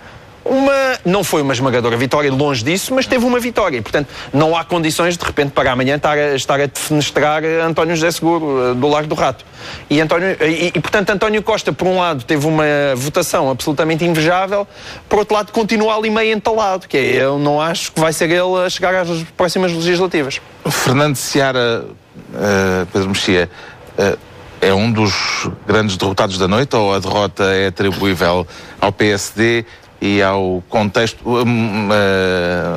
uma, 0.49 0.99
não 1.05 1.23
foi 1.23 1.41
uma 1.41 1.53
esmagadora 1.53 1.95
vitória, 1.95 2.31
longe 2.31 2.63
disso, 2.63 2.93
mas 2.93 3.05
teve 3.05 3.23
uma 3.23 3.39
vitória. 3.39 3.77
E, 3.77 3.81
portanto, 3.81 4.07
não 4.33 4.55
há 4.55 4.63
condições 4.63 5.17
de 5.17 5.23
repente 5.23 5.51
para 5.51 5.71
amanhã 5.71 5.95
estar 5.95 6.17
a, 6.17 6.35
estar 6.35 6.59
a 6.59 6.65
defenestrar 6.65 7.43
António 7.65 7.95
José 7.95 8.11
Seguro, 8.11 8.71
eh, 8.71 8.73
do 8.73 8.87
Largo 8.87 9.07
do 9.07 9.15
Rato. 9.15 9.45
E, 9.89 10.01
António, 10.01 10.35
e, 10.41 10.71
e, 10.75 10.79
portanto, 10.79 11.11
António 11.11 11.43
Costa, 11.43 11.71
por 11.71 11.87
um 11.87 11.99
lado, 11.99 12.23
teve 12.23 12.45
uma 12.47 12.65
votação 12.95 13.49
absolutamente 13.49 14.03
invejável, 14.03 14.67
por 15.07 15.19
outro 15.19 15.35
lado, 15.35 15.51
continua 15.51 15.95
ali 15.95 16.09
meio 16.09 16.35
entalado, 16.35 16.87
que 16.87 16.97
é, 16.97 17.23
eu 17.23 17.37
não 17.37 17.61
acho 17.61 17.91
que 17.91 17.99
vai 17.99 18.11
ser 18.11 18.29
ele 18.29 18.65
a 18.65 18.69
chegar 18.69 18.95
às 18.95 19.23
próximas 19.37 19.71
legislativas. 19.71 20.41
Fernando 20.69 21.15
Seara, 21.15 21.85
uh, 21.85 22.85
Pedro 22.91 23.09
Mexia, 23.09 23.49
uh, 23.97 24.17
é 24.61 24.73
um 24.73 24.91
dos 24.91 25.49
grandes 25.65 25.95
derrotados 25.95 26.37
da 26.37 26.47
noite 26.47 26.75
ou 26.75 26.93
a 26.93 26.99
derrota 26.99 27.43
é 27.45 27.67
atribuível 27.67 28.45
ao 28.81 28.91
PSD 28.91 29.65
e 30.01 30.21
ao 30.21 30.63
contexto. 30.69 31.21
Uh, 31.25 31.45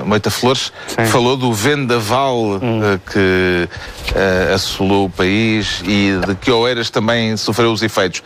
Moita 0.05 0.31
Flores 0.31 0.73
Sim. 0.87 1.07
falou 1.07 1.37
do 1.37 1.53
vendaval 1.53 2.37
hum. 2.37 2.81
uh, 2.81 3.01
que 3.11 3.69
uh, 3.69 4.55
assolou 4.55 5.07
o 5.07 5.11
país 5.11 5.83
e 5.85 6.19
de 6.27 6.35
que 6.35 6.51
Oeiras 6.51 6.91
também 6.91 7.37
sofreu 7.37 7.73
os 7.73 7.83
efeitos. 7.83 8.23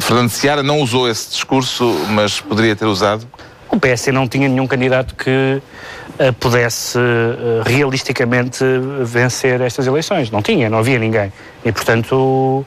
Fernando 0.00 0.30
Seara 0.30 0.62
não 0.62 0.80
usou 0.80 1.08
esse 1.08 1.30
discurso, 1.30 1.84
mas 2.10 2.40
poderia 2.40 2.74
ter 2.74 2.86
usado? 2.86 3.26
O 3.70 3.78
PS 3.78 4.08
não 4.08 4.26
tinha 4.26 4.48
nenhum 4.48 4.66
candidato 4.66 5.14
que 5.14 5.60
uh, 6.18 6.32
pudesse 6.34 6.98
realisticamente 7.64 8.64
vencer 9.02 9.60
estas 9.60 9.86
eleições. 9.86 10.30
Não 10.30 10.42
tinha, 10.42 10.70
não 10.70 10.78
havia 10.78 10.98
ninguém. 10.98 11.32
E, 11.64 11.72
portanto, 11.72 12.64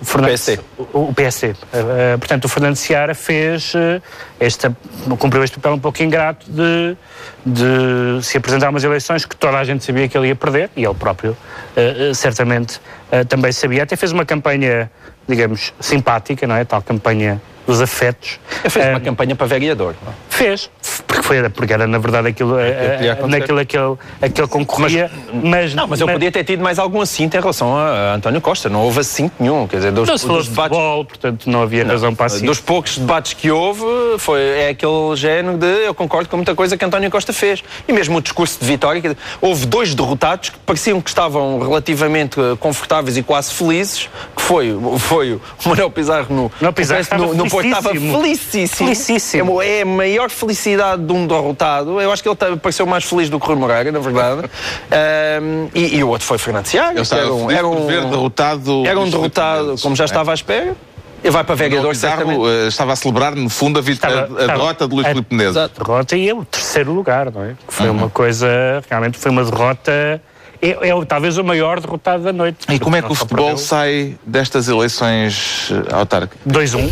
o 0.00 0.04
Fernando, 0.04 0.30
PSC. 0.30 0.60
O, 0.92 1.08
o 1.08 1.14
PSC. 1.14 1.46
Uh, 1.48 1.52
uh, 1.52 2.18
portanto, 2.18 2.44
o 2.44 2.48
Fernando 2.48 2.76
Seara 2.76 3.14
fez 3.14 3.74
uh, 3.74 4.02
esta, 4.38 4.76
cumpriu 5.18 5.44
este 5.44 5.58
papel 5.58 5.74
um 5.74 5.78
pouco 5.78 6.02
ingrato 6.02 6.46
de, 6.50 6.96
de 7.44 8.24
se 8.24 8.36
apresentar 8.36 8.70
umas 8.70 8.84
eleições 8.84 9.24
que 9.24 9.36
toda 9.36 9.58
a 9.58 9.64
gente 9.64 9.84
sabia 9.84 10.08
que 10.08 10.16
ele 10.16 10.28
ia 10.28 10.36
perder, 10.36 10.70
e 10.76 10.84
ele 10.84 10.94
próprio 10.94 11.32
uh, 11.32 12.14
certamente 12.14 12.80
também 13.28 13.50
sabia. 13.52 13.84
Até 13.84 13.96
fez 13.96 14.12
uma 14.12 14.24
campanha, 14.26 14.90
digamos, 15.26 15.72
simpática, 15.80 16.46
não 16.46 16.56
é? 16.56 16.64
Tal 16.64 16.82
campanha 16.82 17.40
dos 17.68 17.82
afetos. 17.82 18.40
Ele 18.64 18.70
fez 18.70 18.88
uma 18.88 18.98
campanha 18.98 19.36
para 19.36 19.46
vereador, 19.46 19.94
não? 20.02 20.14
Fez, 20.30 20.70
porque, 21.06 21.22
foi, 21.22 21.48
porque 21.50 21.72
era 21.72 21.86
na 21.86 21.98
verdade 21.98 22.28
aquilo, 22.28 22.58
é 22.58 23.14
naquilo 23.28 23.58
aquele, 23.58 23.96
aquele 24.22 24.48
concorria, 24.48 25.10
mas, 25.34 25.44
mas, 25.44 25.74
Não, 25.74 25.86
mas 25.86 26.00
eu 26.00 26.08
podia 26.08 26.32
ter 26.32 26.44
tido 26.44 26.62
mais 26.62 26.78
algum 26.78 27.02
assinto 27.02 27.36
em 27.36 27.40
relação 27.40 27.76
a, 27.76 28.14
António 28.14 28.40
Costa, 28.40 28.70
não 28.70 28.84
houve 28.84 29.00
assinto 29.00 29.34
nenhum, 29.38 29.66
quer 29.66 29.76
dizer, 29.76 29.92
dos, 29.92 30.08
não, 30.08 30.16
se 30.16 30.26
dos 30.26 30.48
debates... 30.48 30.78
futebol, 30.78 31.04
portanto 31.04 31.50
não 31.50 31.62
havia 31.62 31.84
não, 31.84 31.90
razão 31.90 32.14
para 32.14 32.26
assinto. 32.26 32.46
Dos 32.46 32.58
poucos 32.58 32.96
debates 32.96 33.34
que 33.34 33.50
houve, 33.50 33.84
foi, 34.18 34.40
é 34.40 34.68
aquele 34.70 35.14
género 35.14 35.58
de 35.58 35.66
eu 35.84 35.92
concordo 35.92 36.30
com 36.30 36.36
muita 36.36 36.54
coisa 36.54 36.74
que 36.74 36.84
António 36.84 37.10
Costa 37.10 37.34
fez. 37.34 37.62
E 37.86 37.92
mesmo 37.92 38.16
o 38.16 38.22
discurso 38.22 38.58
de 38.58 38.64
vitória, 38.64 39.02
dizer, 39.02 39.16
houve 39.42 39.66
dois 39.66 39.94
derrotados 39.94 40.48
que 40.48 40.58
pareciam 40.60 41.02
que 41.02 41.10
estavam 41.10 41.58
relativamente 41.58 42.40
eh, 42.40 42.56
confortáveis 42.58 43.18
e 43.18 43.22
quase 43.22 43.52
felizes, 43.52 44.08
que 44.34 44.40
foi, 44.40 44.74
foi 44.98 45.34
o 45.34 45.40
Manuel 45.66 45.90
Pizarro 45.90 46.34
no, 46.34 46.52
no, 46.60 46.72
Pizarro 46.72 47.04
no, 47.18 47.34
no 47.34 47.50
Porto, 47.62 47.66
estava 47.66 47.90
felicíssimo. 47.90 48.76
felicíssimo. 48.76 49.62
É, 49.62 49.78
é 49.78 49.82
a 49.82 49.86
maior 49.86 50.30
felicidade 50.30 51.02
de 51.02 51.12
um 51.12 51.26
derrotado. 51.26 52.00
Eu 52.00 52.12
acho 52.12 52.22
que 52.22 52.28
ele 52.28 52.56
pareceu 52.56 52.86
mais 52.86 53.04
feliz 53.04 53.28
do 53.28 53.38
que 53.38 53.46
o 53.46 53.48
Rui 53.48 53.56
Moreira, 53.56 53.90
na 53.90 53.98
verdade. 53.98 54.42
um, 55.42 55.68
e, 55.74 55.96
e, 55.96 56.04
o 56.04 56.08
outro 56.08 56.26
foi 56.26 56.38
Fernando 56.38 56.66
Seaga. 56.66 57.02
Era 57.10 57.32
um, 57.32 57.50
era 57.50 57.66
um, 57.66 57.86
derrotado 57.86 58.86
era 58.86 58.98
um 58.98 59.08
derrotado, 59.08 59.74
como 59.82 59.96
já 59.96 60.04
estava 60.04 60.30
à 60.30 60.34
espera. 60.34 60.76
Ele 61.22 61.32
vai 61.32 61.42
para 61.42 61.54
vereador, 61.56 61.96
certamente. 61.96 62.38
Uh, 62.38 62.68
estava 62.68 62.92
a 62.92 62.96
celebrar, 62.96 63.34
no 63.34 63.50
fundo, 63.50 63.80
a, 63.80 63.82
estava, 63.82 64.40
a, 64.40 64.44
a 64.44 64.46
derrota 64.46 64.86
de 64.86 64.94
Luís 64.94 65.08
Filipe 65.08 65.34
Menezes. 65.34 65.56
A 65.56 65.66
derrota 65.66 66.16
e 66.16 66.32
o 66.32 66.44
terceiro 66.44 66.92
lugar, 66.92 67.32
não 67.32 67.42
é? 67.42 67.56
Foi 67.66 67.88
uhum. 67.88 67.96
uma 67.96 68.10
coisa, 68.10 68.48
realmente 68.88 69.18
foi 69.18 69.30
uma 69.32 69.42
derrota 69.42 70.22
é, 70.60 70.88
é, 70.88 71.04
talvez 71.06 71.38
o 71.38 71.44
maior 71.44 71.80
derrotado 71.80 72.24
da 72.24 72.32
noite. 72.32 72.66
E 72.68 72.78
como 72.78 72.96
é 72.96 73.02
que 73.02 73.12
o 73.12 73.14
futebol 73.14 73.46
perdeu. 73.46 73.64
sai 73.64 74.16
destas 74.26 74.68
eleições 74.68 75.70
eh, 75.70 75.94
autárquicas? 75.94 76.40
2-1. 76.46 76.90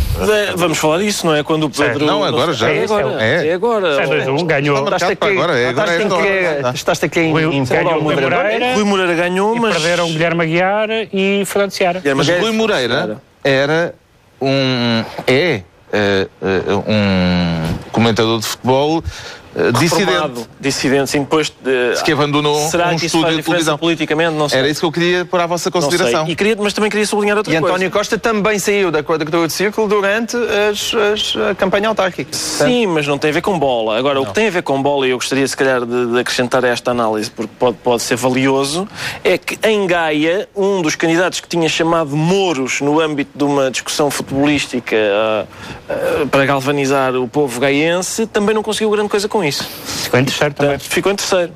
Vamos 0.57 0.79
falar 0.79 0.98
disso, 0.98 1.26
não 1.26 1.35
é? 1.35 1.42
Quando 1.42 1.64
o 1.64 1.70
Pedro. 1.70 2.07
Não, 2.07 2.22
agora 2.22 2.52
já. 2.52 2.70
É 2.70 2.85
agora. 2.85 3.22
É, 3.22 3.48
é 3.48 3.52
agora. 3.55 4.02
É 4.02 4.07
2-1, 4.07 4.46
ganhou. 4.46 4.85
Estás 4.85 5.02
aqui, 5.02 5.26
agora, 5.26 5.59
é 5.59 5.68
agora. 5.68 6.72
Estás 6.74 7.02
aqui 7.02 7.20
em, 7.20 7.31
em 7.31 7.64
Rui 7.64 8.14
Moreira. 8.14 8.74
Rui 8.74 8.85
Moreira 8.85 9.14
ganhou, 9.14 9.57
mas. 9.57 9.74
Perderam 9.76 10.07
Guilherme 10.09 10.42
Aguiar 10.44 10.88
e 11.12 11.44
Fernando 11.44 11.70
Seara. 11.72 12.02
Mas 12.14 12.29
Rui 12.29 12.52
Moreira 12.52 13.20
era 13.42 13.94
um. 14.40 15.05
É. 15.26 15.62
Uh, 15.87 16.29
uh, 16.44 16.85
um 16.90 17.90
comentador 17.92 18.40
de 18.40 18.46
futebol 18.46 19.02
dissidente. 19.79 20.49
Dissidente, 20.61 21.11
sim, 21.11 21.21
depois 21.21 21.51
de, 21.51 22.03
que 22.05 22.12
abandonou 22.12 22.69
será 22.69 22.90
um 22.90 22.97
que 22.97 23.07
estúdio 23.07 23.37
de 23.37 23.42
televisão. 23.42 23.79
politicamente? 23.79 24.35
Não 24.35 24.49
sei. 24.49 24.59
Era 24.59 24.69
isso 24.69 24.81
que 24.81 24.87
eu 24.87 24.92
queria 24.92 25.25
pôr 25.25 25.40
à 25.40 25.47
vossa 25.47 25.71
consideração. 25.71 26.29
E 26.29 26.37
queria, 26.37 26.57
mas 26.59 26.73
também 26.73 26.90
queria 26.90 27.07
sublinhar 27.07 27.37
outra 27.37 27.53
e 27.53 27.57
coisa. 27.57 27.66
E 27.66 27.71
António 27.71 27.90
Costa 27.90 28.19
também 28.19 28.59
saiu 28.59 28.90
da 28.90 29.03
quadratura 29.03 29.47
de 29.47 29.53
círculo 29.53 29.88
durante 29.88 30.37
as, 30.37 30.92
as, 30.95 31.37
a 31.51 31.55
campanha 31.55 31.88
autárquica. 31.88 32.31
Sim, 32.33 32.87
mas 32.87 33.07
não 33.07 33.19
tem 33.19 33.31
a 33.31 33.35
ver 33.35 33.42
com 33.42 33.59
bola. 33.59 33.99
Agora, 33.99 34.16
não. 34.16 34.23
o 34.23 34.27
que 34.27 34.35
tem 34.35 34.49
a 34.49 34.51
ver 34.51 34.62
com 34.62 34.81
bola, 34.83 35.07
e 35.07 35.11
eu 35.11 35.16
gostaria 35.16 35.47
se 35.47 35.57
calhar 35.57 35.85
de, 35.85 36.07
de 36.12 36.19
acrescentar 36.19 36.64
a 36.64 36.69
esta 36.69 36.90
análise, 36.90 37.31
porque 37.31 37.53
pode, 37.59 37.77
pode 37.83 38.03
ser 38.03 38.16
valioso, 38.16 38.87
é 39.25 39.38
que 39.38 39.59
em 39.66 39.87
Gaia, 39.87 40.49
um 40.55 40.83
dos 40.83 40.95
candidatos 40.95 41.40
que 41.40 41.49
tinha 41.49 41.69
chamado 41.69 42.14
Moros 42.16 42.81
no 42.81 43.01
âmbito 43.01 43.31
de 43.37 43.45
uma 43.45 43.71
discussão 43.71 44.11
futebolística 44.11 44.97
uh, 44.97 46.23
uh, 46.23 46.29
para 46.29 46.45
galvanizar 46.45 47.14
o 47.14 47.27
povo 47.27 47.61
gaiense, 47.61 48.27
também 48.27 48.55
não 48.55 48.62
conseguiu 48.62 48.90
grande 48.90 49.09
coisa 49.09 49.29
com 49.29 49.42
isso. 49.46 49.64
Ficou 49.64 50.20
em 50.20 50.24
terceiro 50.24 50.54
também. 50.54 50.78
Ficou 50.78 51.12
em 51.12 51.16
terceiro. 51.16 51.52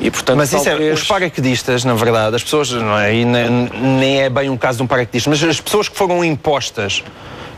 E, 0.00 0.10
portanto, 0.10 0.36
mas 0.36 0.52
isso 0.52 0.64
talvez... 0.64 0.90
é, 0.90 0.92
os 0.92 1.04
paraquedistas, 1.04 1.84
na 1.84 1.94
verdade, 1.94 2.36
as 2.36 2.42
pessoas, 2.42 2.70
não 2.70 2.96
é, 2.96 3.14
e 3.14 3.24
nem 3.24 4.22
é 4.22 4.30
bem 4.30 4.48
um 4.48 4.56
caso 4.56 4.78
de 4.78 4.84
um 4.84 4.86
paraquedista, 4.86 5.28
mas 5.28 5.42
as 5.42 5.60
pessoas 5.60 5.88
que 5.88 5.96
foram 5.96 6.24
impostas 6.24 7.02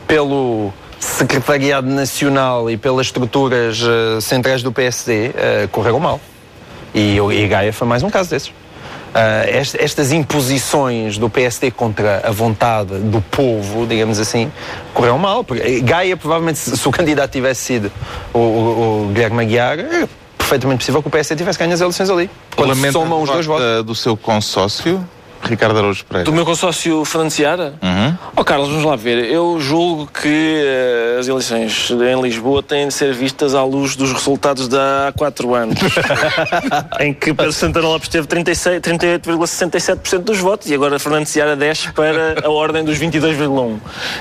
pelo 0.07 0.73
Secretariado 0.99 1.87
Nacional 1.87 2.71
e 2.71 2.77
pelas 2.77 3.07
estruturas 3.07 3.81
uh, 3.83 4.21
centrais 4.21 4.63
do 4.63 4.73
PSD 4.73 5.29
uh, 5.29 5.33
eh, 5.37 5.69
correram 5.71 6.01
mal. 6.01 6.21
E, 6.95 7.19
e 7.19 7.47
Gaia 7.47 7.73
foi 7.73 7.87
mais 7.87 8.03
um 8.03 8.11
caso 8.11 8.31
desses. 8.31 8.51
Uh, 9.19 9.75
estas 9.81 10.13
imposições 10.13 11.19
do 11.19 11.29
PSD 11.29 11.73
contra 11.73 12.23
a 12.25 12.31
vontade 12.31 12.97
do 12.99 13.21
povo, 13.21 13.85
digamos 13.85 14.21
assim, 14.21 14.53
correram 14.95 15.19
mal. 15.19 15.45
Gaia, 15.83 16.17
provavelmente, 16.17 16.59
se 16.59 16.89
o 16.89 16.91
candidato 16.93 17.33
tivesse 17.33 17.63
sido 17.63 17.93
o, 18.33 18.39
o, 18.39 19.07
o 19.07 19.13
Guilherme 19.13 19.43
Aguiar, 19.43 19.81
é 19.81 20.09
perfeitamente 20.37 20.79
possível 20.79 21.03
que 21.03 21.09
o 21.09 21.11
PSD 21.11 21.35
tivesse 21.35 21.59
ganho 21.59 21.73
as 21.73 21.81
eleições 21.81 22.09
ali. 22.09 22.31
Quando 22.55 22.93
somam 22.93 23.21
os 23.23 23.29
dois 23.29 23.45
votos. 23.45 23.85
do 23.85 23.95
seu 23.95 24.17
consórcio? 24.17 25.05
Ricardo 25.43 25.79
Araújo 25.79 26.05
Pereira? 26.05 26.25
Do 26.25 26.35
meu 26.35 26.45
consórcio 26.45 27.05
Fernando 27.05 27.31
Seara? 27.31 27.75
Uhum. 27.83 28.17
Oh, 28.37 28.45
Carlos, 28.45 28.69
vamos 28.69 28.85
lá 28.85 28.97
ver. 28.97 29.25
Eu 29.25 29.61
julgo 29.61 30.07
que 30.07 30.63
eh, 30.65 31.17
as 31.19 31.29
eleições 31.29 31.91
em 31.91 32.21
Lisboa 32.21 32.63
têm 32.63 32.89
de 32.89 32.95
ser 32.95 33.13
vistas 33.13 33.55
à 33.55 33.65
luz 33.65 33.97
dos 33.97 34.13
resultados 34.13 34.69
de 34.69 34.77
há 34.77 35.13
quatro 35.17 35.55
anos. 35.55 35.79
em 37.01 37.13
que 37.13 37.33
Pedro 37.33 37.53
Santana 37.53 37.89
Lopes 37.89 38.09
teve 38.09 38.27
36 38.27 38.81
38,67% 38.81 40.19
dos 40.19 40.39
votos 40.39 40.71
e 40.71 40.75
agora 40.75 40.99
Fernando 40.99 41.27
Seara 41.27 41.57
desce 41.57 41.93
para 41.93 42.45
a 42.45 42.51
ordem 42.51 42.85
dos 42.85 42.99
22,1%. 42.99 43.79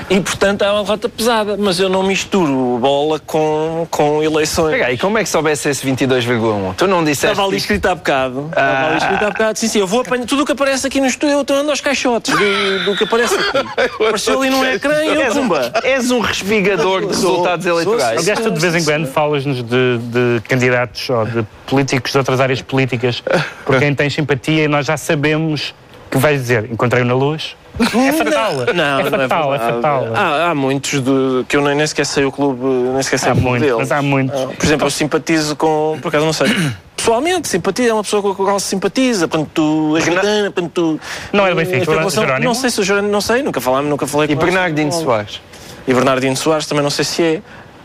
E, 0.10 0.20
portanto, 0.22 0.64
há 0.64 0.74
uma 0.74 0.84
derrota 0.84 1.10
pesada. 1.10 1.58
Mas 1.58 1.80
eu 1.80 1.90
não 1.90 2.04
misturo 2.04 2.67
bola 2.78 3.20
com, 3.20 3.88
com 3.92 4.22
eleições. 4.24 4.72
Pega 4.74 4.86
aí, 4.88 4.98
como 4.98 5.18
é 5.18 5.24
que 5.24 5.30
soubesse 5.30 5.70
esse 5.70 5.86
22,1? 5.86 6.76
Tu 6.76 6.88
não 6.88 7.04
disseste. 7.04 7.28
Estava 7.28 7.48
ali 7.48 7.58
escrito 7.58 7.86
há 7.88 7.96
bocado. 7.96 8.46
Estava 8.50 8.88
ali 8.88 8.98
escrito 8.98 9.24
há 9.24 9.30
bocado. 9.30 9.60
Sim, 9.60 9.68
sim, 9.68 9.80
eu 9.80 9.88
vou 9.88 10.02
apanhar 10.02 10.26
tudo 10.26 10.44
o 10.44 10.46
que 10.46 10.52
aparece 10.52 10.88
aqui 10.88 11.00
no 11.02 11.08
estúdio, 11.08 11.36
eu 11.36 11.42
estou 11.42 11.56
andando 11.58 11.70
aos 11.72 11.82
caixotes 11.82 12.34
do, 12.34 12.86
do 12.86 12.96
que 12.98 13.04
aparece 13.04 13.36
aqui. 13.36 13.58
Apareceu 14.08 14.42
ali 14.42 14.50
num 14.50 14.64
ecrã 14.66 15.04
e 15.04 15.08
eu, 15.16 15.22
És 15.22 15.36
um, 15.36 15.42
pumba. 15.42 15.72
és 15.84 16.12
um 16.12 16.20
respigador 16.20 17.02
de 17.02 17.08
resultados 17.08 17.66
sou- 17.66 17.74
eleitorais. 17.82 18.20
Aliás, 18.22 18.40
tu 18.40 18.52
de 18.52 18.60
vez 18.60 18.76
em 18.76 18.84
quando 18.84 19.08
falas-nos 19.08 19.64
de, 19.64 19.98
de 20.00 20.42
candidatos 20.48 21.10
ou 21.10 21.26
de 21.26 21.44
políticos 21.66 22.12
de 22.12 22.18
outras 22.18 22.40
áreas 22.40 22.62
políticas 22.62 23.22
por 23.66 23.80
quem 23.80 23.94
tens 23.94 24.14
simpatia 24.14 24.64
e 24.64 24.68
nós 24.68 24.86
já 24.86 24.98
sabemos 24.98 25.74
que 26.10 26.18
vais 26.18 26.40
dizer 26.40 26.70
encontrei-o 26.72 27.06
na 27.06 27.14
luz. 27.14 27.56
É 27.80 28.12
fatal. 28.14 28.54
Não, 28.74 29.00
é 29.00 29.04
não 29.04 29.12
fatal, 29.12 29.56
é 29.56 29.60
fatal. 29.60 30.08
Há, 30.16 30.50
há 30.52 30.56
muitos 30.56 31.00
de, 31.02 31.46
que 31.48 31.56
eu 31.58 31.62
nem, 31.62 31.76
nem 31.76 31.86
sequer 31.88 32.06
sei 32.06 32.26
o 32.26 32.32
clube, 32.32 32.64
nem 32.66 33.02
sequer 33.04 33.20
sei 33.20 33.30
Há 33.30 33.34
o 33.34 33.36
clube 33.36 33.50
muitos, 33.50 33.68
deles. 33.68 33.80
mas 33.80 33.92
há 33.92 34.02
muitos. 34.02 34.40
Ah, 34.42 34.48
Por 34.58 34.66
exemplo, 34.66 34.88
eu 34.88 34.92
simpatizo 34.92 35.56
com. 35.56 35.98
Por 36.02 36.08
acaso 36.10 36.26
não 36.26 36.34
sei. 36.34 36.48
Pessoalmente, 36.98 37.48
simpatia 37.48 37.90
é 37.90 37.94
uma 37.94 38.04
pessoa 38.04 38.22
com 38.22 38.32
a 38.32 38.36
qual 38.36 38.60
se 38.60 38.68
simpatiza, 38.68 39.28
portanto, 39.28 39.50
tu 39.54 39.96
és 39.96 40.04
gritana, 40.04 40.52
portanto, 40.52 40.72
tu. 40.74 41.00
Não 41.32 41.46
é 41.46 41.52
do 41.52 41.56
Benfica, 41.56 41.86
Jerónimo? 41.86 42.44
Não 42.44 42.54
sei 42.54 42.70
se 42.70 42.82
o 42.82 42.84
Jerónimo, 42.84 43.12
não 43.14 43.22
sei, 43.22 43.44
nunca 43.44 43.62
falámos, 43.62 43.90
nunca 43.90 44.06
falei 44.08 44.26
E 44.30 44.36
com 44.36 44.42
ele. 44.42 44.52
Bernardino 44.52 44.92
Soares. 44.92 45.40
E 45.88 45.94
Bernardino 45.94 46.36
Soares 46.36 46.66
também 46.66 46.84
não 46.84 46.90
sei 46.90 47.06
se 47.06 47.24
é. 47.24 47.42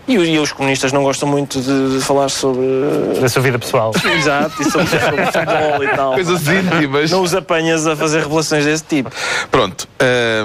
E, 0.06 0.14
e 0.14 0.38
os 0.38 0.52
comunistas 0.52 0.92
não 0.92 1.02
gostam 1.02 1.28
muito 1.28 1.60
de, 1.60 1.96
de 1.96 2.04
falar 2.04 2.28
sobre. 2.28 2.66
Da 3.20 3.28
sua 3.28 3.42
vida 3.42 3.58
pessoal. 3.58 3.92
Exato, 4.18 4.60
e 4.60 4.70
sobre, 4.70 4.86
sobre 4.86 5.26
futebol 5.26 5.84
e 5.84 5.88
tal. 5.88 6.14
Coisas 6.14 6.48
íntimas. 6.48 7.10
Não 7.10 7.22
os 7.22 7.34
apanhas 7.34 7.86
a 7.86 7.96
fazer 7.96 8.20
revelações 8.22 8.64
desse 8.64 8.84
tipo. 8.84 9.10
Pronto. 9.50 9.88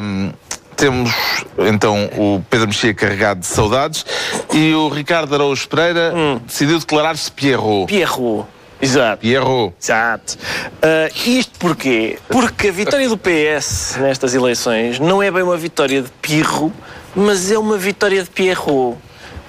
hum, 0.01 0.31
temos 0.75 1.11
então 1.57 2.05
o 2.15 2.43
Pedro 2.51 2.67
Mexia 2.67 2.93
carregado 2.93 3.39
de 3.39 3.47
saudades 3.47 4.05
e 4.53 4.73
o 4.75 4.89
Ricardo 4.89 5.33
Araújo 5.33 5.67
Pereira 5.67 6.13
decidiu 6.45 6.77
declarar-se 6.77 7.31
Pierrot. 7.31 7.87
Pierrot. 7.87 8.45
Exato. 8.79 9.21
Pierrot. 9.21 9.73
Exato. 9.81 10.37
Ah, 10.81 11.09
isto 11.25 11.57
porquê? 11.57 12.19
Porque 12.29 12.67
a 12.67 12.71
vitória 12.71 13.09
do 13.09 13.17
PS 13.17 13.97
nestas 13.99 14.35
eleições 14.35 14.99
não 14.99 15.21
é 15.21 15.31
bem 15.31 15.41
uma 15.41 15.57
vitória 15.57 16.01
de 16.01 16.09
pirro, 16.21 16.71
mas 17.15 17.51
é 17.51 17.57
uma 17.57 17.77
vitória 17.77 18.23
de 18.23 18.29
Pierrot. 18.29 18.97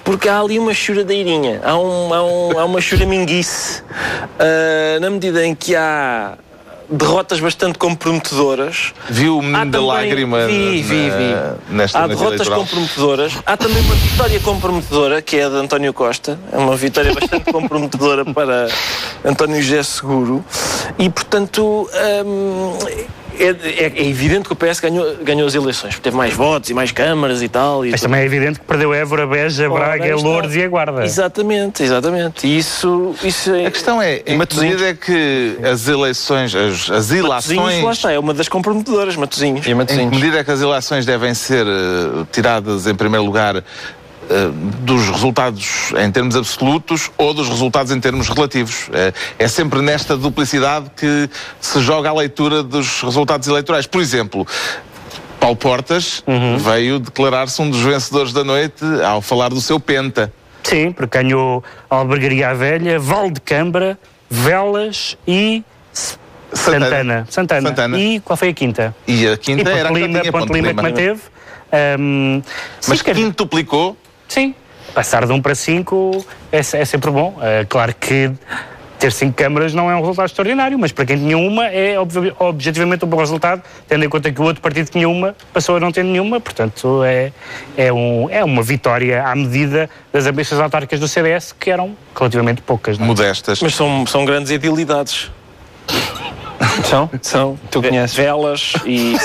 Porque 0.09 0.27
há 0.27 0.39
ali 0.39 0.57
uma 0.57 0.73
choradeirinha, 0.73 1.61
há, 1.63 1.77
um, 1.77 2.11
há, 2.11 2.23
um, 2.23 2.59
há 2.59 2.65
uma 2.65 2.81
choraminguice. 2.81 3.83
Ah, 4.39 4.99
na 4.99 5.07
medida 5.07 5.45
em 5.45 5.53
que 5.53 5.75
há 5.75 6.33
derrotas 6.89 7.39
bastante 7.39 7.77
comprometedoras. 7.77 8.91
Viu 9.07 9.37
o 9.37 9.41
menino 9.43 9.69
da 9.69 9.79
lágrima 9.79 10.47
vi, 10.47 10.81
vi, 10.81 11.11
vi. 11.11 11.35
nesta 11.69 11.99
Há 11.99 12.07
derrotas 12.07 12.47
eleitoral? 12.47 12.59
comprometedoras. 12.61 13.33
Há 13.45 13.55
também 13.55 13.83
uma 13.83 13.93
vitória 13.93 14.39
comprometedora, 14.39 15.21
que 15.21 15.37
é 15.37 15.45
a 15.45 15.49
de 15.49 15.55
António 15.57 15.93
Costa. 15.93 16.39
É 16.51 16.57
uma 16.57 16.75
vitória 16.75 17.13
bastante 17.13 17.45
comprometedora 17.53 18.25
para 18.25 18.67
António 19.23 19.61
José 19.61 19.83
Seguro. 19.83 20.43
E, 20.97 21.07
portanto, 21.07 21.87
hum, 22.25 22.77
é, 23.37 23.45
é- 23.85 23.93
é 23.95 24.07
evidente 24.07 24.47
que 24.47 24.53
o 24.53 24.55
PS 24.55 24.79
ganhou, 24.79 25.15
ganhou 25.23 25.47
as 25.47 25.55
eleições. 25.55 25.95
porque 25.95 26.03
Teve 26.03 26.15
mais 26.17 26.33
votos 26.33 26.69
e 26.69 26.73
mais 26.73 26.91
câmaras 26.91 27.41
e 27.41 27.49
tal. 27.49 27.85
E 27.85 27.91
Mas 27.91 27.99
tudo. 28.01 28.09
também 28.09 28.21
é 28.23 28.25
evidente 28.25 28.59
que 28.59 28.65
perdeu 28.65 28.93
Évora, 28.93 29.27
Beja, 29.27 29.69
Ora, 29.69 29.85
Braga, 29.85 30.15
está. 30.15 30.27
Lourdes 30.27 30.55
e 30.55 30.63
a 30.63 30.67
Guarda. 30.67 31.03
Exatamente, 31.03 31.83
exatamente. 31.83 32.47
E 32.47 32.57
isso, 32.57 33.13
isso 33.23 33.53
é... 33.53 33.65
A 33.65 33.71
questão 33.71 34.01
é, 34.01 34.17
em 34.17 34.23
que 34.23 34.35
Matosinhos. 34.35 34.81
medida 34.81 34.89
é 34.89 34.93
que 34.93 35.57
as 35.63 35.87
eleições, 35.87 36.55
as, 36.55 36.73
as 36.73 36.87
Matosinhos, 36.89 37.23
lá 37.27 37.39
ilações, 37.73 37.97
está, 37.97 38.11
é 38.11 38.19
uma 38.19 38.33
das 38.33 38.47
comprometedoras, 38.47 39.15
Matosinhos. 39.15 39.59
E 39.65 39.69
em 39.69 39.73
que 39.73 39.75
Matosinhos. 39.75 40.11
medida 40.17 40.39
é 40.39 40.43
que 40.43 40.51
as 40.51 40.61
eleições 40.61 41.05
devem 41.05 41.33
ser 41.33 41.65
eh, 41.67 42.25
tiradas 42.31 42.87
em 42.87 42.95
primeiro 42.95 43.25
lugar 43.25 43.63
dos 44.81 45.09
resultados 45.09 45.91
em 45.97 46.11
termos 46.11 46.35
absolutos 46.35 47.11
ou 47.17 47.33
dos 47.33 47.47
resultados 47.47 47.91
em 47.91 47.99
termos 47.99 48.29
relativos. 48.29 48.89
Eh, 48.93 49.13
é 49.39 49.47
sempre 49.47 49.81
nesta 49.81 50.15
duplicidade 50.15 50.91
que 50.95 51.29
se 51.59 51.81
joga 51.81 52.09
a 52.09 52.13
leitura 52.13 52.61
dos 52.61 53.01
resultados 53.01 53.47
eleitorais. 53.47 53.87
Por 53.87 54.01
exemplo, 54.01 54.45
Paulo 55.39 55.55
Portas 55.55 56.23
veio 56.59 56.99
declarar-se 56.99 57.61
um 57.61 57.69
dos 57.69 57.81
vencedores 57.81 58.33
da 58.33 58.43
noite 58.43 58.83
ao 59.03 59.21
falar 59.21 59.49
do 59.49 59.61
seu 59.61 59.79
penta. 59.79 60.31
Sim, 60.63 60.91
porque 60.91 61.17
ganhou 61.21 61.63
Albergaria 61.89 62.49
à 62.49 62.53
Velha, 62.53 62.99
Val 62.99 63.31
de 63.31 63.41
Câmara, 63.41 63.97
Velas 64.29 65.17
e 65.27 65.63
Santana. 66.53 67.25
Santana. 67.29 67.69
Santana. 67.69 67.99
E 67.99 68.19
qual 68.19 68.37
foi 68.37 68.49
a 68.49 68.53
quinta? 68.53 68.95
E 69.07 69.27
a 69.27 69.33
E 69.33 69.37
quinta 69.37 69.69
era 69.69 69.89
a 69.89 69.91
Ponte 69.91 70.01
que 70.01 70.07
Lima, 70.07 70.31
Ponte 70.31 70.53
Lima 70.53 70.73
que 70.73 70.81
manteve. 70.81 71.21
Ahm, 71.71 72.41
Mas 72.87 73.01
quintuplicou 73.01 73.97
Sim, 74.29 74.55
passar 74.93 75.25
de 75.25 75.33
1 75.33 75.41
para 75.41 75.55
5 75.55 76.25
é, 76.51 76.59
é 76.59 76.85
sempre 76.85 77.11
bom. 77.11 77.37
É 77.41 77.65
claro 77.65 77.93
que 77.99 78.31
ter 78.99 79.11
5 79.11 79.33
câmaras 79.33 79.73
não 79.73 79.89
é 79.89 79.95
um 79.95 80.01
resultado 80.01 80.25
extraordinário, 80.27 80.77
mas 80.77 80.91
para 80.91 81.05
quem 81.05 81.17
tinha 81.17 81.37
uma 81.37 81.65
é 81.67 81.95
objetivamente 82.39 83.05
um 83.05 83.07
bom 83.07 83.17
resultado, 83.17 83.63
tendo 83.87 84.03
em 84.03 84.09
conta 84.09 84.31
que 84.31 84.41
o 84.41 84.43
outro 84.43 84.61
partido 84.61 84.89
tinha 84.89 85.07
uma, 85.07 85.35
passou 85.53 85.77
a 85.77 85.79
não 85.79 85.91
ter 85.91 86.03
nenhuma, 86.03 86.39
portanto 86.39 87.01
é, 87.03 87.31
é, 87.77 87.91
um, 87.91 88.29
é 88.29 88.43
uma 88.43 88.61
vitória 88.61 89.23
à 89.25 89.33
medida 89.35 89.89
das 90.11 90.27
ambições 90.27 90.59
autárquicas 90.61 90.99
do 90.99 91.07
CDS, 91.07 91.55
que 91.57 91.71
eram 91.71 91.95
relativamente 92.15 92.61
poucas. 92.61 92.97
Não 92.97 93.05
é? 93.05 93.07
modestas. 93.07 93.61
Mas 93.61 93.73
são, 93.73 94.05
são 94.05 94.25
grandes 94.25 94.51
edilidades. 94.51 95.31
São? 96.83 97.09
São. 97.21 97.59
Tu 97.71 97.81
conheces? 97.81 98.15
Velas 98.15 98.73
e. 98.85 99.15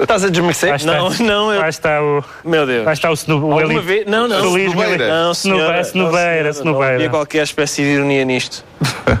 Estás 0.00 0.24
a 0.24 0.28
desmerecer? 0.28 0.74
Está, 0.74 0.94
não, 0.98 1.10
não, 1.10 1.52
eu. 1.52 1.60
lá 1.60 1.68
está 1.68 2.02
o, 2.02 2.22
Meu 2.44 2.66
Deus. 2.66 2.84
lá 2.84 2.92
está 2.92 3.10
o, 3.10 3.14
snu, 3.14 3.36
o 3.36 3.52
Alguma 3.52 3.72
eli- 3.74 3.80
vez? 3.80 4.06
Não, 4.06 4.28
não. 4.28 4.56
Snobeira. 4.58 5.08
Não, 5.08 5.32
Snobeira, 5.32 5.34
senhora. 5.34 5.80
Snobeira, 5.82 6.42
Não 6.42 6.48
havia 6.50 6.50
Snobeira. 6.52 7.08
qualquer 7.10 7.42
espécie 7.44 7.82
de 7.82 7.88
ironia 7.88 8.24
nisto. 8.24 8.64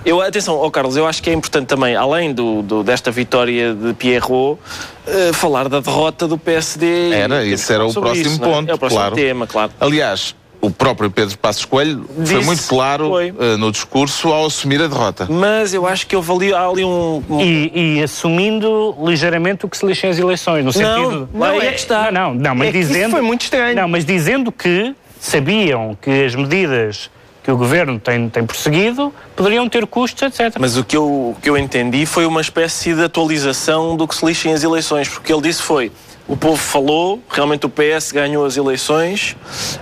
Eu, 0.04 0.20
atenção, 0.20 0.56
ó 0.58 0.70
Carlos, 0.70 0.96
eu 0.96 1.06
acho 1.06 1.22
que 1.22 1.30
é 1.30 1.32
importante 1.32 1.66
também, 1.66 1.96
além 1.96 2.32
do, 2.34 2.62
do- 2.62 2.82
desta 2.84 3.10
vitória 3.10 3.74
de 3.74 3.94
Pierrot, 3.94 4.58
eh, 5.06 5.30
falar 5.32 5.68
da 5.68 5.80
derrota 5.80 6.26
do 6.28 6.36
PSD. 6.36 7.10
Era, 7.12 7.44
E 7.44 7.52
esse 7.52 7.72
era 7.72 7.86
o 7.86 7.92
próximo 7.92 8.26
isso, 8.26 8.42
é? 8.42 8.46
ponto, 8.46 8.70
É 8.70 8.74
o 8.74 8.78
próximo 8.78 9.00
claro. 9.00 9.14
tema, 9.16 9.46
claro. 9.46 9.72
Aliás, 9.80 10.34
o 10.60 10.70
próprio 10.70 11.10
Pedro 11.10 11.36
Passos 11.38 11.64
Coelho 11.64 12.04
foi 12.14 12.24
Disse- 12.24 12.44
muito 12.46 12.62
claro 12.66 13.08
foi. 13.10 13.32
eh, 13.38 13.56
no 13.56 13.70
discurso 13.70 14.28
ao 14.32 14.46
assumir 14.46 14.82
a 14.82 14.86
derrota. 14.88 15.26
Mas 15.30 15.72
eu 15.72 15.86
acho 15.86 16.06
que 16.06 16.16
houve 16.16 16.32
ali, 16.32 16.52
há 16.54 16.66
ali 16.66 16.84
um. 16.84 17.22
um- 17.30 17.40
E, 17.40 17.98
e 17.98 18.02
assumindo 18.02 18.96
ligeiramente 19.04 19.64
o 19.64 19.68
que 19.68 19.76
se 19.76 19.86
lixa 19.86 20.08
as 20.08 20.18
eleições, 20.18 20.64
no 20.64 20.72
sentido. 20.72 21.28
lá 21.34 21.54
é 21.56 21.70
que 21.72 21.78
está. 21.78 22.10
Não, 22.10 22.34
não, 22.34 22.40
não, 22.40 22.54
mas 22.54 22.68
É 22.68 22.72
que 22.72 22.78
isso 22.78 22.92
dizendo. 22.92 23.10
foi 23.12 23.20
muito 23.22 23.42
estranho. 23.42 23.76
Não, 23.76 23.88
mas 23.88 24.04
dizendo 24.04 24.50
que 24.52 24.94
sabiam 25.20 25.96
que 26.00 26.24
as 26.24 26.34
medidas 26.34 27.10
que 27.42 27.50
o 27.50 27.56
governo 27.56 27.98
tem, 27.98 28.28
tem 28.28 28.44
prosseguido 28.44 29.12
poderiam 29.34 29.66
ter 29.68 29.86
custos, 29.86 30.22
etc. 30.22 30.56
Mas 30.60 30.76
o 30.76 30.84
que, 30.84 30.96
eu, 30.96 31.04
o 31.04 31.36
que 31.40 31.48
eu 31.48 31.56
entendi 31.56 32.04
foi 32.04 32.26
uma 32.26 32.40
espécie 32.42 32.94
de 32.94 33.02
atualização 33.04 33.96
do 33.96 34.06
que 34.06 34.14
se 34.14 34.24
lixa 34.26 34.48
em 34.48 34.52
as 34.52 34.62
eleições, 34.62 35.08
porque 35.08 35.20
o 35.20 35.24
que 35.26 35.32
ele 35.32 35.42
disse 35.50 35.62
foi. 35.62 35.90
O 36.28 36.36
povo 36.36 36.56
falou, 36.58 37.20
realmente 37.30 37.64
o 37.64 37.70
PS 37.70 38.12
ganhou 38.12 38.44
as 38.44 38.58
eleições. 38.58 39.34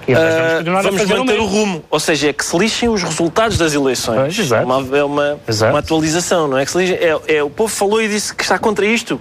E 0.07 0.15
nós 0.15 0.65
vamos 0.65 0.85
vamos 0.85 1.01
fazer 1.01 1.15
o 1.15 1.19
manter 1.19 1.41
o, 1.41 1.43
mesmo. 1.43 1.47
rumo. 1.47 1.85
Ou 1.91 1.99
seja, 1.99 2.31
é 2.31 2.33
que 2.33 2.45
se 2.45 2.57
lixem 2.57 2.89
os 2.89 3.03
resultados 3.03 3.59
das 3.59 3.75
eleições. 3.75 4.21
Pois, 4.21 4.39
exato. 4.39 4.63
É 4.63 4.65
uma, 4.65 4.97
é 4.97 5.05
uma, 5.05 5.41
Exato. 5.49 5.73
uma 5.73 5.81
atualização, 5.81 6.47
não 6.47 6.57
é? 6.57 6.65
Que 6.65 6.71
se 6.71 6.79
lixem, 6.79 6.97
é, 6.97 7.37
é 7.39 7.43
o 7.43 7.51
povo 7.51 7.75
falou 7.75 8.01
e 8.01 8.09
disse 8.09 8.33
que 8.33 8.45
está 8.45 8.61
contra 8.61 8.87
isto. 8.87 9.21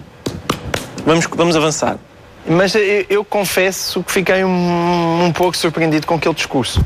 Vamos, 1.03 1.27
vamos 1.35 1.55
avançar. 1.55 1.97
Mas 2.47 2.75
eu, 2.75 3.05
eu 3.09 3.25
confesso 3.25 4.03
que 4.03 4.11
fiquei 4.11 4.43
um, 4.43 5.25
um 5.25 5.31
pouco 5.33 5.57
surpreendido 5.57 6.05
com 6.05 6.13
aquele 6.13 6.35
discurso. 6.35 6.79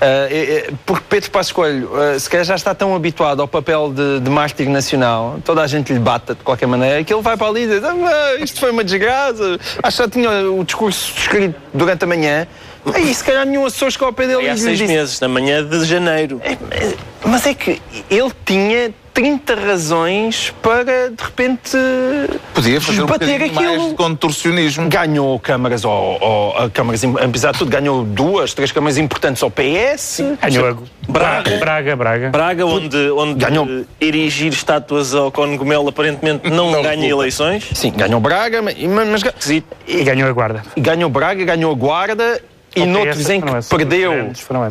Ah, 0.00 0.26
é- 0.30 0.68
é- 0.68 0.70
porque 0.86 1.04
Pedro 1.08 1.30
Passos 1.30 1.52
Coelho, 1.52 1.90
ah, 1.94 2.18
se 2.18 2.28
calhar 2.28 2.44
já 2.46 2.54
está 2.54 2.74
tão 2.74 2.94
habituado 2.94 3.42
ao 3.42 3.48
papel 3.48 3.92
de, 3.92 4.20
de 4.20 4.30
mártir 4.30 4.68
nacional, 4.68 5.38
toda 5.44 5.60
a 5.62 5.66
gente 5.66 5.92
lhe 5.92 5.98
bata 5.98 6.34
de 6.34 6.42
qualquer 6.42 6.66
maneira, 6.66 7.04
que 7.04 7.12
ele 7.12 7.22
vai 7.22 7.36
para 7.36 7.48
ali 7.48 7.64
e 7.64 7.66
diz: 7.66 7.84
ah, 7.84 8.34
isto 8.40 8.58
foi 8.58 8.70
uma 8.70 8.82
desgraça. 8.82 9.58
Acho 9.82 9.96
que 9.96 10.02
já 10.02 10.08
tinha 10.08 10.50
o 10.50 10.64
discurso 10.64 11.12
escrito 11.16 11.54
durante 11.74 12.02
a 12.02 12.06
manhã. 12.06 12.46
Aí, 12.94 13.14
se 13.14 13.22
calhar 13.24 13.44
nenhum 13.46 13.64
assessor 13.66 13.90
chegou 13.90 14.06
ao 14.08 14.12
pé 14.12 14.26
dele 14.26 14.42
e 14.44 14.48
há 14.48 14.56
seis 14.56 14.78
disse, 14.78 14.92
meses, 14.92 15.20
na 15.20 15.28
manhã 15.28 15.64
de 15.64 15.84
janeiro. 15.84 16.40
mas 17.24 17.46
é 17.46 17.54
que 17.54 17.80
ele 18.10 18.30
tinha 18.44 18.92
30 19.12 19.54
razões 19.54 20.54
para, 20.62 21.10
de 21.10 21.22
repente, 21.22 21.76
Podia 22.54 22.80
fazer 22.80 23.02
um 23.02 23.06
bater 23.06 23.38
mais 23.52 23.56
aquilo. 23.56 23.88
de 23.90 23.94
contorcionismo. 23.94 24.88
Ganhou 24.88 25.38
câmaras, 25.40 25.84
ao, 25.84 26.56
a 26.56 26.70
câmaras, 26.70 27.02
apesar 27.04 27.52
de 27.52 27.58
tudo, 27.58 27.70
ganhou 27.70 28.02
duas, 28.04 28.54
três 28.54 28.70
câmaras 28.72 28.96
importantes 28.96 29.42
ao 29.42 29.50
PS. 29.50 30.20
Ganhou 30.40 30.68
a... 30.68 31.10
Braga. 31.10 31.56
Braga, 31.58 31.96
Braga. 31.96 32.30
Braga, 32.30 32.64
onde, 32.66 32.96
onde 33.10 33.34
Ganhou. 33.44 33.84
erigir 34.00 34.52
estátuas 34.52 35.12
ao 35.14 35.30
Congomelo 35.32 35.88
aparentemente 35.88 36.48
não, 36.48 36.70
Não 36.70 36.82
ganha 36.82 37.06
eleições. 37.08 37.64
Sim, 37.74 37.90
ganhou 37.90 38.20
Braga, 38.20 38.62
mas, 38.62 38.76
mas 38.78 39.22
ga- 39.22 39.34
E 39.88 40.02
ganhou 40.04 40.28
a 40.30 40.32
Guarda. 40.32 40.62
ganhou 40.78 41.10
Braga, 41.10 41.44
ganhou 41.44 41.72
a 41.72 41.74
Guarda 41.74 42.40
e 42.76 42.84
noutros 42.86 43.28
em 43.28 43.40
que 43.40 43.46
perdeu, 43.68 44.12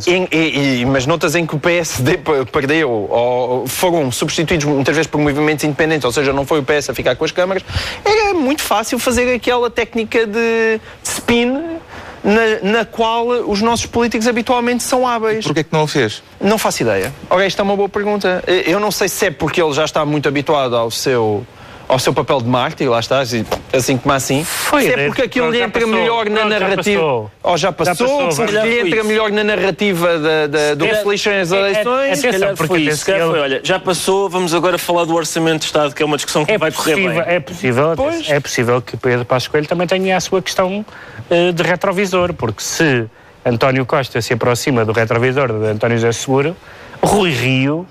em- 0.08 0.28
e- 0.32 0.82
e- 0.82 0.86
mas 0.86 1.06
noutras 1.06 1.36
em 1.36 1.46
que 1.46 1.56
o 1.56 1.60
PSD 1.60 2.18
pe- 2.18 2.46
perdeu 2.52 2.90
ou 2.90 3.68
foram 3.68 4.12
substituídos 4.12 4.66
muitas 4.66 4.96
vezes 4.96 5.08
por 5.10 5.20
movimentos 5.20 5.64
independentes, 5.66 6.06
ou 6.06 6.12
seja, 6.12 6.32
não 6.32 6.46
foi 6.46 6.60
o 6.60 6.64
PS 6.64 6.90
a 6.90 6.94
ficar 6.94 7.16
com 7.16 7.26
as 7.26 7.32
câmaras, 7.32 7.64
era 8.06 8.34
muito 8.34 8.62
fácil 8.62 8.98
fazer 9.00 9.34
aquela 9.34 9.70
técnica 9.70 10.26
de 10.26 10.80
spin 11.04 11.80
na, 12.24 12.60
na 12.80 12.86
qual 12.86 13.28
os 13.28 13.62
nossos 13.62 13.86
políticos 13.86 14.28
habitualmente 14.28 14.84
são 14.84 15.08
hábeis. 15.08 15.46
Porquê 15.46 15.64
que 15.64 15.72
não 15.74 15.84
o 15.84 15.88
fez? 15.88 16.22
Não 16.40 16.58
faço 16.58 16.82
ideia. 16.84 17.14
Ora, 17.30 17.46
esta 17.46 17.62
é 17.62 17.64
uma 17.64 17.76
boa 17.76 17.90
pergunta. 17.90 18.44
Eu 18.66 18.80
não 18.80 18.92
sei 18.92 19.08
se 19.08 19.26
é 19.28 19.32
porque 19.32 19.62
ele 19.62 19.74
já 19.74 19.86
está 19.86 20.06
muito 20.06 20.28
habituado 20.28 20.76
ao 20.76 20.92
seu, 20.92 21.46
ao 21.90 21.98
seu 22.00 22.14
papel 22.14 22.40
de 22.40 22.48
mártir, 22.48 22.88
lá 22.90 23.00
está, 23.00 23.20
assim 23.20 23.98
como 23.98 24.14
assim. 24.14 24.44
Foi, 24.44 24.84
se 24.84 24.92
é 24.94 25.06
porque 25.08 25.24
aquilo 25.24 25.50
lhe 25.50 25.60
entra 25.60 25.82
passou. 25.82 25.90
melhor 26.00 26.30
na 26.30 26.46
narrativa. 26.46 27.02
passou. 27.02 27.32
Ou 27.44 27.58
já 27.58 27.72
passou, 27.72 28.26
passou. 28.28 28.48
Já 28.48 28.64
lhe 28.64 28.72
foi 28.72 28.80
entra 28.88 29.00
isso. 29.00 29.08
melhor 29.08 29.32
na 29.32 29.44
narrativa 29.44 30.20
da, 30.20 30.48
da, 30.48 30.76
do 30.76 30.86
calhar- 30.86 31.02
Felixem 31.04 31.34
as 31.40 31.52
é- 31.52 31.56
é- 31.56 31.60
eleições. 31.60 32.20
Se 32.20 32.24
calhar 32.28 32.36
Atenção, 32.52 32.56
porque 32.56 32.68
foi 32.68 32.82
isso. 32.84 33.06
calhar 33.06 33.22
ele- 33.22 33.30
foi, 33.32 33.40
olha, 33.40 33.62
já 33.64 33.80
passou, 33.80 34.30
vamos 34.30 34.54
agora 34.54 34.78
falar 34.78 35.04
do 35.06 35.16
Orçamento 35.16 35.60
de 35.62 35.66
Estado, 35.66 35.94
que 35.96 36.04
é 36.04 36.06
uma 36.06 36.16
discussão 36.16 36.46
que 36.46 36.52
É 36.52 36.58
vai 36.60 36.72
correr 36.72 36.92
possível, 36.94 37.26
bem. 37.26 37.34
é 37.36 37.40
possível, 37.40 37.94
Pois. 37.98 38.30
é 38.30 38.40
possível 38.40 38.82
que 38.82 38.96
Pedro 38.96 39.26
Passos 39.26 39.48
Coelho 39.50 39.68
também 39.68 39.88
tenha 39.88 40.16
a 40.16 40.20
sua 40.22 40.42
questão 40.42 40.86
eh, 41.30 41.52
de 41.52 41.64
retrovisor, 41.64 42.34
porque 42.34 42.62
se 42.64 43.06
António 43.44 43.84
Costa 43.86 44.22
se 44.22 44.34
aproxima 44.34 44.86
do 44.86 44.92
retrovisor 44.92 45.48
de 45.48 45.66
António 45.72 45.98
José 45.98 46.12
Seguro, 46.12 46.56
Rui 47.02 47.32
Rio, 47.32 47.88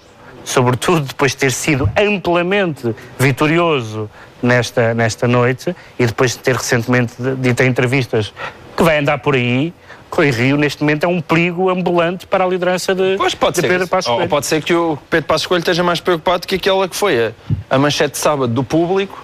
sobretudo 0.49 1.03
depois 1.03 1.33
de 1.33 1.39
ter 1.39 1.53
sido 1.53 1.89
amplamente 1.95 2.95
vitorioso 3.19 4.09
nesta, 4.43 4.95
nesta 4.95 5.29
noite 5.29 5.77
e 5.99 6.07
depois 6.07 6.33
de 6.33 6.39
ter 6.39 6.57
recentemente 6.57 7.13
dito 7.39 7.63
em 7.63 7.67
entrevistas 7.67 8.33
que 8.75 8.83
vai 8.83 8.99
andar 8.99 9.19
por 9.19 9.35
aí, 9.35 9.75
Rui 10.11 10.31
Rio 10.31 10.57
neste 10.57 10.83
momento 10.83 11.05
é 11.05 11.07
um 11.07 11.21
perigo 11.21 11.69
ambulante 11.69 12.27
para 12.27 12.45
a 12.45 12.49
liderança 12.49 12.95
de, 12.95 13.17
Pois 13.19 13.35
pode 13.35 13.57
de 13.57 13.61
ser. 13.61 13.69
Pedro. 13.69 13.87
Passos 13.87 14.09
Ou 14.09 14.17
Coelho. 14.17 14.31
pode 14.31 14.47
ser 14.47 14.63
que 14.63 14.73
o 14.73 14.99
Pedro 15.11 15.27
Passos 15.27 15.47
Coelho 15.47 15.61
esteja 15.61 15.83
mais 15.83 16.01
preocupado 16.01 16.47
que 16.47 16.55
aquela 16.55 16.89
que 16.89 16.97
foi 16.97 17.27
a, 17.27 17.33
a 17.69 17.79
manchete 17.79 18.13
de 18.13 18.19
sábado 18.19 18.51
do 18.51 18.65
público 18.65 19.23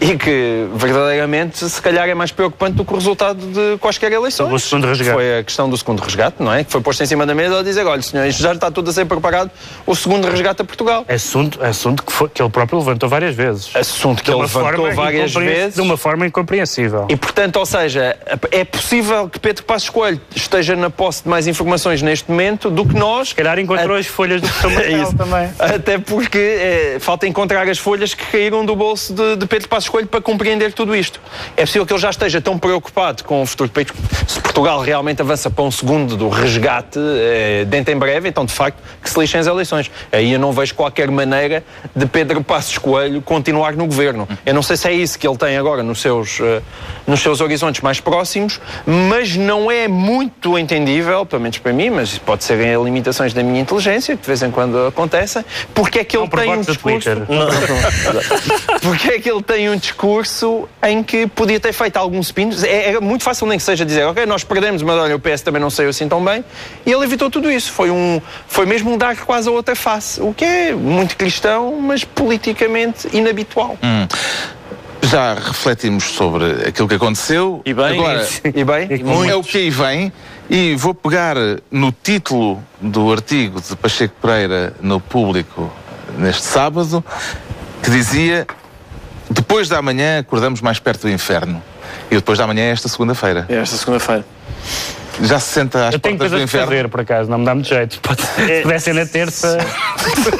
e 0.00 0.16
que 0.16 0.66
verdadeiramente 0.74 1.68
se 1.68 1.80
calhar 1.80 2.08
é 2.08 2.14
mais 2.14 2.30
preocupante 2.30 2.76
do 2.76 2.84
que 2.84 2.92
o 2.92 2.96
resultado 2.96 3.38
de 3.46 3.78
quaisquer 3.78 4.12
eleições. 4.12 4.52
O 4.52 4.58
segundo 4.58 4.86
resgate. 4.86 5.12
Foi 5.12 5.38
a 5.38 5.42
questão 5.44 5.68
do 5.68 5.76
segundo 5.76 6.00
resgate, 6.02 6.36
não 6.42 6.52
é? 6.52 6.64
Que 6.64 6.70
foi 6.72 6.80
posto 6.80 7.02
em 7.02 7.06
cima 7.06 7.24
da 7.26 7.34
mesa 7.34 7.60
a 7.60 7.62
dizer, 7.62 7.86
olha, 7.86 8.02
senhores, 8.02 8.36
já 8.36 8.52
está 8.52 8.70
tudo 8.70 8.90
a 8.90 8.92
ser 8.92 9.04
preparado 9.06 9.50
o 9.86 9.94
segundo 9.94 10.28
resgate 10.28 10.62
a 10.62 10.64
Portugal. 10.64 11.04
Assunto, 11.08 11.62
assunto 11.64 12.02
que, 12.02 12.12
foi- 12.12 12.28
que 12.28 12.42
ele 12.42 12.50
próprio 12.50 12.78
levantou 12.78 13.08
várias 13.08 13.34
vezes. 13.34 13.70
Assunto 13.74 14.22
que 14.22 14.30
ele 14.30 14.40
levantou 14.42 14.92
várias 14.92 15.32
vezes. 15.32 15.74
De 15.74 15.80
uma 15.80 15.96
forma 15.96 16.26
incompreensível. 16.26 17.06
E, 17.08 17.16
portanto, 17.16 17.56
ou 17.56 17.66
seja, 17.66 18.16
é 18.50 18.64
possível 18.64 19.28
que 19.28 19.38
Pedro 19.40 19.64
Passos 19.64 19.88
Coelho 19.90 20.20
esteja 20.34 20.76
na 20.76 20.90
posse 20.90 21.22
de 21.22 21.28
mais 21.28 21.46
informações 21.46 22.02
neste 22.02 22.30
momento 22.30 22.70
do 22.70 22.84
que 22.86 22.94
nós. 22.94 23.28
Se 23.28 23.34
calhar 23.34 23.58
encontrou 23.58 23.96
as 23.96 24.06
folhas 24.06 24.40
do 24.40 24.48
São 24.48 24.70
É 24.76 24.96
Marcelo 24.96 25.14
também. 25.16 25.50
Até 25.58 25.98
porque 25.98 26.38
é, 26.38 26.96
falta 27.00 27.26
encontrar 27.26 27.68
as 27.68 27.78
folhas 27.78 28.12
que 28.14 28.24
caíram 28.26 28.64
do 28.64 28.76
bolso 28.76 29.12
de, 29.14 29.36
de 29.36 29.46
Pedro 29.46 29.68
Passos 29.68 29.85
Coelho 29.90 30.06
para 30.06 30.20
compreender 30.20 30.72
tudo 30.72 30.94
isto. 30.94 31.20
É 31.56 31.62
possível 31.62 31.86
que 31.86 31.92
ele 31.92 32.00
já 32.00 32.10
esteja 32.10 32.40
tão 32.40 32.58
preocupado 32.58 33.24
com 33.24 33.42
o 33.42 33.46
futuro 33.46 33.68
do 33.68 33.72
país. 33.72 33.88
Se 34.26 34.40
Portugal 34.40 34.80
realmente 34.80 35.20
avança 35.22 35.50
para 35.50 35.64
um 35.64 35.70
segundo 35.70 36.16
do 36.16 36.28
resgate 36.28 36.98
é, 36.98 37.64
dentro 37.64 37.92
em 37.92 37.98
breve, 37.98 38.28
então 38.28 38.44
de 38.44 38.52
facto 38.52 38.78
que 39.02 39.08
se 39.08 39.18
lixem 39.18 39.40
as 39.40 39.46
eleições. 39.46 39.90
Aí 40.12 40.32
eu 40.32 40.38
não 40.38 40.52
vejo 40.52 40.74
qualquer 40.74 41.10
maneira 41.10 41.64
de 41.94 42.06
Pedro 42.06 42.42
Passos 42.42 42.78
Coelho 42.78 43.20
continuar 43.22 43.74
no 43.74 43.86
governo. 43.86 44.28
Eu 44.44 44.54
não 44.54 44.62
sei 44.62 44.76
se 44.76 44.88
é 44.88 44.92
isso 44.92 45.18
que 45.18 45.26
ele 45.26 45.36
tem 45.36 45.56
agora 45.56 45.82
nos 45.82 46.00
seus, 46.00 46.40
eh, 46.40 46.62
nos 47.06 47.20
seus 47.20 47.40
horizontes 47.40 47.80
mais 47.80 48.00
próximos, 48.00 48.60
mas 48.84 49.36
não 49.36 49.70
é 49.70 49.88
muito 49.88 50.58
entendível, 50.58 51.24
pelo 51.26 51.42
menos 51.42 51.58
para 51.58 51.72
mim, 51.72 51.90
mas 51.90 52.18
pode 52.18 52.44
ser 52.44 52.60
em 52.60 52.82
limitações 52.82 53.32
da 53.32 53.42
minha 53.42 53.60
inteligência, 53.60 54.16
que 54.16 54.22
de 54.22 54.26
vez 54.26 54.42
em 54.42 54.50
quando 54.50 54.86
acontecem, 54.86 55.44
porque 55.74 56.00
é 56.00 56.04
que 56.04 56.16
ele 56.16 56.24
Não 56.24 56.30
tem 56.30 56.52
um 56.52 56.60
discurso. 56.60 57.10
Porque 58.82 59.08
é 59.08 59.20
que 59.20 59.30
ele 59.30 59.42
tem 59.42 59.68
um 59.70 59.75
discurso 59.76 60.68
em 60.82 61.02
que 61.02 61.26
podia 61.26 61.58
ter 61.60 61.72
feito 61.72 61.96
alguns 61.96 62.26
spins. 62.26 62.62
É, 62.62 62.90
era 62.90 63.00
muito 63.00 63.22
fácil 63.24 63.46
nem 63.46 63.58
que 63.58 63.64
seja 63.64 63.84
dizer, 63.84 64.04
ok, 64.04 64.26
nós 64.26 64.44
perdemos, 64.44 64.82
mas 64.82 64.96
olha, 64.96 65.16
o 65.16 65.20
PS 65.20 65.42
também 65.42 65.60
não 65.60 65.70
saiu 65.70 65.90
assim 65.90 66.08
tão 66.08 66.24
bem. 66.24 66.44
E 66.84 66.92
ele 66.92 67.04
evitou 67.04 67.30
tudo 67.30 67.50
isso. 67.50 67.72
Foi, 67.72 67.90
um, 67.90 68.20
foi 68.48 68.66
mesmo 68.66 68.92
um 68.92 68.98
dar 68.98 69.16
quase 69.16 69.48
a 69.48 69.52
outra 69.52 69.74
face. 69.76 70.20
O 70.20 70.32
que 70.34 70.44
é 70.44 70.72
muito 70.72 71.16
cristão, 71.16 71.80
mas 71.80 72.04
politicamente 72.04 73.08
inabitual. 73.16 73.78
Já 75.02 75.34
refletimos 75.34 76.04
sobre 76.04 76.66
aquilo 76.66 76.88
que 76.88 76.94
aconteceu. 76.94 77.62
E 77.64 77.72
bem, 77.72 78.00
Agora, 78.00 78.28
E 78.44 78.64
bem, 78.64 79.30
é 79.30 79.34
o 79.36 79.42
que 79.42 79.58
aí 79.58 79.70
vem. 79.70 80.12
E 80.48 80.74
vou 80.76 80.94
pegar 80.94 81.36
no 81.70 81.92
título 81.92 82.62
do 82.80 83.12
artigo 83.12 83.60
de 83.60 83.74
Pacheco 83.76 84.14
Pereira 84.20 84.74
no 84.80 85.00
público 85.00 85.72
neste 86.18 86.44
sábado, 86.44 87.04
que 87.82 87.90
dizia: 87.90 88.46
Depois 89.30 89.68
da 89.68 89.80
manhã 89.82 90.18
acordamos 90.20 90.60
mais 90.60 90.78
perto 90.78 91.02
do 91.02 91.10
inferno. 91.10 91.62
E 92.10 92.14
depois 92.14 92.38
da 92.38 92.46
manhã 92.46 92.64
é 92.64 92.70
esta 92.70 92.88
segunda-feira. 92.88 93.46
É 93.48 93.56
esta 93.56 93.76
segunda-feira. 93.76 94.24
Já 95.22 95.40
se 95.40 95.54
senta 95.54 95.88
às 95.88 95.94
Eu 95.94 95.98
tenho 95.98 96.18
portas 96.18 96.30
do 96.30 96.34
coisas 96.36 96.40
a 96.40 96.44
inferno. 96.44 96.66
fazer, 96.66 96.88
por 96.88 97.00
acaso, 97.00 97.30
não 97.30 97.38
me 97.38 97.44
dá 97.46 97.54
muito 97.54 97.68
jeito. 97.68 97.98
Se 98.36 98.62
pudessem 98.62 98.92
na 98.92 99.06
terça. 99.06 99.56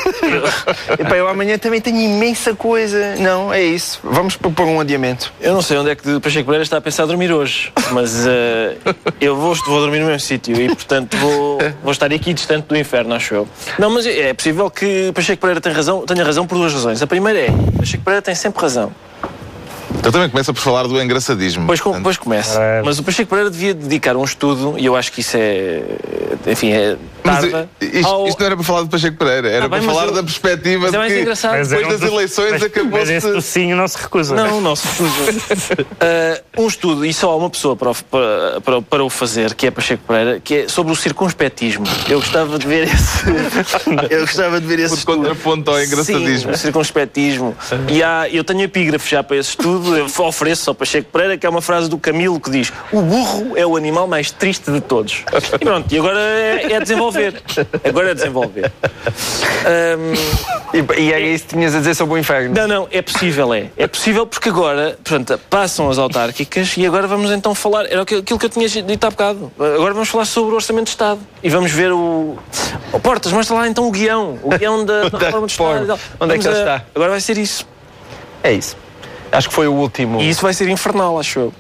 Epá, 0.99 1.17
eu 1.17 1.27
amanhã 1.29 1.57
também 1.57 1.81
tenho 1.81 1.99
imensa 1.99 2.55
coisa. 2.55 3.17
Não, 3.17 3.53
é 3.53 3.63
isso. 3.63 3.99
Vamos 4.05 4.37
propor 4.37 4.67
um 4.67 4.79
adiamento. 4.79 5.33
Eu 5.41 5.55
não 5.55 5.63
sei 5.63 5.79
onde 5.79 5.91
é 5.91 5.95
que 5.95 6.21
Pacheco 6.21 6.45
Pereira 6.45 6.63
está 6.63 6.77
a 6.77 6.81
pensar 6.83 7.07
dormir 7.07 7.33
hoje, 7.33 7.73
mas 7.93 8.27
eh, 8.27 8.77
eu 9.19 9.35
vou, 9.35 9.55
vou 9.67 9.81
dormir 9.81 10.01
no 10.01 10.07
mesmo 10.07 10.21
sítio 10.21 10.55
e, 10.61 10.67
portanto, 10.69 11.17
vou, 11.17 11.59
vou 11.83 11.93
estar 11.93 12.13
aqui 12.13 12.35
distante 12.35 12.67
do 12.67 12.77
inferno, 12.77 13.15
acho 13.15 13.35
eu. 13.35 13.49
Não, 13.79 13.89
mas 13.89 14.07
é 14.07 14.35
possível 14.35 14.71
que 14.71 15.11
Pacheco 15.15 15.41
Pereira 15.41 15.61
tenha 15.61 15.75
razão, 15.75 16.05
tenha 16.05 16.23
razão 16.23 16.47
por 16.47 16.57
duas 16.59 16.75
razões. 16.75 17.01
A 17.01 17.07
primeira 17.07 17.39
é, 17.39 17.49
Pacheco 17.79 18.05
Pereira 18.05 18.21
tem 18.21 18.35
sempre 18.35 18.61
razão. 18.61 18.93
Eu 20.07 20.13
também 20.13 20.31
começo 20.31 20.55
por 20.55 20.61
falar 20.61 20.85
do 20.87 21.03
engraçadismo. 21.03 21.67
Pois, 21.67 21.81
com- 21.81 22.01
pois 22.01 22.17
começa. 22.17 22.61
É. 22.63 22.81
Mas 22.85 22.99
o 22.99 23.03
Pacheco 23.03 23.29
Pereira 23.29 23.51
devia 23.51 23.75
dedicar 23.75 24.17
um 24.17 24.23
estudo, 24.25 24.77
e 24.79 24.87
eu 24.87 24.95
acho 24.95 25.11
que 25.11 25.21
isso 25.21 25.37
é, 25.37 25.83
enfim, 26.47 26.71
é 26.71 26.97
Mas 27.25 27.45
isto, 27.81 28.07
ao- 28.09 28.29
isto 28.29 28.39
não 28.39 28.47
era 28.47 28.55
para 28.57 28.65
falar 28.65 28.83
de 28.85 28.89
Pacheco 28.89 29.17
Pereira, 29.17 29.49
era 29.49 29.65
Ah, 29.65 29.69
bem, 29.69 29.81
para 29.83 29.93
falar 29.93 30.07
eu- 30.07 30.13
da 30.15 30.23
perspectiva 30.23 30.89
Mas 30.93 31.11
de 31.11 31.19
é 31.19 31.21
engraçado. 31.23 31.53
Depois 31.69 31.73
é 31.73 31.87
um 31.87 31.89
das 31.99 32.03
eleições 32.03 32.51
mas, 32.53 32.63
acabou-se- 32.63 32.99
Mas 32.99 33.25
esse 33.25 33.33
tocinho 33.33 33.77
não 33.77 33.89
se 33.89 33.99
recusa. 33.99 34.35
Não, 34.37 34.61
não 34.61 34.77
se 34.77 34.87
recusa. 34.87 35.87
Uh, 36.57 36.63
um 36.63 36.67
estudo, 36.69 37.05
e 37.05 37.13
só 37.13 37.31
há 37.33 37.37
uma 37.37 37.51
pessoa 37.51 37.75
para 37.75 37.91
o, 37.91 37.95
para, 37.95 38.61
para, 38.61 38.83
para 38.83 39.05
o 39.05 39.11
fazer, 39.11 39.55
que 39.55 39.67
é 39.67 39.71
Pacheco 39.73 40.05
Pereira, 40.07 40.41
que 40.41 40.55
é 40.55 40.69
sobre 40.69 40.93
o 40.93 40.97
circunspectismo. 40.97 41.85
Eu 42.09 42.21
gostava 42.21 42.59
de 42.59 42.67
ver 42.67 42.85
esse. 42.87 43.25
eu 44.11 44.21
gostava 44.21 44.61
de 44.61 44.67
ver 44.67 44.79
esse 44.79 44.91
Por 44.91 44.99
estudo. 44.99 45.17
contraponto 45.19 45.71
ao 45.71 45.83
engraçadismo. 45.83 46.51
Sim, 46.53 46.55
o 46.55 46.57
circunspectismo. 46.57 47.57
E 47.89 48.03
há, 48.03 48.29
eu 48.31 48.45
tenho 48.45 48.63
epígrafe 48.63 49.11
já 49.11 49.23
para 49.23 49.37
esse 49.37 49.51
estudo, 49.51 49.96
ofereço 50.01 50.71
ao 50.71 50.75
Pacheco 50.75 51.09
Pereira, 51.13 51.37
que 51.37 51.47
é 51.47 51.49
uma 51.49 51.61
frase 51.63 51.89
do 51.89 51.99
Camilo 51.99 52.39
que 52.41 52.51
diz: 52.51 52.73
O 52.93 53.01
burro 53.03 53.57
é 53.57 53.67
o 53.67 53.77
animal 53.77 54.07
mais 54.07 54.31
triste 54.31 54.71
de 54.71 54.81
todos. 54.81 55.25
E 55.55 55.59
pronto, 55.65 55.93
e 55.93 55.99
agora 55.99 56.19
é, 56.21 56.73
é 56.73 56.81
desenvolver. 56.81 57.43
Agora 57.85 58.11
é 58.11 58.15
desenvolver. 58.15 58.73
Um, 59.67 60.57
E, 60.75 61.01
e 61.01 61.13
era 61.13 61.21
isso 61.21 61.45
que 61.45 61.55
tinhas 61.55 61.75
a 61.75 61.79
dizer 61.79 61.95
sobre 61.95 62.15
o 62.15 62.19
inferno. 62.19 62.55
não, 62.55 62.67
não, 62.67 62.89
é 62.91 63.01
possível, 63.01 63.55
é. 63.55 63.71
É 63.77 63.87
possível 63.87 64.27
porque 64.27 64.49
agora, 64.49 64.99
portanto, 65.03 65.41
passam 65.49 65.89
as 65.89 65.97
autárquicas 65.97 66.77
e 66.77 66.85
agora 66.85 67.07
vamos 67.07 67.31
então 67.31 67.55
falar. 67.55 67.87
Era 67.87 68.03
aquilo 68.03 68.23
que 68.23 68.33
eu 68.47 68.49
tinha 68.51 68.69
dito 68.69 69.05
há 69.07 69.11
bocado. 69.11 69.51
Agora 69.59 69.95
vamos 69.95 70.09
falar 70.09 70.25
sobre 70.25 70.53
o 70.53 70.55
Orçamento 70.57 70.85
de 70.87 70.91
Estado. 70.91 71.21
E 71.43 71.49
vamos 71.49 71.71
ver 71.71 71.93
o. 71.93 72.37
Oh, 72.93 72.99
Portas, 73.01 73.33
mostra 73.33 73.57
lá 73.57 73.69
então 73.69 73.87
o 73.87 73.91
guião. 73.91 74.39
O 74.43 74.51
guião 74.51 74.85
da, 74.85 75.09
da 75.09 75.19
reforma 75.19 75.47
do 75.47 75.51
Estado. 75.51 75.99
Onde 76.21 76.35
é 76.35 76.39
que 76.39 76.45
Vamos 76.45 76.47
ele 76.47 76.57
a- 76.57 76.59
está? 76.77 76.85
Agora 76.95 77.11
vai 77.13 77.21
ser 77.21 77.39
isso. 77.39 77.67
É 78.43 78.53
isso. 78.53 78.77
Acho 79.37 79.49
que 79.49 79.55
foi 79.55 79.67
o 79.69 79.73
último. 79.73 80.21
E 80.23 80.29
isso 80.31 80.41
vai 80.43 80.55
ser 80.55 80.69
infernal, 80.69 81.19
acho 81.21 81.39
eu. 81.39 81.53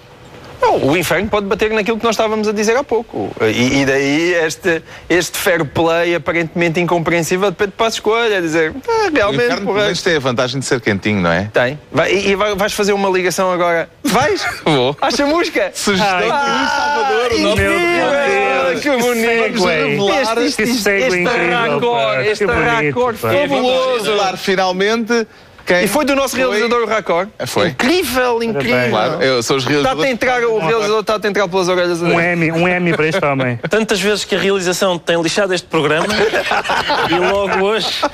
Não, 0.62 0.78
o 0.88 0.96
inferno 0.96 1.28
pode 1.28 1.46
bater 1.46 1.70
naquilo 1.70 1.98
que 1.98 2.04
nós 2.04 2.14
estávamos 2.14 2.48
a 2.48 2.52
dizer 2.52 2.74
há 2.76 2.82
pouco. 2.82 3.30
E, 3.42 3.82
e 3.82 3.84
daí 3.84 4.32
este, 4.32 4.82
este 5.06 5.36
fair 5.36 5.62
play 5.66 6.14
aparentemente 6.14 6.80
incompreensível 6.80 7.50
de 7.50 7.56
Pedro 7.58 7.74
Passos 7.76 8.00
Coelho, 8.00 8.34
a 8.38 8.40
dizer, 8.40 8.72
ah, 8.88 9.08
O 9.10 9.14
realmente, 9.14 9.44
inferno, 9.44 9.66
porra, 9.66 9.82
menos, 9.82 10.02
tem 10.02 10.16
a 10.16 10.18
vantagem 10.18 10.58
de 10.58 10.64
ser 10.64 10.80
quentinho, 10.80 11.20
não 11.20 11.30
é? 11.30 11.50
tem. 11.52 11.78
Vai, 11.92 12.10
e 12.10 12.30
e 12.30 12.34
vai- 12.34 12.54
vais 12.54 12.72
fazer 12.72 12.94
uma 12.94 13.10
ligação 13.10 13.52
agora? 13.52 13.90
Vais? 14.02 14.46
Vou. 14.64 14.96
À 15.00 15.10
chamusca? 15.10 15.70
Sugestão 15.76 16.16
Ai, 16.16 16.22
de 16.22 16.70
Salvador, 16.70 17.32
o 17.32 17.38
nosso 17.38 17.52
incrível! 17.52 18.80
que 18.80 18.90
bonito! 18.90 19.62
Segue. 19.62 20.10
Este, 20.42 20.62
Que 20.62 20.62
este, 20.62 20.90
este 20.90 21.24
raccord. 21.24 22.22
Que 22.22 22.30
este 22.30 22.46
bonito, 22.46 22.64
raccord 22.64 23.18
pá. 23.18 23.28
fabuloso! 23.30 24.36
Finalmente 24.38 25.26
quem 25.66 25.84
E 25.84 25.88
foi 25.88 26.04
do 26.04 26.14
nosso 26.14 26.36
foi- 26.36 26.40
realizador 26.46 26.82
o 26.82 26.86
raccord. 26.86 27.28
Foi. 27.46 27.68
Incrível, 27.68 28.42
incrível! 28.42 28.88
Claro, 28.90 29.22
eu 29.22 29.42
sou 29.42 29.56
os 29.56 29.62
Está 29.64 29.72
a 29.72 29.72
realizadores. 29.82 30.10
entrar, 30.12 30.44
o 30.44 30.58
realizador 30.58 31.00
está 31.00 31.14
a 31.22 31.28
entrar 31.28 31.48
pelas 31.48 31.68
orelhas. 31.68 32.00
Um 32.00 32.20
Emmy, 32.20 32.52
um 32.52 32.68
Emmy 32.68 32.92
para 32.94 33.06
este 33.08 33.24
homem. 33.24 33.58
Tantas 33.68 34.00
vezes 34.00 34.24
que 34.24 34.34
a 34.34 34.38
realização 34.38 34.98
tem 34.98 35.20
lixado 35.20 35.52
este 35.52 35.66
programa 35.66 36.06
e 37.10 37.18
logo 37.18 37.64
hoje 37.64 37.88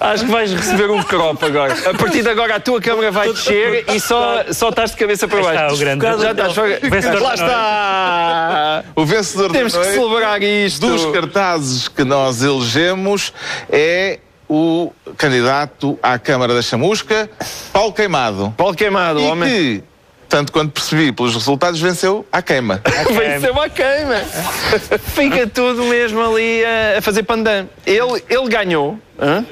Acho 0.00 0.24
que 0.24 0.30
vais 0.30 0.52
receber 0.52 0.90
um 0.90 1.02
crop 1.02 1.44
agora. 1.44 1.74
A 1.90 1.94
partir 1.94 2.22
de 2.22 2.28
agora 2.28 2.56
a 2.56 2.60
tua 2.60 2.80
câmera 2.80 3.10
vai 3.10 3.32
descer 3.32 3.84
e 3.92 3.98
só, 4.00 4.44
só 4.52 4.68
estás 4.68 4.90
de 4.92 4.96
cabeça 4.96 5.26
para 5.26 5.42
baixo. 5.42 5.62
está 5.62 5.74
o 5.74 5.78
grande- 5.78 6.22
Já 6.22 6.30
estás 6.32 6.52
fora. 6.54 6.78
Lá 7.20 7.34
está! 7.34 8.84
O 8.94 9.04
vencedor 9.04 9.50
Temos 9.50 9.76
que 9.76 9.84
celebrar 9.84 10.42
isto. 10.42 10.86
dos 10.86 11.06
cartazes 11.06 11.88
que 11.88 12.04
nós 12.04 12.42
elegemos 12.42 13.32
é 13.70 14.18
o 14.52 14.92
candidato 15.16 15.98
à 16.02 16.18
Câmara 16.18 16.54
da 16.54 16.60
Chamusca, 16.60 17.30
Paulo 17.72 17.92
Queimado. 17.92 18.52
Paulo 18.56 18.74
queimado, 18.74 19.18
E 19.20 19.22
homem. 19.24 19.48
que, 19.48 19.84
tanto 20.28 20.52
quanto 20.52 20.72
percebi 20.72 21.10
pelos 21.10 21.32
resultados, 21.34 21.80
venceu 21.80 22.26
à 22.30 22.42
queima. 22.42 22.82
Venceu 23.10 23.58
a 23.60 23.68
queima. 23.70 24.16
Fica 25.14 25.46
tudo 25.46 25.84
mesmo 25.84 26.20
ali 26.20 26.62
a, 26.96 27.00
fazer 27.00 27.22
pandan. 27.22 27.66
Ele, 27.86 28.22
ele 28.28 28.48
ganhou. 28.48 28.98
hã? 29.18 29.44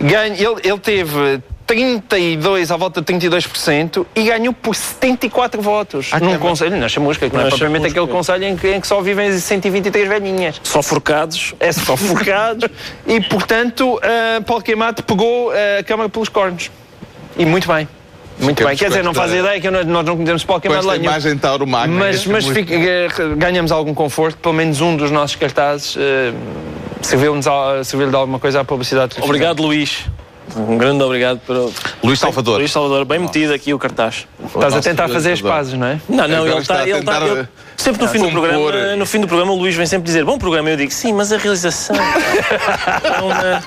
Ganha, 0.00 0.34
ele, 0.34 0.60
ele 0.64 0.78
teve 0.80 1.40
32, 1.66 2.70
à 2.70 2.76
volta 2.76 3.00
de 3.00 3.12
32% 3.12 4.06
e 4.14 4.24
ganhou 4.24 4.52
por 4.52 4.74
74 4.74 5.60
votos. 5.62 6.10
À 6.12 6.20
num 6.20 6.38
conselho, 6.38 6.76
na 6.76 6.88
chamusca, 6.88 7.28
que 7.28 7.34
não 7.34 7.42
é 7.42 7.44
Na 7.44 7.50
propriamente 7.50 7.86
aquele 7.86 8.06
conselho 8.06 8.44
em 8.44 8.56
que, 8.56 8.68
em 8.68 8.80
que 8.80 8.86
só 8.86 9.00
vivem 9.00 9.32
123 9.38 10.08
velhinhas. 10.08 10.60
só 10.62 10.82
forcados. 10.82 11.54
É 11.58 11.72
só 11.72 11.96
forcados 11.96 12.68
e, 13.06 13.20
portanto, 13.20 13.96
uh, 13.96 14.42
Paulo 14.44 14.62
Queimado 14.62 15.02
pegou 15.02 15.50
a 15.50 15.82
Câmara 15.82 16.08
pelos 16.08 16.28
cornos. 16.28 16.70
E 17.36 17.44
muito 17.44 17.66
bem. 17.66 17.88
Muito 18.38 18.58
Ficamos 18.58 18.70
bem. 18.70 18.76
Quer 18.78 18.88
dizer, 18.88 19.04
não 19.04 19.14
faz 19.14 19.32
ideia 19.32 19.60
que 19.60 19.70
nós 19.70 19.86
nós 19.86 20.04
não 20.04 20.14
conhecemos 20.16 20.42
Paulo 20.44 20.60
lá 20.88 20.98
nenhum. 20.98 21.04
imagem 21.10 21.38
Magno. 21.66 21.96
Mas, 21.96 22.26
mas 22.26 22.44
fica- 22.46 22.74
eh, 22.74 23.08
ganhamos 23.36 23.70
algum 23.70 23.94
conforto, 23.94 24.38
pelo 24.38 24.54
menos 24.54 24.80
um 24.80 24.96
dos 24.96 25.10
nossos 25.10 25.36
cartazes 25.36 25.96
serviu-nos 27.00 27.46
a- 27.46 27.84
serviu 27.84 28.10
de 28.10 28.16
alguma 28.16 28.38
coisa 28.40 28.60
à 28.60 28.64
publicidade. 28.64 29.16
Obrigado, 29.20 29.62
Luís. 29.62 30.04
Um 30.56 30.78
grande 30.78 31.02
obrigado 31.02 31.40
para 31.40 31.56
Luís 32.02 32.18
Salvador. 32.18 32.58
Luís 32.58 32.70
Salvador, 32.70 33.04
bem 33.04 33.18
metido 33.18 33.52
aqui 33.52 33.74
o 33.74 33.78
cartaz. 33.78 34.26
Estás 34.44 34.74
a 34.74 34.80
tentar 34.80 35.08
fazer 35.08 35.32
as 35.32 35.40
pazes, 35.40 35.74
não 35.74 35.86
é? 35.86 36.00
Não, 36.08 36.28
não, 36.28 36.46
ele 36.46 36.58
está 36.58 36.74
está. 36.84 36.88
Ele 36.88 36.98
está 36.98 37.26
ele- 37.26 37.48
sempre 37.76 38.02
no 38.02 38.08
fim, 38.08 38.18
do 38.20 38.30
programa, 38.30 38.96
no 38.96 39.06
fim 39.06 39.20
do 39.20 39.26
programa, 39.26 39.52
o 39.52 39.56
Luís 39.56 39.74
vem 39.74 39.86
sempre 39.86 40.04
dizer: 40.06 40.24
Bom 40.24 40.38
programa. 40.38 40.70
Eu 40.70 40.76
digo: 40.76 40.92
Sim, 40.92 41.12
mas 41.12 41.32
a 41.32 41.38
realização 41.38 41.96
é 41.96 43.20
uma, 43.20 43.62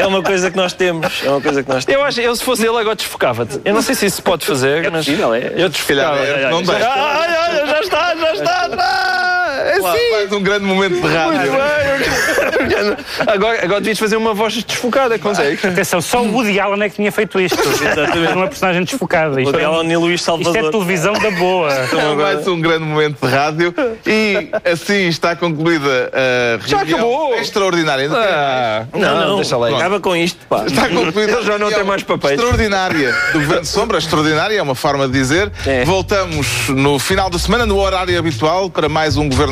é 0.00 0.06
uma 0.06 0.22
coisa 0.22 0.50
que 0.50 0.56
nós 0.56 0.72
temos. 0.72 1.22
É 1.24 1.30
uma 1.30 1.40
coisa 1.40 1.62
que 1.62 1.68
nós 1.68 1.84
temos. 1.84 2.00
Eu 2.00 2.06
acho, 2.06 2.20
eu 2.20 2.34
se 2.34 2.42
fosse 2.42 2.66
ele 2.66 2.76
agora 2.76 2.96
desfocava-te. 2.96 3.60
Eu 3.64 3.74
não 3.74 3.82
sei 3.82 3.94
se 3.94 4.06
isso 4.06 4.16
se 4.16 4.22
pode 4.22 4.44
fazer, 4.44 4.90
mas 4.90 5.04
possível, 5.04 5.34
é. 5.34 5.52
eu 5.56 5.68
desfocava. 5.68 6.18
É, 6.18 6.50
não 6.50 6.64
já, 6.64 6.74
ai, 6.74 7.66
já 7.66 7.80
está, 7.80 8.16
já 8.16 8.32
está, 8.32 8.66
está. 8.66 9.41
É 9.62 9.78
Lá, 9.78 9.94
mais 10.12 10.32
um 10.32 10.42
grande 10.42 10.64
momento 10.64 11.00
de 11.00 11.08
rádio. 11.14 11.52
Muito 11.52 11.52
bem. 11.52 12.96
Agora, 13.26 13.64
agora 13.64 13.80
devias 13.80 13.98
fazer 13.98 14.16
uma 14.16 14.34
voz 14.34 14.62
desfocada, 14.62 15.18
consegues? 15.18 15.64
Atenção, 15.64 16.00
só 16.00 16.22
o 16.22 16.32
Woody 16.32 16.58
Allen 16.58 16.82
é 16.82 16.88
que 16.88 16.96
tinha 16.96 17.12
feito 17.12 17.40
isto. 17.40 17.58
Exatamente. 17.62 18.32
Uma 18.34 18.48
personagem 18.48 18.82
desfocada. 18.84 19.40
Isto, 19.40 19.56
O 19.56 19.64
Alan 19.64 19.84
e 19.84 19.96
Luís 19.96 20.20
isto 20.20 20.30
é 20.30 20.44
Salvador. 20.44 20.70
televisão 20.70 21.12
da 21.14 21.30
boa. 21.32 21.72
É 22.02 22.14
mais 22.14 22.46
um 22.48 22.60
grande 22.60 22.84
momento 22.84 23.18
de 23.24 23.32
rádio 23.32 23.74
e 24.06 24.48
assim 24.70 25.06
está 25.08 25.34
concluída 25.36 26.10
a 26.12 26.66
Já 26.66 26.78
reunião 26.78 26.98
acabou. 26.98 27.34
extraordinária. 27.36 28.10
Ah, 28.12 28.84
Não, 28.92 29.20
não, 29.28 29.36
deixa 29.36 29.56
lá. 29.56 29.68
acaba 29.76 30.00
com 30.00 30.16
isto, 30.16 30.44
pá. 30.46 30.64
Está 30.66 30.88
concluída 30.88 31.32
Ele 31.32 31.42
já 31.42 31.58
não 31.58 31.70
tem 31.70 31.84
mais 31.84 32.02
papéis. 32.02 32.34
Extraordinária 32.34 33.12
do 33.32 33.40
Governo 33.40 33.62
de 33.62 33.68
Sombra, 33.68 33.98
extraordinária, 33.98 34.56
é 34.58 34.62
uma 34.62 34.74
forma 34.74 35.06
de 35.06 35.12
dizer. 35.12 35.50
É. 35.66 35.84
Voltamos 35.84 36.68
no 36.68 36.98
final 36.98 37.30
da 37.30 37.38
semana, 37.38 37.64
no 37.66 37.78
horário 37.78 38.18
habitual, 38.18 38.68
para 38.70 38.88
mais 38.88 39.16
um 39.16 39.28
Governo 39.28 39.51